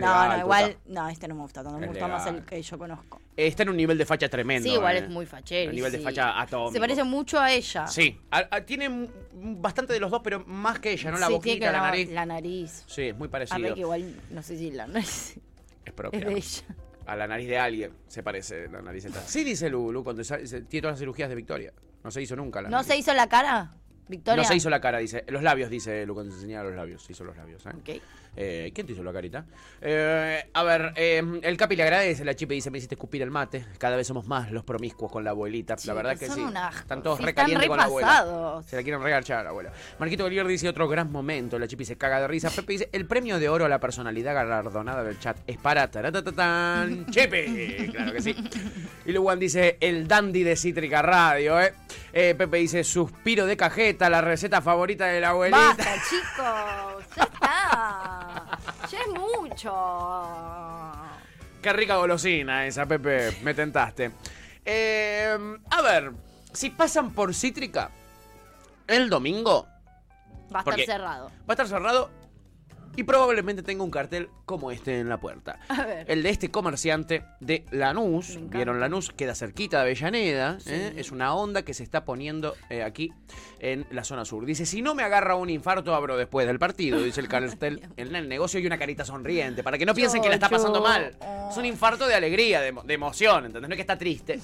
[0.00, 0.80] No, legal, no, igual, Tuta.
[0.86, 3.20] no, este no me gusta tanto, me Es gusta más el que yo conozco.
[3.46, 4.68] Está en un nivel de facha tremendo.
[4.68, 5.00] sí, igual eh.
[5.00, 5.70] es muy fachero.
[5.70, 6.72] Un nivel de facha atómico.
[6.72, 7.86] Se parece mucho a ella.
[7.86, 11.18] Sí, a- a- tiene bastante de los dos, pero más que ella, ¿no?
[11.18, 12.10] La Sí, boquita, que la nariz.
[12.10, 12.84] La nariz.
[12.88, 13.60] Sí, es muy A parecido.
[13.60, 15.38] ver que igual, no sé si la nariz
[15.84, 16.18] Es propia.
[16.18, 16.62] es de ella.
[17.06, 19.20] A la nariz de alguien se parece la nariz esta.
[19.22, 21.72] Sí, dice Lulu, cuando se- tiene todas las cirugías de Victoria.
[22.02, 22.88] No se hizo nunca la ¿No nariz.
[22.88, 23.72] se hizo la cara?
[24.08, 24.42] Victoria.
[24.42, 25.24] No se hizo la cara, dice.
[25.28, 27.02] Los labios, dice Lu, cuando se enseñaba los labios.
[27.02, 27.70] Se hizo los labios, ¿eh?
[27.70, 28.02] Ok.
[28.40, 29.46] Eh, ¿Quién te hizo la carita?
[29.80, 33.32] Eh, a ver, eh, el Capi le agradece, la chipe dice, me hiciste escupir el
[33.32, 33.66] mate.
[33.78, 35.74] Cada vez somos más los promiscuos con la abuelita.
[35.86, 36.44] la verdad que sí.
[36.78, 38.62] Están todos Sí, re están calientes con la abuela.
[38.64, 39.72] Se la quieren regarchar a la abuela.
[39.98, 41.58] Marquito Bolívar dice otro gran momento.
[41.58, 42.48] La chipi se caga de risa.
[42.50, 47.06] Pepe dice, el premio de oro a la personalidad galardonada del chat es para taratatán,
[47.10, 47.90] Chepe.
[47.90, 48.36] Claro que sí.
[49.04, 51.74] Y Luan dice, el dandy de Cítrica Radio, ¿eh?
[52.12, 55.58] Eh, Pepe dice, suspiro de cajeta, la receta favorita de la abuelita.
[55.76, 57.16] Basta, chicos.
[57.16, 58.27] Ya está.
[58.90, 59.72] Ya es mucho.
[61.62, 63.38] Qué rica golosina esa, Pepe.
[63.42, 64.12] Me tentaste.
[64.64, 65.36] Eh,
[65.70, 66.12] a ver,
[66.52, 67.90] si pasan por Cítrica
[68.86, 69.66] el domingo,
[70.54, 71.28] Va a estar cerrado.
[71.28, 72.10] va a estar cerrado
[72.98, 75.60] y probablemente tenga un cartel como este en la puerta.
[75.68, 76.10] A ver.
[76.10, 78.40] El de este comerciante de Lanús.
[78.50, 79.12] ¿Vieron Lanús?
[79.12, 80.58] Queda cerquita de Avellaneda.
[80.66, 80.94] ¿eh?
[80.96, 83.12] Es una onda que se está poniendo eh, aquí
[83.60, 84.44] en la zona sur.
[84.44, 87.00] Dice, si no me agarra un infarto, abro después del partido.
[87.00, 89.62] Dice el cartel en el negocio y una carita sonriente.
[89.62, 91.16] Para que no piensen que la está pasando mal.
[91.48, 93.46] Es un infarto de alegría, de, de emoción.
[93.46, 93.68] ¿Entendés?
[93.68, 94.40] No es que está triste.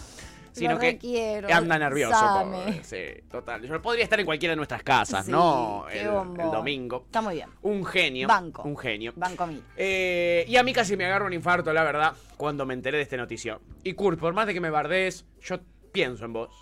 [0.54, 2.14] Sino que anda nervioso.
[2.14, 2.84] Pobre.
[2.84, 3.62] Sí, total.
[3.62, 5.86] Yo podría estar en cualquiera de nuestras casas, Sí, ¿no?
[5.88, 7.02] El, domingo.
[7.06, 7.48] Está muy bien.
[7.62, 8.28] Un genio.
[8.28, 8.62] Banco.
[8.62, 9.12] Un genio.
[9.16, 9.60] Banco a mí.
[9.76, 13.02] Eh, y a mí casi me agarra un infarto, la verdad, cuando me enteré de
[13.02, 13.58] esta noticia.
[13.82, 15.58] Y Kurt, por más de que me bardees, yo
[15.92, 16.54] pienso en vos.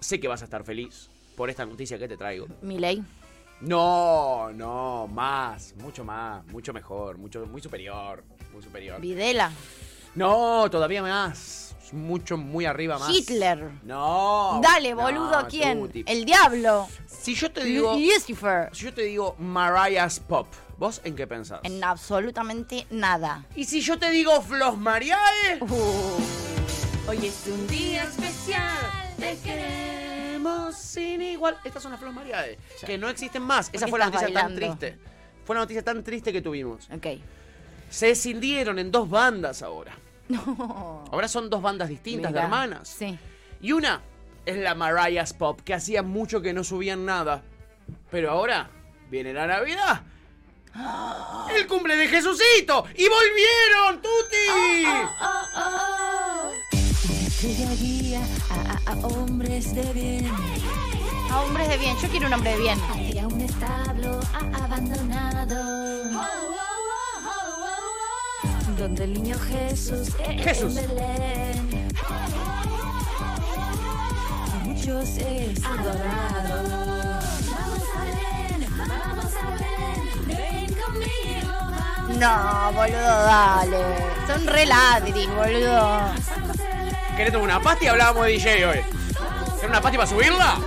[0.00, 2.46] Sé que vas a estar feliz por esta noticia que te traigo.
[2.62, 3.02] Milei.
[3.60, 9.00] No, no, más, mucho más, mucho mejor, mucho, muy superior, muy superior.
[9.00, 9.50] Videla.
[10.14, 11.53] No, todavía más.
[11.94, 13.08] Mucho, muy arriba más.
[13.08, 13.70] Hitler.
[13.84, 14.60] No.
[14.60, 15.80] Dale, no, boludo, ¿quién?
[15.80, 16.04] Tuti.
[16.06, 16.88] El diablo.
[17.06, 17.94] Si yo te digo.
[17.96, 18.68] Lucifer.
[18.72, 21.60] Si yo te digo Mariah's Pop, ¿vos en qué pensás?
[21.62, 23.46] En absolutamente nada.
[23.54, 25.60] ¿Y si yo te digo Flos Mariae?
[27.08, 29.14] Hoy es un día especial.
[29.16, 31.56] Te queremos sin igual.
[31.64, 33.70] Estas son las Flos Mariae, que no existen más.
[33.72, 34.98] Esa fue la noticia tan triste.
[35.44, 36.88] Fue la noticia tan triste que tuvimos.
[36.90, 37.06] Ok.
[37.88, 39.96] Se escindieron en dos bandas ahora.
[40.28, 41.04] No.
[41.12, 42.88] Ahora son dos bandas distintas de hermanas.
[42.88, 43.18] Sí.
[43.60, 44.00] Y una
[44.46, 47.42] es la Mariah's Pop, que hacía mucho que no subían nada.
[48.10, 48.70] Pero ahora
[49.10, 50.02] viene la Navidad.
[51.54, 52.84] ¡El cumple de Jesucito!
[52.96, 54.86] ¡Y volvieron, Tuti!
[57.26, 58.20] Estrella guía
[58.50, 60.30] a, a- a hombres de bien.
[61.30, 61.96] A hombres de bien.
[62.00, 62.78] Yo quiero un hombre de bien.
[62.90, 66.04] Hacia un establo a- abandonado.
[68.78, 70.74] Donde el niño Jesús en Jesús.
[70.74, 71.88] Belén.
[74.64, 76.62] Muchos es adorado.
[77.48, 80.26] Vamos a Belén, vamos a Belén.
[80.26, 83.82] Ven conmigo, vamos No, boludo, dale.
[84.26, 86.00] Son re ladris, boludo.
[87.16, 87.86] ¿Querés tomar una pasti?
[87.86, 88.80] Hablábamos de DJ hoy.
[88.80, 90.58] ¿Querés una pasti para subirla?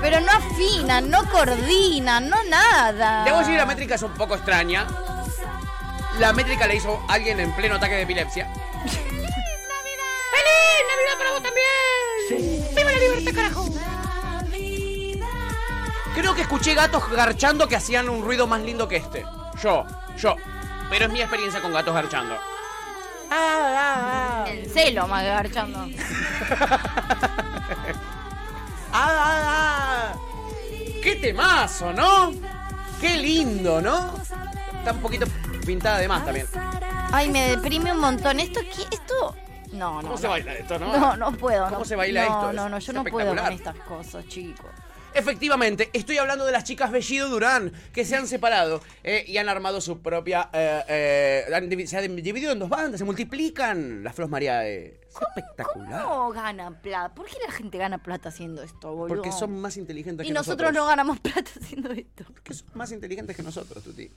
[0.00, 3.24] Pero no afinan, no coordinan, no nada.
[3.24, 4.86] Debo decir que la métrica es un poco extraña.
[6.18, 8.52] La métrica la hizo alguien en pleno ataque de epilepsia.
[8.82, 8.98] ¡Feliz
[10.88, 12.74] Navidad para vos también!
[12.74, 13.68] ¡Viva la libertad, carajo!
[16.16, 19.24] Creo que escuché gatos garchando que hacían un ruido más lindo que este.
[19.62, 20.34] Yo, yo.
[20.90, 22.36] Pero es mi experiencia con gatos garchando.
[24.48, 25.78] El celo, más que garchando.
[28.90, 30.14] ¡Ah, ah, ah!
[31.00, 32.32] ¡Qué temazo, ¿no?
[33.00, 34.14] ¡Qué lindo, ¿no?
[34.78, 35.26] Está un poquito
[35.68, 36.46] pintada de más también.
[37.12, 38.40] Ay, me deprime un montón.
[38.40, 38.82] ¿Esto qué?
[38.90, 39.36] Esto.
[39.72, 40.00] No, no.
[40.00, 40.18] ¿Cómo no.
[40.18, 40.98] se baila esto, no?
[40.98, 41.64] No, no puedo.
[41.66, 41.84] ¿Cómo no.
[41.84, 42.52] se baila no, esto?
[42.54, 44.70] No, Es- no, yo es no puedo con estas cosas, chicos.
[45.14, 49.48] Efectivamente, estoy hablando de las chicas Bellido Durán, que se han separado eh, y han
[49.48, 50.48] armado su propia...
[50.52, 55.00] eh, eh, se han dividido en dos bandas, se multiplican las Flos Mariae.
[55.08, 56.04] Es espectacular.
[56.04, 57.14] ¿Cómo ganan plata?
[57.14, 59.16] ¿Por qué la gente gana plata haciendo esto, boludo?
[59.16, 62.24] Porque son más inteligentes Y que nosotros no ganamos plata haciendo esto.
[62.24, 64.10] Porque son más inteligentes que nosotros, Tuti.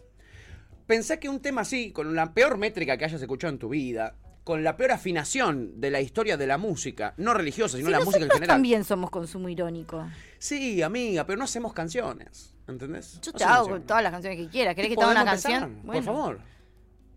[0.88, 4.16] Pensá que un tema así, con la peor métrica que hayas escuchado en tu vida,
[4.44, 8.00] con la peor afinación de la historia de la música, no religiosa, sino Si la
[8.00, 8.48] música en general.
[8.56, 10.06] también somos consumo irónico.
[10.40, 13.20] Sí, amiga, pero no hacemos canciones, ¿entendés?
[13.22, 13.88] Yo No te hago canciones.
[13.88, 14.76] todas las canciones que quieras.
[14.76, 15.82] ¿Querés que te haga una empezar, canción?
[15.86, 16.40] Por favor.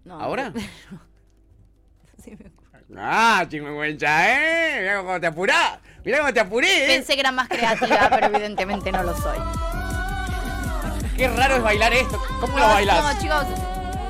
[0.05, 0.53] No, ¿Ahora?
[2.23, 2.51] Sí, me.
[2.97, 4.81] Ah, chingüengüencha, ¿eh?
[4.81, 5.79] Mirá cómo te apurás.
[6.05, 6.97] Mirá cómo te apuré, ¿eh?
[6.97, 9.39] Pensé que era más creativa, pero evidentemente no lo soy.
[11.17, 12.21] Qué raro es bailar esto.
[12.41, 13.15] ¿Cómo lo No, bailás?
[13.15, 13.47] No, chicos.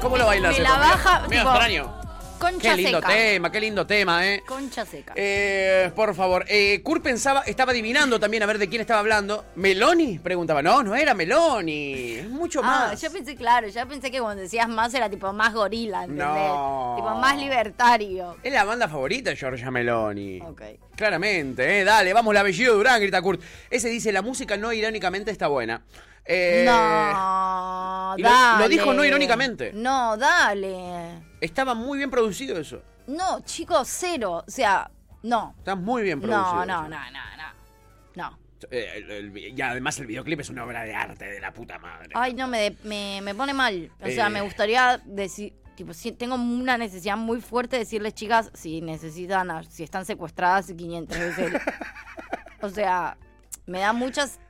[0.01, 0.57] ¿Cómo lo bailás?
[0.57, 2.05] Me la baja, Medio tipo, extraño.
[2.39, 3.09] Concha Qué lindo seca.
[3.13, 4.43] tema, qué lindo tema, ¿eh?
[4.47, 5.13] Concha seca.
[5.17, 9.45] Eh, por favor, eh, Kurt pensaba, estaba adivinando también a ver de quién estaba hablando.
[9.55, 10.19] ¿Meloni?
[10.19, 10.61] Preguntaba.
[10.61, 12.15] No, no era Meloni.
[12.17, 13.01] Es mucho Ah, más.
[13.01, 16.27] yo pensé, claro, yo pensé que cuando decías más era tipo más gorila, ¿entendés?
[16.27, 16.95] No.
[16.97, 18.37] Tipo más libertario.
[18.43, 20.43] Es la banda favorita de Giorgia Meloni.
[20.97, 21.85] Claramente, ¿eh?
[21.85, 23.41] Dale, vamos, la apellido Durán, grita Kurt.
[23.71, 25.83] Ese dice, la música no irónicamente está buena.
[26.27, 28.63] Eh, No, lo- dale.
[28.65, 29.73] lo dijo no irónicamente.
[29.75, 31.23] No, dale.
[31.41, 32.83] Estaba muy bien producido eso.
[33.07, 34.43] No, chicos, cero.
[34.47, 34.91] O sea,
[35.23, 35.55] no.
[35.59, 36.65] Está muy bien producido.
[36.65, 37.55] No, no, no, no, no.
[38.17, 38.39] No.
[38.71, 41.79] Eh, el- el- y además el videoclip es una obra de arte de la puta
[41.79, 42.11] madre.
[42.15, 43.91] Ay, no, me, de- me, me pone mal.
[44.01, 44.31] O sea, Eh.
[44.31, 49.65] me gustaría decir, tipo, si, tengo una necesidad muy fuerte de decirles, chicas, si necesitan,
[49.71, 51.53] si están secuestradas 500 veces.
[52.63, 53.19] o sea,
[53.67, 54.41] me da muchas...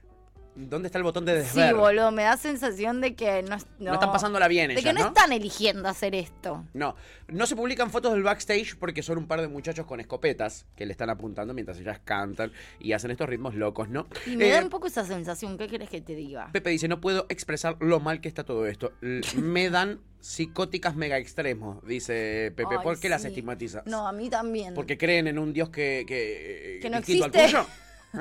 [0.57, 1.75] ¿Dónde está el botón de Sí, desver?
[1.75, 4.93] boludo, me da sensación de que no, es- No están pasándola bien De ellas, que
[4.93, 5.07] no, ¿no?
[5.09, 6.65] están eligiendo hacer esto.
[6.75, 6.95] No,
[7.27, 10.87] no se publican fotos del backstage porque son un par de muchachos con escopetas que
[10.87, 14.07] le están apuntando mientras ellas cantan y hacen estos ritmos locos, ¿no?
[14.27, 16.51] Y me Eh, da un poco esa sensación, ¿qué querés que te diga?
[16.53, 18.93] Pepe dice, no puedo expresar lo mal que está todo esto.
[19.37, 22.77] Me dan psicóticas mega extremos, dice Pepe.
[22.79, 23.29] Ay, ¿Por qué las sí.
[23.29, 23.85] estigmatizas?
[23.87, 24.73] No, a mí también.
[24.75, 27.41] ¿Porque creen en un dios que, que, Que no existe.
[27.43, 27.67] al?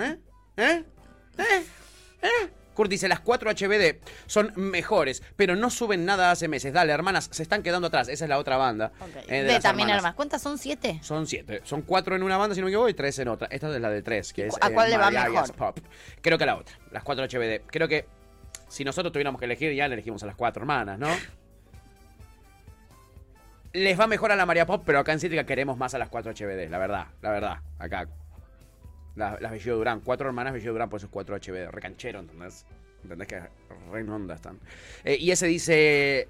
[0.01, 0.18] ¿Eh?
[0.57, 0.84] ¿Eh?
[1.38, 1.64] ¿Eh?
[2.23, 2.49] ¿Eh?
[2.73, 6.73] Kurt dice, las 4 HBD son mejores, pero no suben nada hace meses.
[6.73, 8.07] Dale, hermanas, se están quedando atrás.
[8.07, 8.91] Esa es la otra banda.
[9.27, 9.97] eh, de también, hermanas.
[9.97, 10.15] hermanas.
[10.15, 10.57] ¿Cuántas son?
[10.57, 10.99] ¿Siete?
[11.03, 11.61] Son siete.
[11.65, 13.47] Son cuatro en una banda, si no me equivoco, y tres en otra.
[13.51, 15.53] Esta es la de tres, que es ¿A cuál le va mejor?
[15.53, 15.77] Pop.
[16.21, 17.61] Creo que la otra, las cuatro HBD.
[17.67, 18.07] Creo que
[18.67, 21.09] si nosotros tuviéramos que elegir, ya le elegimos a las cuatro hermanas, ¿no?
[23.73, 26.09] Les va mejor a la María Pop, pero acá en Cítrica queremos más a las
[26.09, 27.57] cuatro HBD, la verdad, la verdad.
[27.79, 28.07] Acá.
[29.15, 31.69] Las, las Bellido Durán, cuatro hermanas Bellido Durán, por eso es cuatro HBD.
[31.69, 32.65] Recanchero, ¿entendés?
[33.03, 33.41] ¿Entendés que
[33.91, 34.60] re onda están?
[35.03, 36.27] Eh, y ese dice.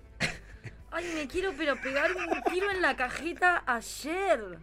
[0.92, 4.60] Ay, me quiero pero pegar un tiro en la cajeta ayer.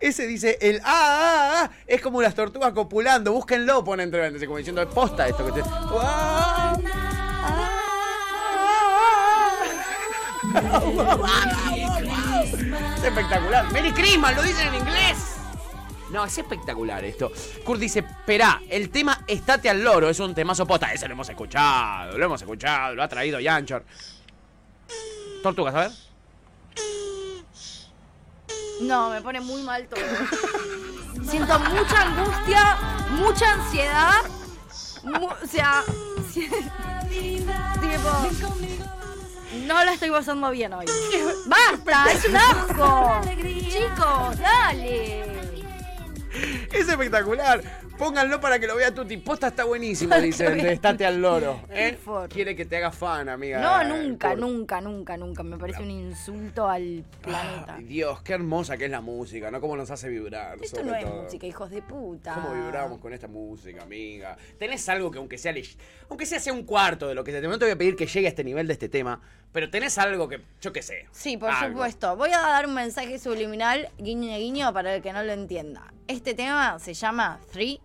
[0.00, 3.32] Ese dice, el ah, ah, ah, es como las tortugas copulando.
[3.32, 5.68] Búsquenlo, pone entre paréntesis, como diciendo, posta esto que te.
[5.68, 6.76] ¡Ah!
[12.96, 13.72] Es espectacular.
[13.72, 15.27] Merry Christmas, lo dicen en inglés.
[16.10, 17.30] No, es espectacular esto.
[17.64, 20.92] Kurt dice, perá, el tema Estate al loro es un temazo posta.
[20.92, 23.84] Ese lo hemos escuchado, lo hemos escuchado, lo ha traído Yanchor.
[25.42, 25.90] Tortugas, a.
[28.80, 30.00] No, me pone muy mal todo.
[31.28, 32.78] Siento mucha angustia,
[33.10, 34.22] mucha ansiedad.
[35.04, 35.82] o sea,
[39.66, 40.86] no la estoy pasando bien hoy.
[41.46, 42.12] ¡Basta!
[42.12, 43.20] ¡Es un asco!
[43.68, 45.57] Chicos, dale.
[46.72, 47.62] Es espectacular.
[47.98, 49.16] Pónganlo para que lo vea Tuti.
[49.16, 50.60] Posta está buenísimo, dicen.
[50.60, 51.60] Estate al loro.
[51.70, 51.98] ¿eh?
[52.28, 53.58] Quiere que te haga fan, amiga.
[53.60, 55.42] No, nunca, nunca, nunca, nunca.
[55.42, 57.74] Me parece un insulto al planeta.
[57.76, 59.60] Ay, Dios, qué hermosa que es la música, ¿no?
[59.60, 60.58] Cómo nos hace vibrar.
[60.62, 61.22] Esto no es todo.
[61.24, 62.34] música, hijos de puta.
[62.34, 64.36] ¿Cómo vibramos con esta música, amiga?
[64.58, 65.76] Tenés algo que aunque sea leg-
[66.08, 67.96] aunque sea sea un cuarto de lo que se te no te voy a pedir
[67.96, 69.20] que llegue a este nivel de este tema,
[69.52, 71.06] pero tenés algo que yo qué sé.
[71.10, 71.72] Sí, por algo.
[71.78, 72.16] supuesto.
[72.16, 75.92] Voy a dar un mensaje subliminal, guiño guiño, para el que no lo entienda.
[76.06, 77.80] Este tema se llama Three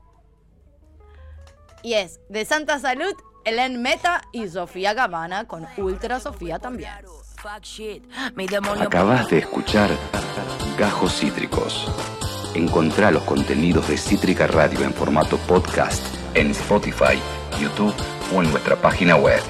[1.83, 3.13] y es de Santa Salud,
[3.45, 6.89] Ellen Meta y Sofía Gavana con Ultra Sofía también.
[8.79, 9.89] Acabas de escuchar
[10.77, 11.91] Gajos Cítricos.
[12.55, 16.01] Encontrá los contenidos de Cítrica Radio en formato podcast
[16.35, 17.19] en Spotify,
[17.59, 17.93] YouTube
[18.33, 19.41] o en nuestra página web.